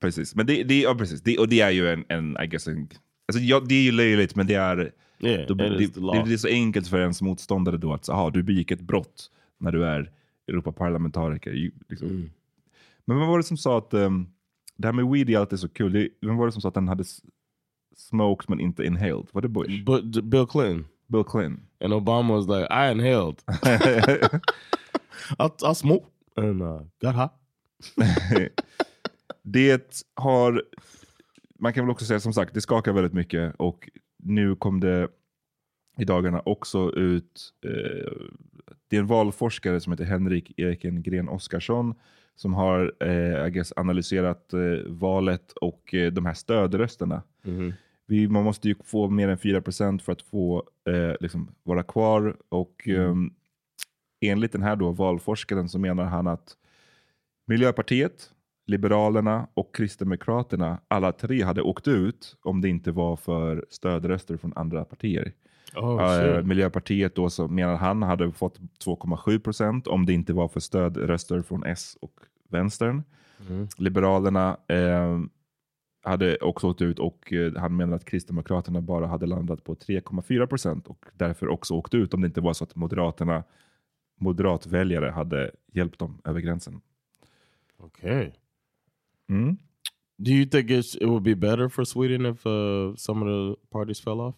Precis, 0.00 0.34
men 0.34 0.46
det, 0.46 0.62
det, 0.62 0.80
ja, 0.80 0.94
precis. 0.94 1.22
Det, 1.22 1.38
och 1.38 1.48
det 1.48 1.60
är 1.60 1.70
ju 1.70 1.88
en, 1.88 2.04
en 2.08 2.36
I 2.42 2.46
guess, 2.46 2.66
en, 2.66 2.88
alltså, 3.28 3.42
ja, 3.42 3.60
det 3.60 3.74
är 3.74 3.82
ju 3.82 3.92
löjligt, 3.92 4.36
men 4.36 4.46
det 4.46 4.54
är, 4.54 4.92
Yeah, 5.22 5.46
då, 5.46 5.54
det, 5.54 5.68
det, 5.68 5.86
det 6.26 6.32
är 6.32 6.36
så 6.36 6.48
enkelt 6.48 6.88
för 6.88 7.00
ens 7.00 7.22
motståndare 7.22 7.76
då 7.76 7.92
att, 7.92 8.08
aha, 8.08 8.30
du 8.30 8.42
begick 8.42 8.70
ett 8.70 8.80
brott 8.80 9.30
när 9.58 9.72
du 9.72 9.84
är 9.84 10.10
Europaparlamentariker. 10.48 11.70
Liksom. 11.88 12.08
Mm. 12.08 12.30
Men 13.04 13.18
vem 13.18 13.28
var 13.28 13.38
det 13.38 13.44
som 13.44 13.56
sa 13.56 13.78
att, 13.78 13.94
um, 13.94 14.28
det 14.80 14.88
här 14.88 14.92
med 14.92 15.06
weed 15.06 15.30
är 15.30 15.38
alltid 15.38 15.60
så 15.60 15.68
kul. 15.68 15.92
Det, 15.92 16.08
vem 16.20 16.36
var 16.36 16.46
det 16.46 16.52
som 16.52 16.62
sa 16.62 16.68
att 16.68 16.74
den 16.74 16.88
hade 16.88 17.04
smoked 17.96 18.50
men 18.50 18.60
inte 18.60 18.84
inhaled? 18.84 19.26
Var 19.32 19.42
det 19.42 19.48
Bush? 19.48 19.84
But 19.84 20.24
Bill 20.24 20.46
Clinton. 20.46 20.86
Bill 21.06 21.24
Clinton. 21.24 21.66
And 21.80 21.92
Obama 21.92 22.34
was 22.34 22.48
like, 22.48 22.66
I 22.70 22.90
inhaled. 22.92 23.42
I, 25.38 25.70
I 25.70 25.74
smoked 25.74 26.10
and 26.36 26.62
uh, 26.62 26.82
got 27.00 27.14
high. 27.14 27.30
det 29.42 30.02
har, 30.14 30.62
man 31.58 31.72
kan 31.72 31.84
väl 31.84 31.90
också 31.90 32.04
säga 32.04 32.20
som 32.20 32.32
sagt, 32.32 32.54
det 32.54 32.60
skakar 32.60 32.92
väldigt 32.92 33.12
mycket 33.12 33.54
och 33.56 33.90
nu 34.18 34.56
kom 34.56 34.80
det 34.80 35.08
i 35.98 36.04
dagarna 36.04 36.42
också 36.44 36.92
ut, 36.92 37.52
eh, 37.64 38.12
det 38.88 38.96
är 38.96 39.00
en 39.00 39.06
valforskare 39.06 39.80
som 39.80 39.92
heter 39.92 40.04
Henrik 40.04 40.52
Ekengren 40.56 41.28
Oskarsson 41.28 41.94
som 42.40 42.54
har 42.54 42.92
eh, 43.00 43.46
guess, 43.48 43.72
analyserat 43.76 44.52
eh, 44.52 44.60
valet 44.86 45.52
och 45.52 45.94
eh, 45.94 46.12
de 46.12 46.26
här 46.26 46.34
stödrösterna. 46.34 47.22
Mhm. 47.42 47.72
Vi, 48.06 48.28
man 48.28 48.44
måste 48.44 48.68
ju 48.68 48.74
få 48.84 49.08
mer 49.10 49.28
än 49.28 49.38
4% 49.38 49.98
för 49.98 50.12
att 50.12 50.22
få 50.22 50.68
eh, 50.88 51.14
liksom, 51.20 51.54
vara 51.62 51.82
kvar 51.82 52.36
och 52.48 52.88
ehm, 52.88 53.30
enligt 54.20 54.52
den 54.52 54.62
här 54.62 54.76
då 54.76 54.90
valforskaren 54.90 55.68
så 55.68 55.78
menar 55.78 56.04
han 56.04 56.26
att 56.26 56.56
Miljöpartiet, 57.46 58.30
Liberalerna 58.66 59.46
och 59.54 59.74
Kristdemokraterna, 59.74 60.80
alla 60.88 61.12
tre 61.12 61.42
hade 61.42 61.62
åkt 61.62 61.88
ut 61.88 62.36
om 62.42 62.60
det 62.60 62.68
inte 62.68 62.92
var 62.92 63.16
för 63.16 63.66
stödröster 63.70 64.36
från 64.36 64.52
andra 64.56 64.84
partier. 64.84 65.32
Oh, 65.76 66.20
shit. 66.20 66.46
Miljöpartiet 66.46 67.14
då 67.14 67.30
så 67.30 67.48
menar 67.48 67.76
han 67.76 68.02
hade 68.02 68.32
fått 68.32 68.58
2,7 68.84 69.38
procent 69.38 69.86
om 69.86 70.06
det 70.06 70.12
inte 70.12 70.32
var 70.32 70.48
för 70.48 70.60
stödröster 70.60 71.42
från 71.42 71.64
S 71.64 71.96
och 72.00 72.20
vänstern. 72.52 73.02
Mm. 73.48 73.68
Liberalerna 73.76 74.56
eh, 74.68 75.20
hade 76.02 76.36
också 76.36 76.66
åkt 76.68 76.82
ut 76.82 76.98
och 76.98 77.32
eh, 77.32 77.54
han 77.56 77.76
menar 77.76 77.96
att 77.96 78.04
Kristdemokraterna 78.04 78.80
bara 78.80 79.06
hade 79.06 79.26
landat 79.26 79.64
på 79.64 79.74
3,4 79.74 80.46
procent 80.46 80.86
och 80.86 81.06
därför 81.14 81.48
också 81.48 81.74
åkt 81.74 81.94
ut 81.94 82.14
om 82.14 82.20
det 82.20 82.26
inte 82.26 82.40
var 82.40 82.52
så 82.52 82.64
att 82.64 82.76
Moderaterna, 82.76 83.44
moderatväljare 84.20 85.10
hade 85.10 85.50
hjälpt 85.72 85.98
dem 85.98 86.20
över 86.24 86.40
gränsen. 86.40 86.80
Okay. 87.78 88.30
Mm. 89.28 89.56
Do 90.18 90.30
you 90.30 90.46
think 90.46 90.70
it 90.70 90.96
would 91.02 91.22
be 91.22 91.34
better 91.34 91.68
for 91.68 91.84
Sweden 91.84 92.26
if 92.26 92.46
uh, 92.46 92.94
some 92.96 93.22
of 93.22 93.28
the 93.28 93.66
parties 93.70 94.00
fell 94.00 94.20
off? 94.20 94.34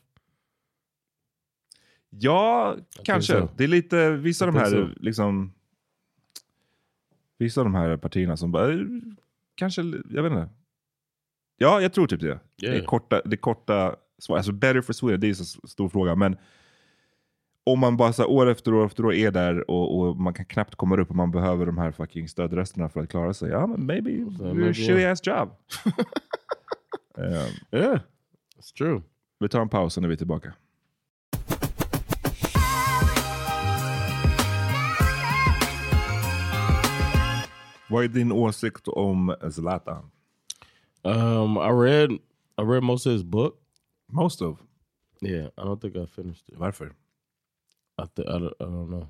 Ja, 2.11 2.77
kanske. 3.05 3.33
så. 3.33 3.49
Det 3.57 3.65
är 3.65 3.69
lite, 3.69 4.11
vissa 4.11 4.45
av 4.49 4.55
Jag 4.55 4.65
de 4.65 4.77
här 4.77 4.87
så. 4.87 5.01
liksom 5.01 5.53
vissa 7.43 7.61
av 7.61 7.65
de 7.65 7.75
här 7.75 7.97
partierna 7.97 8.37
som 8.37 8.53
bara, 8.53 8.73
eh, 8.73 8.79
kanske, 9.55 9.83
jag 10.11 10.23
vet 10.23 10.33
inte. 10.33 10.49
Ja, 11.57 11.81
jag 11.81 11.93
tror 11.93 12.07
typ 12.07 12.21
det. 12.21 12.39
Det 12.57 12.67
är 12.67 12.73
Yeah. 12.73 12.85
korta, 12.87 13.23
det 13.25 13.37
korta 13.37 13.97
svar. 14.19 14.37
Alltså 14.37 14.53
better 14.53 14.81
for 14.81 14.93
Sweden, 14.93 15.21
det 15.21 15.29
är 15.29 15.35
så 15.35 15.43
s- 15.43 15.71
stor 15.71 15.89
fråga. 15.89 16.15
Men 16.15 16.37
om 17.65 17.79
man 17.79 17.97
bara 17.97 18.13
så 18.13 18.23
här, 18.23 18.31
år 18.31 18.47
efter 18.51 18.75
år 18.75 18.87
efter 18.87 19.05
år 19.05 19.15
är 19.15 19.31
där 19.31 19.71
och, 19.71 19.99
och 20.01 20.17
man 20.17 20.35
kan 20.35 20.45
knappt 20.47 20.75
komma 20.75 20.97
upp 20.97 21.11
och 21.11 21.17
man 21.17 21.31
behöver 21.31 21.67
de 21.67 21.79
här 21.79 21.93
fucking 21.93 22.29
stödrösterna 22.29 22.89
för 22.89 23.01
att 23.01 23.09
klara 23.11 23.35
sig. 23.35 23.51
Ja, 23.51 23.67
men 23.67 23.87
maybe, 23.87 24.11
you're 24.11 24.71
a 24.71 24.75
shitty 24.75 25.05
ass 25.05 25.27
job. 25.27 25.49
um, 27.15 27.25
Yeah, 27.81 28.01
it's 28.59 28.73
true. 28.79 29.03
vi 29.41 29.49
tar 29.49 29.61
en 29.61 29.69
paus 29.69 29.97
och 29.97 30.05
är 30.05 30.09
vi 30.09 30.17
tillbaka. 30.17 30.53
Vad 37.93 38.05
är 38.05 38.09
din 38.09 38.33
åsikt 38.33 38.89
om 38.89 39.35
Zlatan? 39.51 40.11
Um, 41.03 41.57
I 41.57 41.71
read 41.71 42.11
I 42.59 42.63
read 42.63 42.83
most 42.83 43.07
of 43.07 43.13
his 43.13 43.23
book. 43.23 43.61
Most 44.13 44.43
of? 44.43 44.59
Yeah, 45.21 45.49
I 45.59 45.65
don't 45.65 45.81
think 45.81 45.97
I 45.97 46.07
finished 46.07 46.49
it. 46.49 46.59
Varför? 46.59 46.93
I, 47.99 48.07
th- 48.17 48.29
I, 48.29 48.39
don't, 48.39 48.55
I 48.61 48.65
don't 48.65 48.91
know. 48.91 49.09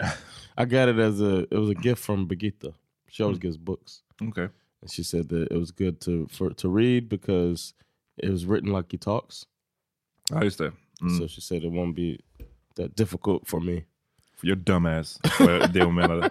I 0.56 0.64
got 0.64 0.88
it 0.88 0.98
as 0.98 1.20
a 1.20 1.46
it 1.50 1.58
was 1.58 1.70
a 1.70 1.74
gift 1.74 2.02
from 2.02 2.26
Begita. 2.26 2.74
She 3.08 3.22
always 3.22 3.38
gives 3.38 3.56
books. 3.56 4.02
Okay. 4.20 4.48
And 4.82 4.90
she 4.90 5.04
said 5.04 5.28
that 5.28 5.52
it 5.52 5.58
was 5.58 5.70
good 5.70 6.00
to 6.00 6.26
for 6.28 6.50
to 6.50 6.68
read 6.68 7.08
because 7.08 7.74
it 8.18 8.30
was 8.30 8.44
written 8.44 8.72
like 8.72 8.90
he 8.90 8.98
talks. 8.98 9.46
Ja, 10.30 10.40
just 10.40 10.58
det. 10.58 10.72
Mm. 11.00 11.18
So 11.18 11.26
she 11.28 11.40
said 11.40 11.62
it 11.62 11.70
won't 11.70 11.94
be 11.94 12.18
that 12.74 12.96
difficult 12.96 13.46
for 13.46 13.60
me. 13.60 13.84
For 14.34 14.46
your 14.46 14.56
dumbass. 14.56 15.18
det 15.72 15.82
hon 15.84 15.94
menade. 15.94 16.30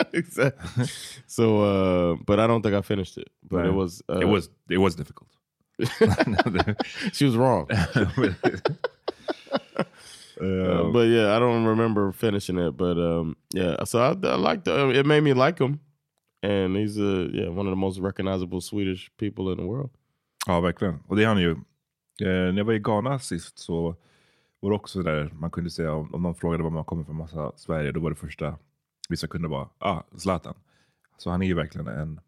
exactly. 0.12 0.86
So, 1.26 1.62
uh, 1.62 2.16
but 2.26 2.38
I 2.40 2.46
don't 2.46 2.62
think 2.62 2.74
I 2.74 2.82
finished 2.82 3.18
it. 3.18 3.28
But 3.42 3.66
it 3.66 3.74
was 3.74 4.02
uh, 4.08 4.20
it 4.20 4.26
was 4.26 4.50
it 4.68 4.78
was 4.78 4.94
difficult. 4.94 5.30
she 7.12 7.24
was 7.24 7.36
wrong. 7.36 7.68
Uh, 10.40 10.84
but 10.84 11.06
yeah, 11.06 11.36
I 11.36 11.38
don't 11.38 11.66
remember 11.66 12.12
finishing 12.12 12.58
it. 12.58 12.74
But 12.74 12.96
um, 12.96 13.36
yeah, 13.52 13.84
so 13.84 13.98
I, 13.98 14.26
I 14.26 14.36
liked 14.36 14.66
it. 14.66 14.96
It 14.96 15.04
made 15.04 15.20
me 15.20 15.34
like 15.34 15.58
him, 15.58 15.80
and 16.42 16.76
he's 16.76 16.96
a 16.96 17.28
yeah 17.30 17.48
one 17.48 17.66
of 17.66 17.72
the 17.72 17.76
most 17.76 17.98
recognizable 17.98 18.62
Swedish 18.62 19.10
people 19.18 19.52
in 19.52 19.58
the 19.58 19.66
world. 19.66 19.90
Ja, 20.46 20.60
verkligen. 20.60 21.00
Och 21.06 21.16
det 21.16 21.24
är 21.24 21.26
han 21.26 21.40
ju. 21.40 21.50
Eh, 21.50 22.52
när 22.52 22.56
jag 22.56 22.64
var 22.64 22.72
i 22.72 22.78
Ghana 22.78 23.18
sist 23.18 23.58
så 23.58 23.96
var 24.60 24.70
det 24.70 24.76
också 24.76 25.02
där 25.02 25.30
man 25.38 25.50
kunde 25.50 25.70
säga 25.70 25.92
om, 25.92 26.14
om 26.14 26.22
någon 26.22 26.34
frågade 26.34 26.62
var 26.62 26.70
man 26.70 26.84
kommer 26.84 27.04
från, 27.04 27.16
massa 27.16 27.52
Sverige, 27.56 27.92
då 27.92 28.00
var 28.00 28.10
det 28.10 28.16
första 28.16 28.58
vissa 29.10 29.26
kunde 29.26 29.48
vara 29.48 29.68
ah, 29.78 30.02
Zlatan. 30.16 30.54
Så 31.18 31.30
han 31.30 31.42
är 31.42 31.46
ju 31.46 31.54
verkligen 31.54 31.86
en, 31.86 32.20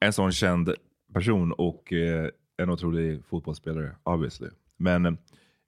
en 0.00 0.12
sån 0.12 0.32
känd 0.32 0.74
person 1.12 1.52
och 1.52 1.92
eh, 1.92 2.28
en 2.56 2.70
otrolig 2.70 3.24
fotbollsspelare, 3.24 3.96
obviously. 4.02 4.48
Men 4.76 5.06
eh, 5.06 5.12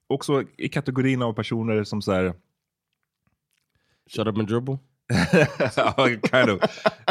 också 0.07 0.45
i 0.57 0.69
kategorin 0.69 1.23
av 1.23 1.33
personer 1.33 1.85
som 1.85 2.03
så 2.03 2.13
här... 2.13 2.35
Shut 4.07 4.27
up 4.27 4.39
and 4.39 4.49
dribble? 4.49 4.79
kind 6.31 6.51
of. 6.51 6.61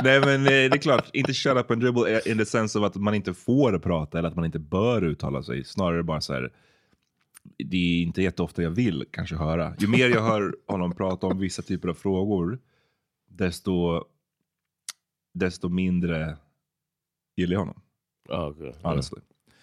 Nej 0.04 0.20
men 0.20 0.46
eh, 0.46 0.50
det 0.50 0.74
är 0.74 0.78
klart, 0.78 1.10
inte 1.14 1.34
shut 1.34 1.58
up 1.58 1.72
and 1.72 1.82
dribble 1.82 2.22
in 2.26 2.38
the 2.38 2.46
sense 2.46 2.80
av 2.80 2.86
att 2.86 2.96
man 2.96 3.14
inte 3.14 3.34
får 3.34 3.80
prata 3.80 4.20
eller 4.20 4.30
att 4.30 4.36
man 4.36 4.46
inte 4.46 4.60
bör 4.60 5.04
uttala 5.04 5.44
sig. 5.44 5.64
Snarare 5.64 6.04
bara 6.04 6.22
så 6.22 6.34
här, 6.34 6.52
det 7.58 7.78
är 7.78 8.02
inte 8.02 8.22
jätteofta 8.22 8.64
jag 8.64 8.72
vill 8.72 9.06
kanske 9.12 9.36
höra. 9.36 9.74
Ju 9.80 9.88
mer 9.88 10.10
jag 10.10 10.22
hör 10.22 10.56
honom 10.68 10.96
prata 10.96 11.28
om 11.28 11.39
vissa 11.39 11.62
typer 11.62 11.89
av 11.89 11.94
frågor, 11.94 12.60
desto, 13.32 14.04
desto 15.34 15.70
mindre 15.70 16.38
gillar 17.38 17.54
jag 17.54 17.60
honom. 17.60 17.82
Oh, 18.30 18.48
okay. 18.48 18.72
Honestly. 18.82 19.20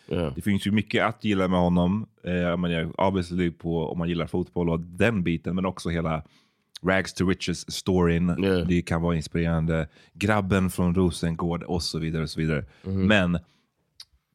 Yeah. 0.08 0.34
Det 0.34 0.42
finns 0.42 0.66
ju 0.66 0.70
mycket 0.70 1.04
att 1.04 1.24
gilla 1.24 1.48
med 1.48 1.60
honom. 1.60 2.06
Eh, 2.24 2.56
men 2.56 2.70
jag, 2.70 3.00
obviously 3.00 3.50
på 3.50 3.88
om 3.88 3.98
man 3.98 4.08
gillar 4.08 4.26
fotboll 4.26 4.70
och 4.70 4.80
den 4.80 5.22
biten, 5.22 5.54
men 5.54 5.66
också 5.66 5.88
hela 5.88 6.22
rags 6.82 7.14
to 7.14 7.26
riches 7.26 7.72
storyn. 7.72 8.26
Det 8.68 8.82
kan 8.82 9.02
vara 9.02 9.16
inspirerande. 9.16 9.88
Grabben 10.12 10.70
från 10.70 10.94
Rosengård 10.94 11.62
och 11.62 11.82
så 11.82 11.98
vidare. 11.98 12.22
och 12.22 12.30
så 12.30 12.40
vidare. 12.40 12.64
Mhm. 12.82 13.06
Men 13.06 13.38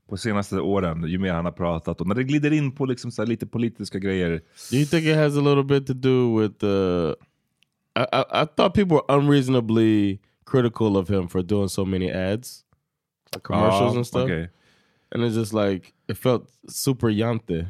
på 0.10 0.18
senaste 0.18 0.60
åren, 0.60 1.04
ju 1.08 1.18
mer 1.18 1.34
han 1.34 1.46
har 1.46 1.52
pratat 1.52 2.02
och 2.02 2.08
när 2.08 2.16
det 2.16 2.24
glider 2.24 2.54
in 2.54 2.72
på 2.72 2.86
liksom 2.86 3.12
så 3.12 3.26
lite 3.26 3.48
politiska 3.48 4.00
grejer. 4.00 4.42
Do 4.72 4.78
you 4.78 4.86
think 4.86 5.06
it 5.06 5.16
has 5.16 5.38
a 5.38 5.42
little 5.42 5.64
bit 5.64 5.88
to 5.88 5.94
do 5.94 6.40
with 6.40 6.64
uh 6.64 7.14
I, 7.96 8.08
I, 8.14 8.26
I 8.42 8.46
thought 8.46 8.74
people 8.74 8.98
were 8.98 9.16
unreasonably 9.16 10.20
critical 10.46 10.98
of 10.98 11.08
him 11.10 11.28
for 11.28 11.42
doing 11.44 11.68
so 11.68 11.86
many 11.86 12.10
ads, 12.12 12.64
like 13.34 13.44
commercials 13.44 13.94
Ah, 13.94 13.96
and 13.98 14.08
stuff. 14.08 14.24
okay. 14.24 14.50
And 15.12 15.24
it's 15.24 15.36
just 15.36 15.54
like 15.54 15.94
it 16.08 16.18
felt 16.18 16.50
super 16.68 17.08
yante 17.08 17.68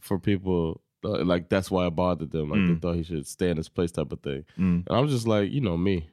for 0.00 0.18
people. 0.18 0.80
uh, 1.04 1.24
Like 1.24 1.48
that's 1.48 1.70
why 1.70 1.86
it 1.86 1.94
bothered 1.94 2.30
them. 2.32 2.50
Like 2.50 2.58
Mm. 2.60 2.68
they 2.74 2.80
thought 2.80 2.96
he 2.96 3.04
should 3.04 3.26
stay 3.26 3.50
in 3.50 3.56
his 3.56 3.68
place, 3.68 3.92
type 3.92 4.12
of 4.12 4.20
thing. 4.20 4.44
Mm. 4.58 4.84
And 4.86 4.90
I 4.90 5.00
was 5.00 5.12
just 5.12 5.26
like, 5.28 5.50
you 5.52 5.60
know 5.60 5.76
me. 5.76 6.08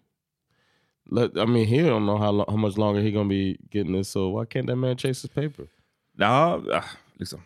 Let 1.10 1.38
I 1.40 1.46
mean, 1.46 1.66
he 1.66 1.82
don't 1.82 2.06
know 2.06 2.18
how 2.18 2.32
lo- 2.32 2.46
how 2.50 2.58
much 2.58 2.78
longer 2.78 3.02
he 3.02 3.12
gonna 3.12 3.30
be 3.30 3.58
getting 3.72 3.94
this. 3.94 4.10
So 4.10 4.30
why 4.30 4.46
can't 4.46 4.68
that 4.68 4.76
man 4.76 4.96
chase 4.98 5.22
his 5.24 5.32
paper? 5.32 5.68
Ja, 6.20 6.62
ah, 6.74 6.86
liksom. 7.20 7.40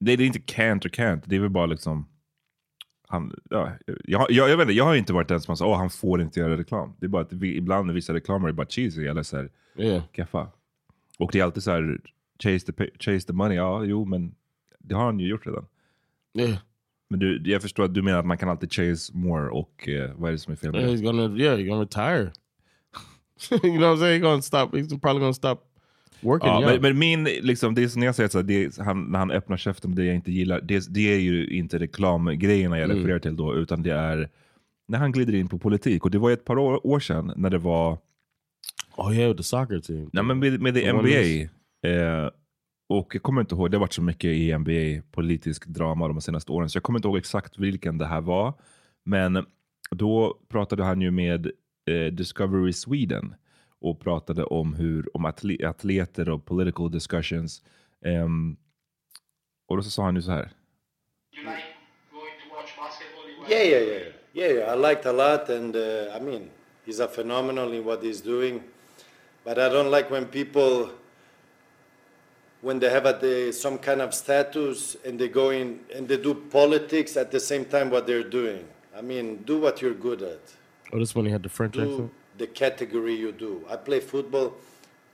Det, 0.00 0.12
är 0.12 0.20
inte 0.20 0.38
can't 0.40 0.84
or 0.84 0.88
can't. 0.88 1.22
Det 1.26 1.36
är 1.36 1.40
väl 1.40 1.50
bara 1.50 1.66
liksom... 1.66 2.06
Han, 3.12 3.34
ja, 3.50 3.72
jag, 3.86 4.26
jag, 4.28 4.50
jag, 4.50 4.56
vet 4.56 4.64
inte, 4.64 4.72
jag 4.72 4.84
har 4.84 4.94
inte 4.94 5.12
varit 5.12 5.28
den 5.28 5.40
som 5.40 5.56
sa 5.56 5.72
att 5.72 5.78
han 5.78 5.90
får 5.90 6.22
inte 6.22 6.40
göra 6.40 6.56
reklam. 6.56 6.94
Det 6.98 7.06
är 7.06 7.08
bara 7.08 7.22
att 7.22 7.32
vi, 7.32 7.56
ibland 7.56 7.90
vissa 7.90 8.14
reklamer 8.14 8.48
är 8.48 8.52
bara 8.52 8.66
cheesy 8.66 9.06
eller 9.06 9.22
så 9.22 9.36
här, 9.36 9.50
Yeah. 9.76 10.02
kaffa. 10.12 10.48
Och 11.18 11.30
det 11.32 11.40
är 11.40 11.44
alltid 11.44 11.62
så 11.62 11.70
här, 11.70 12.00
chase 12.42 12.72
the, 12.72 12.90
chase 12.98 13.26
the 13.26 13.32
money. 13.32 13.56
Ja, 13.56 13.84
jo, 13.84 14.04
men 14.04 14.34
det 14.78 14.94
har 14.94 15.04
han 15.04 15.20
ju 15.20 15.28
gjort 15.28 15.46
redan. 15.46 15.66
Yeah. 16.34 16.58
Men 17.10 17.20
du, 17.20 17.42
jag 17.44 17.62
förstår 17.62 17.84
att 17.84 17.94
du 17.94 18.02
menar 18.02 18.18
att 18.18 18.26
man 18.26 18.38
kan 18.38 18.48
alltid 18.48 18.72
chase 18.72 19.12
more 19.16 19.48
och 19.48 19.88
eh, 19.88 20.10
vad 20.16 20.28
är 20.28 20.32
det 20.32 20.38
som 20.38 20.52
är 20.52 20.56
fel 20.56 20.72
med 20.72 20.80
Yeah, 20.80 20.94
he's 20.94 21.02
gonna 21.02 21.38
yeah, 21.38 21.58
he's 21.58 21.68
gonna 21.68 21.82
retire. 21.82 22.32
you 23.68 23.78
know 23.78 23.88
what 23.90 23.96
I'm 23.96 24.00
saying? 24.00 24.22
He's 24.22 24.28
gonna 24.28 24.42
stop. 24.42 24.74
He's 24.76 25.00
probably 25.00 25.20
gonna 25.20 25.34
stop 25.34 25.58
working. 26.22 26.48
Ja, 26.48 26.62
young. 26.62 26.72
men, 26.72 26.82
men 26.82 26.98
min, 26.98 27.24
liksom, 27.24 27.74
det 27.74 27.82
är 27.82 27.88
som 27.88 28.02
jag 28.02 28.14
säger 28.14 28.28
så 28.28 28.38
här, 28.38 28.42
det 28.42 28.64
är, 28.64 28.84
han, 28.84 29.04
när 29.04 29.18
han 29.18 29.30
öppnar 29.30 29.56
käften 29.56 29.90
med 29.90 29.98
det 29.98 30.04
jag 30.04 30.14
inte 30.14 30.32
gillar, 30.32 30.60
det, 30.60 30.94
det 30.94 31.14
är 31.14 31.18
ju 31.20 31.46
inte 31.46 31.78
reklamgrejerna 31.78 32.78
jag 32.78 32.84
Mm. 32.84 32.96
refererar 32.96 33.18
till 33.18 33.36
då, 33.36 33.54
utan 33.54 33.82
det 33.82 33.92
är 33.92 34.28
när 34.88 34.98
han 34.98 35.12
glider 35.12 35.34
in 35.34 35.48
på 35.48 35.58
politik. 35.58 36.04
Och 36.04 36.10
det 36.10 36.18
var 36.18 36.30
ett 36.30 36.44
par 36.44 36.58
år, 36.58 36.86
år 36.86 37.00
sedan 37.00 37.32
när 37.36 37.50
det 37.50 37.58
var 37.58 37.98
oh 38.96 39.16
yeah, 39.16 39.36
the 39.36 39.42
soccer 39.42 39.80
team. 39.80 40.10
Nej, 40.12 40.24
men 40.24 40.38
med, 40.38 40.60
med 40.60 40.74
det 40.74 40.92
NBA. 40.92 41.48
Eh, 41.88 42.30
och 42.88 43.14
jag 43.14 43.22
kommer 43.22 43.40
inte 43.40 43.54
ihåg, 43.54 43.70
det 43.70 43.76
har 43.76 43.80
varit 43.80 43.92
så 43.92 44.02
mycket 44.02 44.30
i 44.30 44.58
NBA 44.58 45.02
politisk 45.10 45.66
drama 45.66 46.08
de 46.08 46.20
senaste 46.20 46.52
åren, 46.52 46.68
så 46.68 46.76
jag 46.76 46.82
kommer 46.82 46.98
inte 46.98 47.08
ihåg 47.08 47.16
exakt 47.18 47.58
vilken 47.58 47.98
det 47.98 48.06
här 48.06 48.20
var. 48.20 48.54
Men 49.04 49.46
då 49.90 50.38
pratade 50.48 50.84
han 50.84 51.00
ju 51.00 51.10
med 51.10 51.46
eh, 51.90 52.12
Discovery 52.12 52.72
Sweden 52.72 53.34
och 53.82 54.00
pratade 54.00 54.44
om 54.44 54.74
hur 54.74 55.16
om 55.16 55.24
atle 55.24 55.68
atleter 55.68 56.28
och 56.28 56.44
political 56.44 56.90
discussions. 56.90 57.62
Ehm, 58.04 58.56
och 59.68 59.76
då 59.76 59.82
så 59.82 59.90
sa 59.90 60.02
han 60.04 60.16
ju 60.16 60.22
så 60.22 60.30
här. 60.30 60.50
Yeah, 63.48 63.66
yeah, 63.66 63.82
yeah, 63.82 64.02
yeah, 64.34 64.52
yeah. 64.52 64.74
I 64.74 64.76
liked 64.76 65.06
a 65.06 65.12
lot, 65.12 65.48
and 65.48 65.76
uh, 65.76 66.16
I 66.16 66.20
mean, 66.20 66.50
he's 66.86 67.00
a 67.00 67.08
phenomenal 67.08 67.72
in 67.72 67.84
what 67.84 68.02
he's 68.02 68.20
doing. 68.20 68.62
But 69.44 69.58
I 69.58 69.68
don't 69.68 69.90
like 69.90 70.10
when 70.10 70.26
people, 70.26 70.90
when 72.60 72.78
they 72.78 72.88
have 72.88 73.06
a, 73.06 73.12
the, 73.20 73.52
some 73.52 73.78
kind 73.78 74.00
of 74.00 74.14
status 74.14 74.96
and 75.04 75.18
they 75.18 75.28
go 75.28 75.50
in 75.50 75.80
and 75.94 76.06
they 76.06 76.16
do 76.16 76.34
politics 76.34 77.16
at 77.16 77.32
the 77.32 77.40
same 77.40 77.64
time 77.64 77.90
what 77.90 78.06
they're 78.06 78.30
doing. 78.30 78.64
I 78.96 79.00
mean, 79.00 79.42
do 79.44 79.58
what 79.58 79.82
you're 79.82 79.94
good 79.94 80.22
at. 80.22 80.40
Oh, 80.92 80.98
this 80.98 81.14
one 81.14 81.24
he 81.24 81.32
had 81.32 81.42
the 81.42 81.48
French 81.48 81.74
Do 81.74 81.82
accent. 81.82 82.12
The 82.38 82.46
category 82.46 83.14
you 83.14 83.32
do. 83.32 83.64
I 83.68 83.76
play 83.76 84.00
football 84.00 84.54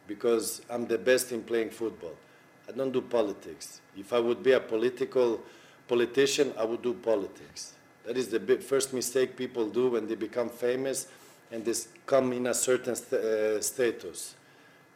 because 0.07 0.62
I'm 0.71 0.87
the 0.87 0.99
best 0.99 1.33
in 1.33 1.43
playing 1.43 1.71
football. 1.71 2.14
I 2.69 2.73
don't 2.73 2.93
do 2.93 3.01
politics. 3.01 3.81
If 3.97 4.12
I 4.12 4.21
would 4.21 4.43
be 4.43 4.53
a 4.53 4.61
political 4.61 5.41
politician, 5.87 6.53
I 6.59 6.64
would 6.64 6.83
do 6.83 6.95
politics. 6.95 7.73
That 8.05 8.16
is 8.16 8.29
the 8.29 8.41
first 8.59 8.93
mistake 8.93 9.37
people 9.37 9.69
do 9.69 9.91
when 9.91 10.07
they 10.07 10.14
become 10.14 10.49
famous 10.49 11.09
and 11.51 11.64
they 11.64 11.75
come 12.07 12.33
in 12.33 12.47
a 12.47 12.55
certain 12.55 12.95
st- 12.95 13.23
uh, 13.23 13.61
status. 13.61 14.35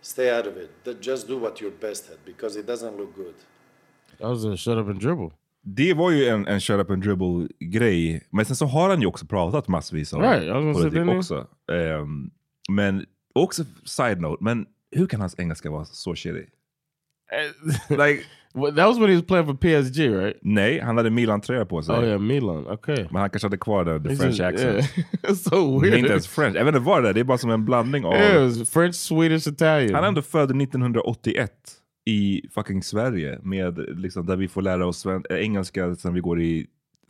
Stay 0.00 0.30
out 0.30 0.46
of 0.46 0.56
it. 0.56 1.00
Just 1.00 1.28
do 1.28 1.38
what 1.38 1.60
you're 1.60 1.70
best 1.70 2.10
at 2.10 2.24
because 2.24 2.56
it 2.56 2.66
doesn't 2.66 2.96
look 2.96 3.14
good. 3.14 3.34
That 4.18 4.28
was 4.28 4.44
a 4.44 4.56
shut 4.56 4.78
up 4.78 4.88
and 4.88 4.98
dribble. 4.98 5.32
Det 5.64 5.94
var 5.94 6.10
ju 6.10 6.26
en, 6.26 6.46
en 6.46 6.60
shut 6.60 6.80
up 6.80 6.90
and 6.90 7.02
dribble 7.02 7.48
grej. 7.60 8.26
Men 8.30 8.44
sen 8.44 8.56
så 8.56 8.66
har 8.66 8.88
han 8.88 9.00
ju 9.00 9.06
också 9.06 9.26
pratat 9.26 9.68
massvis 9.68 10.12
om 10.12 10.22
Right, 10.22 10.42
say, 10.42 10.90
politik 10.90 11.16
också. 11.16 11.46
Ehm, 11.72 12.30
men 12.70 13.06
också 13.34 13.64
side 13.84 14.20
note, 14.20 14.44
men 14.44 14.66
hur 14.96 15.06
kan 15.06 15.20
hans 15.20 15.38
engelska 15.38 15.70
vara 15.70 15.84
så 15.84 16.14
shitty? 16.14 16.44
like, 17.88 18.24
Well, 18.54 18.74
that 18.76 18.86
was 18.86 18.98
when 18.98 19.08
he 19.08 19.14
was 19.16 19.24
playing 19.24 19.46
for 19.46 19.54
PSG, 19.54 19.98
right? 19.98 20.38
nej, 20.42 20.80
han 20.80 20.96
hade 20.96 21.10
Milan-tröja 21.10 21.64
på 21.66 21.82
sig. 21.82 21.96
Oh 21.96 22.04
yeah, 22.04 22.20
Milan. 22.20 22.66
Okay. 22.66 23.06
Men 23.10 23.20
han 23.20 23.30
kanske 23.30 23.46
hade 23.46 23.56
kvar 23.56 23.84
den, 23.84 24.02
the 24.02 24.08
He's 24.08 24.16
French 24.16 24.38
in- 24.40 24.44
accent. 24.46 24.96
yeah. 25.22 25.34
So 25.36 25.78
weird. 25.80 25.94
inte 25.94 26.10
ens 26.10 26.28
French. 26.28 26.56
Jag 26.56 26.64
vet 26.64 26.74
inte 26.74 26.86
vad 26.86 27.02
det 27.02 27.08
är, 27.08 27.12
det 27.12 27.20
är 27.20 27.24
bara 27.24 27.38
som 27.38 27.50
en 27.50 27.64
blandning 27.64 28.04
av... 28.04 28.14
Yeah, 28.14 28.50
French, 28.64 28.94
Swedish, 28.94 29.48
Italian. 29.48 29.94
Han 29.94 30.04
är 30.04 30.08
ändå 30.08 30.22
född 30.22 30.62
1981 30.62 31.52
i 32.04 32.48
fucking 32.54 32.82
Sverige, 32.82 33.38
med, 33.42 33.78
liksom, 33.98 34.26
där 34.26 34.36
vi 34.36 34.48
får 34.48 34.62
lära 34.62 34.86
oss 34.86 35.06
äh, 35.06 35.20
engelska 35.30 35.94
sen 35.94 36.14
vi 36.14 36.20
går 36.20 36.40
i 36.40 36.66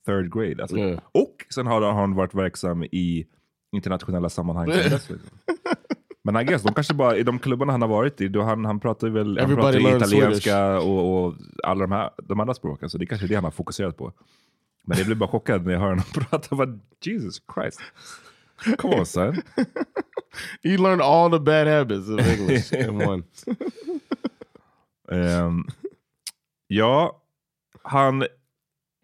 third 0.07 0.35
grade. 0.35 0.63
Alltså. 0.63 0.77
Yeah. 0.77 1.01
Och 1.13 1.47
sen 1.55 1.67
har 1.67 1.93
han 1.93 2.15
varit 2.15 2.35
verksam 2.35 2.85
i 2.85 3.27
internationella 3.73 4.29
sammanhang. 4.29 4.69
liksom. 4.69 5.19
Men 6.25 6.37
I 6.37 6.45
guess, 6.45 6.63
de 6.63 6.75
kanske 6.75 6.95
bara, 6.95 7.17
i 7.17 7.23
de 7.23 7.39
klubbarna 7.39 7.73
han 7.73 7.83
har 7.83 7.89
varit 7.89 8.21
i, 8.21 8.29
då 8.29 8.43
han, 8.43 8.65
han 8.65 8.81
pratar 8.81 9.09
väl 9.09 9.39
han 9.39 9.55
pratar 9.55 9.97
italienska 9.97 10.81
och, 10.81 11.25
och 11.27 11.35
alla 11.63 11.81
de, 11.81 11.93
här, 11.93 12.11
de 12.17 12.41
andra 12.41 12.55
språken, 12.55 12.91
så 12.91 12.99
det 12.99 13.05
är 13.05 13.07
kanske 13.07 13.27
är 13.27 13.29
det 13.29 13.35
han 13.35 13.45
har 13.45 13.51
fokuserat 13.51 13.97
på. 13.97 14.13
Men 14.85 14.99
jag 14.99 15.07
blir 15.07 15.17
bara 15.17 15.29
chockad 15.31 15.67
när 15.67 15.73
jag 15.73 15.81
hör 15.81 15.89
honom 15.89 16.05
prata. 16.15 16.57
Bara, 16.57 16.79
Jesus 17.01 17.43
Christ. 17.55 17.81
Come 18.79 18.97
on 18.97 19.07
son. 19.07 19.37
You 20.63 20.79
learned 20.79 21.03
all 21.03 21.31
the 21.31 21.39
bad 21.39 21.67
habits 21.67 22.09
of 22.09 22.21
English 22.21 22.73
in 22.73 23.03
one. 23.09 23.23
Ehm, 25.13 25.65
ja, 26.67 27.23
han... 27.83 28.25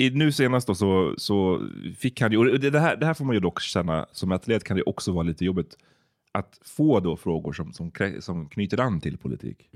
I, 0.01 0.11
nu 0.11 0.33
senast 0.33 0.67
då 0.67 0.75
så, 0.75 1.15
så 1.19 1.69
fick 1.97 2.21
han 2.21 2.33
ju... 2.33 2.59
Det, 2.59 2.71
det, 2.71 2.81
här, 2.81 2.97
det 2.97 3.07
här 3.07 3.15
får 3.15 3.25
man 3.25 3.35
ju 3.35 3.41
dock 3.41 3.61
känna, 3.61 4.07
som 4.13 4.33
atlet 4.33 4.65
kan 4.65 4.77
det 4.77 4.83
också 4.83 5.13
vara 5.13 5.23
lite 5.23 5.45
jobbigt. 5.45 5.77
Att 6.33 6.61
få 6.65 7.01
då 7.01 7.17
frågor 7.17 7.53
som, 7.53 7.73
som, 7.73 7.93
som 8.21 8.49
knyter 8.49 8.81
an 8.81 9.01
till 9.01 9.19
politik. 9.19 9.69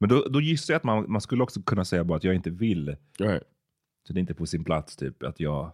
Men 0.00 0.08
då, 0.08 0.24
då 0.30 0.40
gissar 0.40 0.74
jag 0.74 0.76
att 0.78 0.84
man, 0.84 1.04
man 1.08 1.20
skulle 1.20 1.42
också 1.42 1.62
kunna 1.62 1.84
säga 1.84 2.04
bara 2.04 2.16
att 2.16 2.24
jag 2.24 2.34
inte 2.34 2.50
vill. 2.50 2.96
Right. 3.18 3.42
Så 4.06 4.12
det 4.12 4.18
är 4.18 4.20
inte 4.20 4.34
på 4.34 4.46
sin 4.46 4.64
plats 4.64 4.96
typ 4.96 5.22
att 5.22 5.40
jag... 5.40 5.72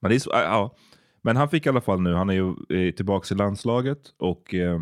Men, 0.00 0.08
det 0.08 0.14
är 0.14 0.18
så, 0.18 0.30
ja, 0.30 0.42
ja. 0.42 0.76
Men 1.22 1.36
han 1.36 1.48
fick 1.48 1.66
i 1.66 1.68
alla 1.68 1.80
fall 1.80 2.00
nu, 2.00 2.14
han 2.14 2.30
är 2.30 2.34
ju 2.34 2.54
eh, 2.76 2.94
tillbaka 2.94 3.34
i 3.34 3.38
landslaget 3.38 4.14
och 4.16 4.54
eh, 4.54 4.80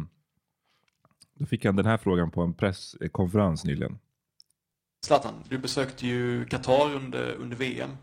då 1.34 1.46
fick 1.46 1.64
han 1.64 1.76
den 1.76 1.86
här 1.86 1.96
frågan 1.96 2.30
på 2.30 2.42
en 2.42 2.54
presskonferens 2.54 3.64
nyligen. 3.64 3.98
Zlatan, 5.06 5.34
du 5.48 5.58
besökte 5.58 6.06
ju 6.06 6.46
Qatar 6.46 6.94
under, 6.94 7.32
under 7.32 7.56
VM. 7.56 7.96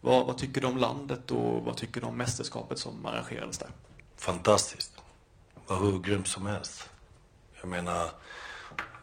Vad, 0.00 0.26
vad 0.26 0.38
tycker 0.38 0.60
du 0.60 0.66
om 0.66 0.76
landet 0.76 1.30
och 1.30 1.64
vad 1.64 1.76
tycker 1.76 2.00
du 2.00 2.06
om 2.06 2.16
mästerskapet 2.16 2.78
som 2.78 3.06
arrangerades 3.06 3.58
där? 3.58 3.68
Fantastiskt. 4.16 4.96
Det 5.54 5.72
var 5.72 5.80
hur 5.80 5.98
grymt 5.98 6.28
som 6.28 6.46
helst. 6.46 6.90
Jag 7.60 7.68
menar, 7.68 8.10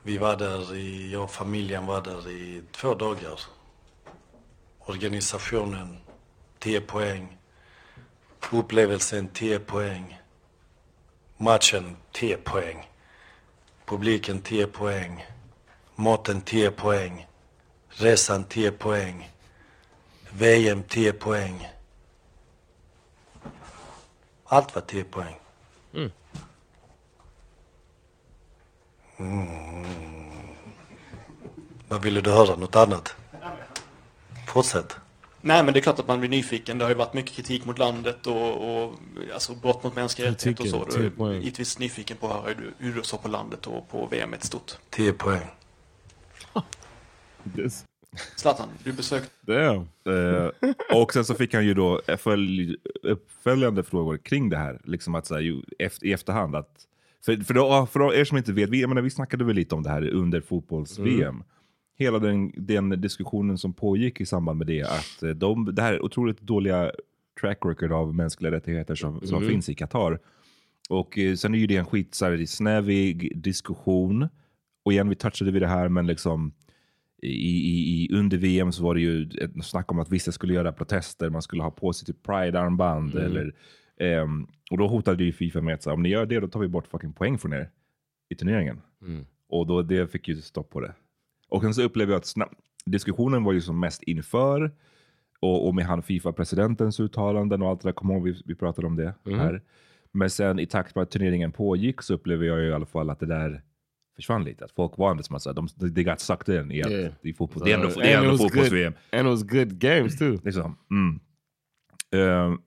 vi 0.03 0.17
var 0.17 0.35
där 0.35 0.75
i, 0.75 1.11
jag 1.11 1.23
och 1.23 1.31
familjen 1.31 1.85
var 1.85 2.01
där 2.01 2.29
i 2.29 2.63
två 2.71 2.95
dagar. 2.95 3.39
Organisationen, 4.79 5.97
10 6.59 6.81
poäng. 6.81 7.37
Upplevelsen, 8.51 9.27
10 9.27 9.59
poäng. 9.59 10.21
Matchen, 11.37 11.97
10 12.11 12.37
poäng. 12.37 12.89
Publiken, 13.85 14.41
10 14.41 14.67
poäng. 14.67 15.25
Maten, 15.95 16.41
10 16.41 16.71
poäng. 16.71 17.27
Resan, 17.99 18.43
10 18.43 18.71
poäng. 18.71 19.31
VM, 20.31 20.83
10 20.83 21.13
poäng. 21.13 21.67
Allt 24.45 24.75
var 24.75 24.81
10 24.81 25.03
poäng. 25.03 25.35
Mm. 25.93 26.11
Mm. 29.17 29.85
Vad 31.87 32.01
ville 32.01 32.21
du 32.21 32.31
höra? 32.31 32.55
Något 32.55 32.75
annat? 32.75 33.15
Fortsätt. 34.47 34.95
Nej, 35.41 35.63
men 35.63 35.73
det 35.73 35.79
är 35.79 35.81
klart 35.81 35.99
att 35.99 36.07
man 36.07 36.19
blir 36.19 36.29
nyfiken. 36.29 36.77
Det 36.77 36.85
har 36.85 36.89
ju 36.89 36.95
varit 36.95 37.13
mycket 37.13 37.31
kritik 37.35 37.65
mot 37.65 37.77
landet 37.77 38.27
och, 38.27 38.83
och 38.83 38.93
alltså 39.33 39.55
brott 39.55 39.83
mot 39.83 39.95
mänskliga 39.95 40.31
rättigheter 40.31 40.63
och 40.63 40.91
så. 40.93 40.97
Du 40.97 41.05
är 41.05 41.33
givetvis 41.33 41.79
nyfiken 41.79 42.17
på 42.17 42.27
att 42.27 42.33
höra 42.33 42.47
hur 42.47 42.55
du, 42.55 42.73
hur 42.77 42.93
du 42.93 43.03
såg 43.03 43.21
på 43.21 43.27
landet 43.27 43.67
och 43.67 43.89
på 43.89 44.05
VM 44.05 44.33
i 44.33 44.37
stort. 44.45 44.77
10 44.89 45.13
poäng. 45.13 45.56
Zlatan, 48.35 48.69
du 48.83 48.93
besökte... 48.93 49.29
Damn. 49.41 49.87
Eh, 50.05 50.49
och 51.01 51.13
sen 51.13 51.25
så 51.25 51.33
fick 51.33 51.53
han 51.53 51.65
ju 51.65 51.73
då 51.73 52.01
följ, 52.17 52.75
uppföljande 53.03 53.83
frågor 53.83 54.17
kring 54.17 54.49
det 54.49 54.57
här. 54.57 54.81
Liksom 54.83 55.15
att 55.15 55.25
så 55.25 55.33
här, 55.33 55.41
ju, 55.41 55.61
efter, 55.79 56.05
I 56.07 56.13
efterhand. 56.13 56.55
Att, 56.55 56.87
för, 57.25 57.35
för, 57.37 57.53
då, 57.53 57.85
för 57.91 58.13
er 58.13 58.25
som 58.25 58.37
inte 58.37 58.53
vet, 58.53 58.69
vi, 58.69 58.81
jag 58.81 58.87
menar, 58.89 59.01
vi 59.01 59.09
snackade 59.09 59.43
väl 59.43 59.55
lite 59.55 59.75
om 59.75 59.83
det 59.83 59.89
här 59.89 60.09
under 60.09 60.41
fotbolls-VM. 60.41 61.35
Mm. 61.35 61.43
Hela 61.97 62.19
den, 62.19 62.51
den 62.55 63.01
diskussionen 63.01 63.57
som 63.57 63.73
pågick 63.73 64.21
i 64.21 64.25
samband 64.25 64.57
med 64.57 64.67
det. 64.67 64.83
Att 64.83 65.23
eh, 65.23 65.29
de, 65.29 65.75
det 65.75 65.81
här 65.81 66.01
otroligt 66.01 66.41
dåliga 66.41 66.91
track 67.41 67.57
record 67.65 67.91
av 67.91 68.15
mänskliga 68.15 68.51
rättigheter 68.51 68.95
som, 68.95 69.21
som 69.21 69.37
Mm. 69.37 69.49
finns 69.49 69.69
i 69.69 69.75
Qatar. 69.75 70.19
Och 70.89 71.17
eh, 71.17 71.35
sen 71.35 71.53
är 71.53 71.59
ju 71.59 71.67
det 71.67 71.75
en 71.75 71.85
skit 71.85 72.15
så 72.15 72.25
här, 72.25 72.45
snävig 72.45 73.41
diskussion. 73.41 74.27
Och 74.83 74.93
igen, 74.93 75.09
vi 75.09 75.15
touchade 75.15 75.51
vid 75.51 75.61
det 75.61 75.67
här, 75.67 75.89
men 75.89 76.07
liksom 76.07 76.51
i, 77.21 77.27
i, 78.03 78.09
under 78.15 78.37
VM 78.37 78.71
så 78.71 78.83
var 78.83 78.95
det 78.95 79.01
ju 79.01 79.29
ett 79.41 79.65
snack 79.65 79.91
om 79.91 79.99
att 79.99 80.09
vissa 80.11 80.31
skulle 80.31 80.53
göra 80.53 80.71
protester, 80.71 81.29
man 81.29 81.41
skulle 81.41 81.63
ha 81.63 81.71
på 81.71 81.93
sig 81.93 82.05
typ 82.05 82.23
Pride-armband. 82.23 83.15
Mm. 83.15 83.25
Eller, 83.25 83.53
ehm, 83.99 84.47
och 84.71 84.77
då 84.77 84.87
hotade 84.87 85.23
ju 85.23 85.31
Fifa 85.31 85.61
med 85.61 85.73
att 85.73 85.83
så 85.83 85.91
om 85.93 86.03
ni 86.03 86.09
gör 86.09 86.25
det 86.25 86.39
då 86.39 86.47
tar 86.47 86.59
vi 86.59 86.67
bort 86.67 86.87
fucking 86.87 87.13
poäng 87.13 87.37
från 87.37 87.53
er 87.53 87.69
i 88.29 88.35
turneringen. 88.35 88.81
Mm. 89.01 89.25
Och 89.49 89.67
då, 89.67 89.81
det 89.81 90.11
fick 90.11 90.27
ju 90.27 90.35
stopp 90.35 90.69
på 90.69 90.79
det. 90.81 90.93
Och 91.49 91.61
sen 91.61 91.73
så 91.73 91.81
upplever 91.81 92.11
jag 92.13 92.19
att 92.19 92.25
snabb, 92.25 92.49
diskussionen 92.85 93.43
var 93.43 93.53
ju 93.53 93.61
som 93.61 93.79
mest 93.79 94.03
inför 94.03 94.71
och, 95.39 95.67
och 95.67 95.75
med 95.75 95.85
han 95.85 96.01
Fifa-presidentens 96.03 96.99
uttalanden 96.99 97.61
och 97.61 97.69
allt 97.69 97.81
det 97.81 97.87
där. 97.87 97.93
Kommer 97.93 98.19
vi, 98.19 98.41
vi 98.45 98.55
pratade 98.55 98.87
om 98.87 98.95
det 98.95 99.13
Mhm. 99.23 99.39
här. 99.39 99.61
Men 100.11 100.29
sen 100.29 100.59
i 100.59 100.65
takt 100.65 100.95
med 100.95 101.01
att 101.01 101.11
turneringen 101.11 101.51
pågick 101.51 102.01
så 102.01 102.13
upplever 102.13 102.45
jag 102.45 102.59
ju 102.61 102.67
i 102.69 102.73
alla 102.73 102.85
fall 102.85 103.09
att 103.09 103.19
det 103.19 103.25
där 103.25 103.61
försvann 104.17 104.43
lite. 104.43 104.65
Att 104.65 104.71
folk 104.71 104.97
var 104.97 105.15
att 105.35 105.43
säga, 105.43 105.53
de, 105.53 105.67
they 105.67 106.03
got 106.03 106.19
sucked 106.19 106.55
in 106.65 106.71
i 106.71 106.77
Yeah. 106.77 107.13
det 107.21 107.29
är 107.29 107.33
fotboll. 107.33 107.63
Det 107.63 107.71
är 107.71 107.75
ändå, 107.75 107.87
det 107.89 108.13
är 108.13 108.17
ändå 108.23 108.37
fotbolls-VM. 108.37 108.93
And 109.11 109.21
it 109.21 109.25
was 109.31 109.43
good 109.43 109.79
games 109.79 110.17
too. 110.17 110.39
Liksom. 110.43 110.77
Mm. 110.91 111.19
Eh, 112.15 112.57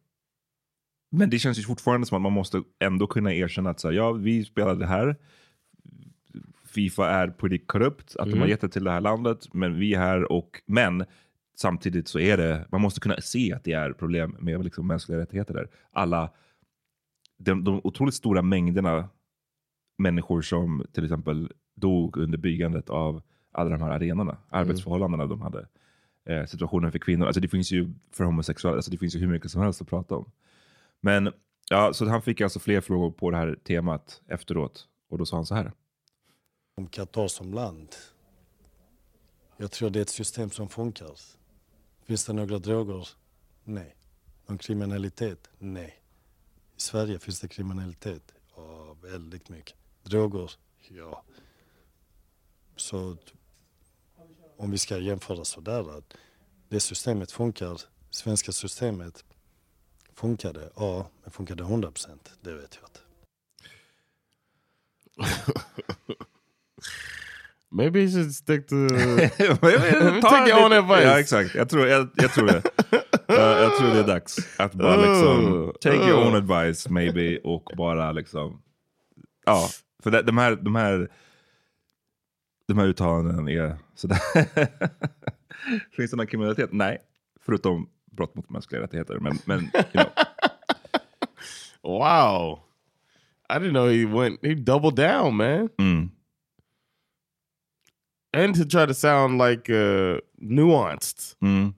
men 1.13 1.31
det 1.31 1.39
känns 1.39 1.59
ju 1.59 1.63
fortfarande 1.63 2.07
som 2.07 2.17
att 2.17 2.23
man 2.23 2.33
måste 2.33 2.63
ändå 2.79 3.07
kunna 3.07 3.35
erkänna 3.35 3.71
att 3.71 3.81
så 3.81 3.89
här, 3.89 3.95
ja, 3.95 4.13
vi 4.13 4.45
spelade 4.45 4.87
här. 4.87 5.17
Fifa 6.67 7.11
är 7.11 7.29
pretty 7.29 7.59
korrupt, 7.59 8.17
att 8.17 8.27
de 8.27 8.33
har 8.33 8.39
Mhm. 8.39 8.49
gett 8.49 8.61
det 8.61 8.69
till 8.69 8.85
det 8.85 8.91
här 8.91 9.01
landet, 9.01 9.55
men 9.55 9.79
vi 9.79 9.95
är 9.95 9.99
här 9.99 10.33
och 10.33 10.63
men 10.67 11.05
samtidigt 11.57 12.09
så 12.09 12.19
är 12.19 12.37
det, 12.37 12.67
man 12.73 12.81
måste 12.81 13.01
kunna 13.01 13.17
se 13.21 13.53
att 13.53 13.65
det 13.65 13.73
är 13.73 13.93
problem 13.93 14.37
med 14.41 14.65
liksom 14.65 14.87
mänskliga 14.87 15.19
rättigheter 15.19 15.55
där. 15.55 15.69
Alla, 15.93 16.31
de, 17.39 17.65
de 17.65 17.81
otroligt 17.85 18.15
stora 18.15 18.43
mängderna 18.43 19.09
människor 20.01 20.43
som 20.43 20.87
till 20.93 21.05
exempel 21.05 21.53
dog 21.75 22.17
under 22.17 22.39
byggandet 22.39 22.91
av 22.91 23.23
alla 23.53 23.71
de 23.71 23.83
här 23.83 23.91
arenorna, 23.91 24.37
arbetsförhållandena 24.49 25.27
de 25.27 25.41
hade, 25.41 25.69
eh, 26.25 26.47
situationen 26.47 26.93
för 26.93 26.99
kvinnor. 26.99 27.27
Alltså 27.27 27.41
det 27.41 27.49
finns 27.49 27.73
ju 27.73 27.95
för 28.11 28.25
homosexuella, 28.25 28.77
alltså 28.77 28.91
det 28.91 28.99
finns 28.99 29.17
ju 29.17 29.19
hur 29.19 29.27
mycket 29.27 29.51
som 29.51 29.63
helst 29.63 29.83
att 29.83 29.89
prata 29.89 30.17
om. 30.17 30.31
Men 31.01 31.33
ja, 31.71 31.93
så 31.93 32.09
han 32.09 32.23
fick 32.23 32.41
alltså 32.41 32.59
fler 32.59 32.81
frågor 32.81 33.11
på 33.11 33.31
det 33.31 33.37
här 33.37 33.59
temat 33.65 34.23
efteråt 34.27 34.87
och 35.11 35.19
då 35.19 35.27
sa 35.27 35.37
han 35.37 35.47
så 35.47 35.55
här. 35.55 35.73
Om 36.77 36.87
Qatar 36.87 37.29
som 37.29 37.55
land. 37.55 37.89
Jag 39.57 39.71
tror 39.71 39.91
det 39.91 39.99
är 39.99 40.03
ett 40.03 40.09
system 40.09 40.51
som 40.51 40.69
funkar. 40.69 41.11
Finns 42.07 42.27
det 42.27 42.33
några 42.33 42.59
droger? 42.59 43.09
Nej. 43.65 43.97
Någon 44.47 44.59
kriminalitet? 44.59 45.51
Nej. 45.59 45.95
I 46.77 46.81
Sverige 46.81 47.19
finns 47.19 47.41
det 47.41 47.49
kriminalitet? 47.49 48.35
Ja, 48.57 48.97
väldigt 49.03 49.49
mycket. 49.49 49.80
Droger? 50.03 50.51
Ja. 50.89 51.25
Så 52.77 53.17
om 54.57 54.71
vi 54.71 54.79
ska 54.79 54.99
jämföra 54.99 55.45
sådär 55.45 55.99
att 55.99 56.15
det 56.69 56.81
systemet 56.81 57.33
funkar, 57.33 57.81
svenska 58.11 58.53
systemet 58.53 59.25
funkar 60.15 60.53
det? 60.53 60.71
Ja, 60.77 61.11
men 61.23 61.31
funkar 61.31 61.55
det 61.55 61.63
100 61.63 61.91
procent? 61.91 62.33
Det 62.41 62.53
vet 62.55 62.79
jag 62.81 62.89
inte. 62.89 63.01
Maybe 67.73 68.01
he 68.01 68.09
should 68.09 68.35
stick 68.35 68.67
to... 68.69 68.75
Ta 68.89 70.21
Take 70.31 70.51
your 70.51 70.65
own 70.65 70.73
advice. 70.73 71.05
Ja, 71.05 71.21
exakt. 71.21 71.55
Jag 71.55 71.69
tror, 71.69 71.87
jag, 71.87 72.09
jag 72.15 72.33
tror 72.33 72.47
det. 72.47 72.63
Ja, 73.27 73.59
jag 73.61 73.77
tror 73.77 73.89
det 73.89 73.99
är 73.99 74.07
dags 74.07 74.37
att 74.59 74.75
bara 74.75 74.97
liksom, 74.97 75.53
Oh. 75.55 75.73
take 75.73 75.97
your 75.97 76.21
Oh. 76.23 76.27
own 76.27 76.35
advice 76.35 76.89
maybe 76.89 77.39
och 77.39 77.71
bara 77.77 78.13
liksom, 78.13 78.63
ja, 79.47 79.69
för 80.03 80.23
de 80.23 80.39
här, 80.39 80.57
de 80.57 80.75
här, 80.75 81.09
de 82.69 82.79
här 82.79 82.87
uttalanden 82.87 83.49
är 83.49 83.77
sådär. 83.95 84.19
Finns 85.97 86.11
det 86.11 86.17
någon 86.17 86.27
kriminalitet? 86.27 86.73
Nej, 86.73 86.99
förutom 87.41 87.89
brott 88.11 88.35
mot 88.35 88.51
mänskliga 88.51 88.83
rättigheter. 88.83 89.19
Men, 89.19 89.39
men 89.45 89.61
you 89.61 89.71
know. 89.93 90.07
Wow. 91.83 92.61
I 93.49 93.55
didn't 93.59 93.73
know 93.73 93.89
he 93.89 94.05
went, 94.05 94.39
he 94.43 94.55
doubled 94.55 94.97
down, 94.97 95.37
man. 95.37 95.69
Mm. 95.79 96.11
And 98.33 98.55
to 98.55 98.65
try 98.65 98.87
to 98.87 98.95
sound 98.95 99.39
like 99.39 99.69
uh, 99.71 100.19
nuanced 100.41 101.37
Mm. 101.43 101.75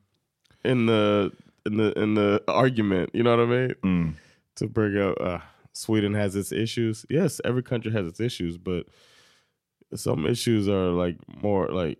in 0.64 0.86
the 0.86 1.30
in 1.66 1.76
the 1.78 2.02
in 2.02 2.14
the 2.14 2.40
argument, 2.48 3.10
you 3.14 3.22
know 3.22 3.36
what 3.36 3.46
I 3.46 3.50
mean? 3.50 3.74
Mm. 3.82 4.14
To 4.56 4.68
bring 4.68 4.98
up 4.98 5.16
uh, 5.20 5.38
Sweden 5.72 6.14
has 6.14 6.36
its 6.36 6.52
issues. 6.52 7.06
Yes, 7.10 7.40
every 7.44 7.62
country 7.62 7.92
has 7.92 8.06
its 8.06 8.20
issues, 8.20 8.58
but 8.58 8.84
some 9.94 10.26
issues 10.30 10.68
are 10.68 10.90
like 11.06 11.18
more 11.42 11.68
like 11.84 11.98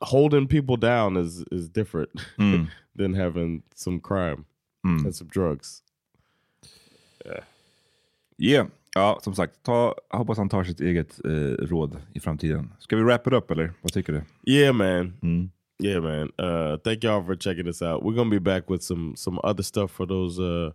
holding 0.00 0.46
people 0.46 0.76
down 0.76 1.16
is 1.16 1.44
is 1.52 1.68
different 1.68 2.10
Mm. 2.38 2.66
than 2.96 3.14
having 3.14 3.62
some 3.74 4.00
crime 4.00 4.44
Mm. 4.84 5.04
and 5.04 5.14
some 5.14 5.28
drugs. 5.28 5.82
Yeah. 7.24 7.44
Yeah. 8.38 8.66
Ja, 8.94 9.18
som 9.22 9.34
sagt, 9.34 9.62
ta, 9.62 9.94
jag 10.10 10.18
hoppas 10.18 10.38
han 10.38 10.48
tar 10.48 10.64
sitt 10.64 10.80
eget 10.80 11.20
eh, 11.24 11.66
råd 11.66 11.96
i 12.14 12.20
framtiden. 12.20 12.72
Ska 12.78 12.96
vi 12.96 13.02
wrap 13.02 13.26
it 13.26 13.32
up 13.32 13.50
eller? 13.50 13.72
Vad 13.82 13.92
tycker 13.92 14.12
du? 14.12 14.22
Yeah, 14.52 14.74
man. 14.74 15.12
Mm. 15.22 15.50
Yeah, 15.82 16.02
man. 16.02 16.30
Uh, 16.38 16.76
thank 16.84 17.04
y'all 17.04 17.22
for 17.24 17.36
checking 17.36 17.64
this 17.66 17.82
out. 17.82 18.02
We're 18.02 18.16
gonna 18.16 18.30
be 18.30 18.38
back 18.40 18.70
with 18.70 18.82
some 18.82 19.14
some 19.16 19.38
other 19.44 19.62
stuff 19.62 19.90
for 19.90 20.06
those 20.06 20.38
uh, 20.42 20.72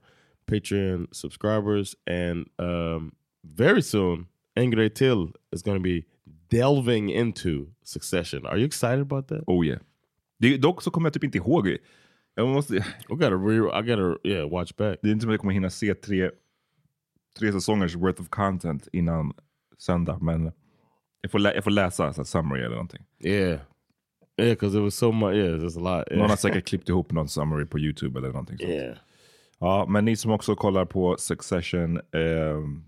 Patreon 0.48 1.08
subscribers, 1.12 1.96
and 2.08 2.48
um, 2.60 3.12
very 3.44 3.82
soon, 3.82 4.28
Ingrid 4.56 4.96
Till 4.96 5.34
is 5.52 5.62
gonna 5.64 5.80
be 5.80 6.04
delving 6.50 7.10
into 7.10 7.68
Succession. 7.84 8.46
Are 8.46 8.58
you 8.58 8.66
excited 8.66 9.00
about 9.02 9.28
that? 9.28 9.44
Oh 9.48 9.66
yeah. 9.66 9.80
Det, 10.40 10.58
dock 10.58 10.82
så 10.82 10.92
kommer 10.92 11.08
jag 11.08 11.14
typ 11.14 11.24
inte 11.24 11.38
ihåg. 11.38 11.78
Jag 12.36 12.48
måste, 12.48 12.76
I 12.76 12.84
gotta 13.10 13.30
re- 13.36 13.80
I 13.84 13.88
gotta 13.88 14.28
yeah 14.30 14.50
watch 14.50 14.76
back. 14.76 15.00
det 15.02 15.08
är 15.10 15.12
inte 15.12 15.22
som 15.22 15.30
att 15.30 15.34
jag 15.34 15.40
kommer 15.40 15.54
hinna 15.54 15.70
se 15.70 15.94
tre, 15.94 16.30
tre 17.40 17.52
säsongers 17.52 17.96
worth 17.96 18.22
of 18.22 18.30
content 18.30 18.88
innan 18.94 19.34
söndag, 19.78 20.18
men 20.22 20.52
jag 21.22 21.32
får, 21.32 21.40
lä, 21.40 21.54
jag 21.54 21.64
får 21.64 21.72
läsa 21.72 22.14
så 22.14 22.26
summary 22.26 22.60
eller 22.62 22.76
någonting. 22.76 23.06
Yeah, 23.20 23.60
yeah, 24.38 24.52
because 24.52 24.78
it 24.78 24.84
was 24.84 24.96
so 24.96 25.12
much. 25.12 25.36
Yeah, 25.36 25.60
there's 25.60 25.78
a 25.88 25.98
lot. 25.98 26.18
Någon 26.18 26.30
har 26.30 26.38
säkert 26.38 26.68
klippt 26.68 26.90
ihop 26.90 27.12
någon 27.12 27.28
summary 27.30 27.66
på 27.66 27.80
YouTube 27.80 28.20
eller 28.20 28.28
någonting 28.30 28.58
sånt. 28.58 28.70
Yeah. 28.70 28.98
Ja, 29.62 29.86
men 29.90 30.06
ni 30.06 30.16
som 30.16 30.32
också 30.32 30.56
kollar 30.56 30.86
på 30.86 31.16
Succession, 31.20 31.98
ehm, 31.98 32.84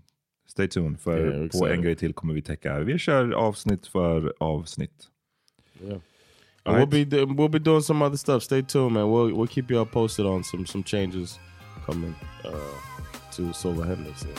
stay 0.46 0.68
tuned. 0.68 1.00
För 1.00 1.18
Yeah, 1.18 1.50
på 1.50 1.68
en 1.68 1.82
grej 1.82 1.96
till 1.96 2.12
kommer 2.14 2.34
vi 2.34 2.42
täcka. 2.42 2.78
Vi 2.78 2.98
kör 2.98 3.32
avsnitt 3.32 3.86
för 3.86 4.34
avsnitt. 4.40 5.08
Yeah. 5.82 5.98
All 6.66 6.74
we'll 6.74 6.90
right. 6.90 7.08
be 7.08 7.24
we'll 7.24 7.48
be 7.48 7.58
doing 7.58 7.82
some 7.82 8.04
other 8.04 8.16
stuff. 8.16 8.42
Stay 8.42 8.62
tuned, 8.62 8.92
man. 8.92 9.02
We'll 9.02 9.32
we'll 9.32 9.46
keep 9.46 9.70
y'all 9.70 9.86
posted 9.86 10.26
on 10.26 10.44
some 10.44 10.66
some 10.66 10.84
changes 10.84 11.38
coming 11.86 12.14
uh, 12.44 12.50
to 13.36 13.52
Silver 13.52 13.84
Henderson. 13.84 14.30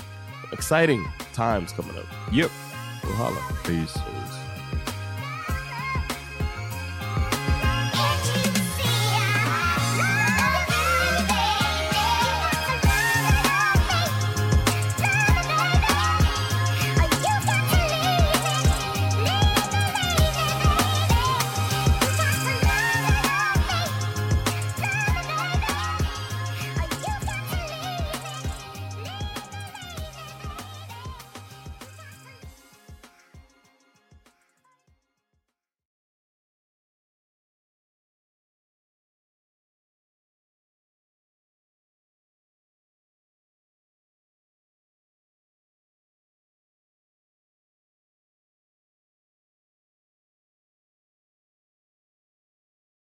Exciting 0.52 1.06
times 1.34 1.72
coming 1.72 1.96
up. 1.98 2.34
Yep. 2.34 2.52
We'll 3.04 3.14
holla. 3.14 3.42
Peace. 3.64 3.94
Peace. 3.94 4.45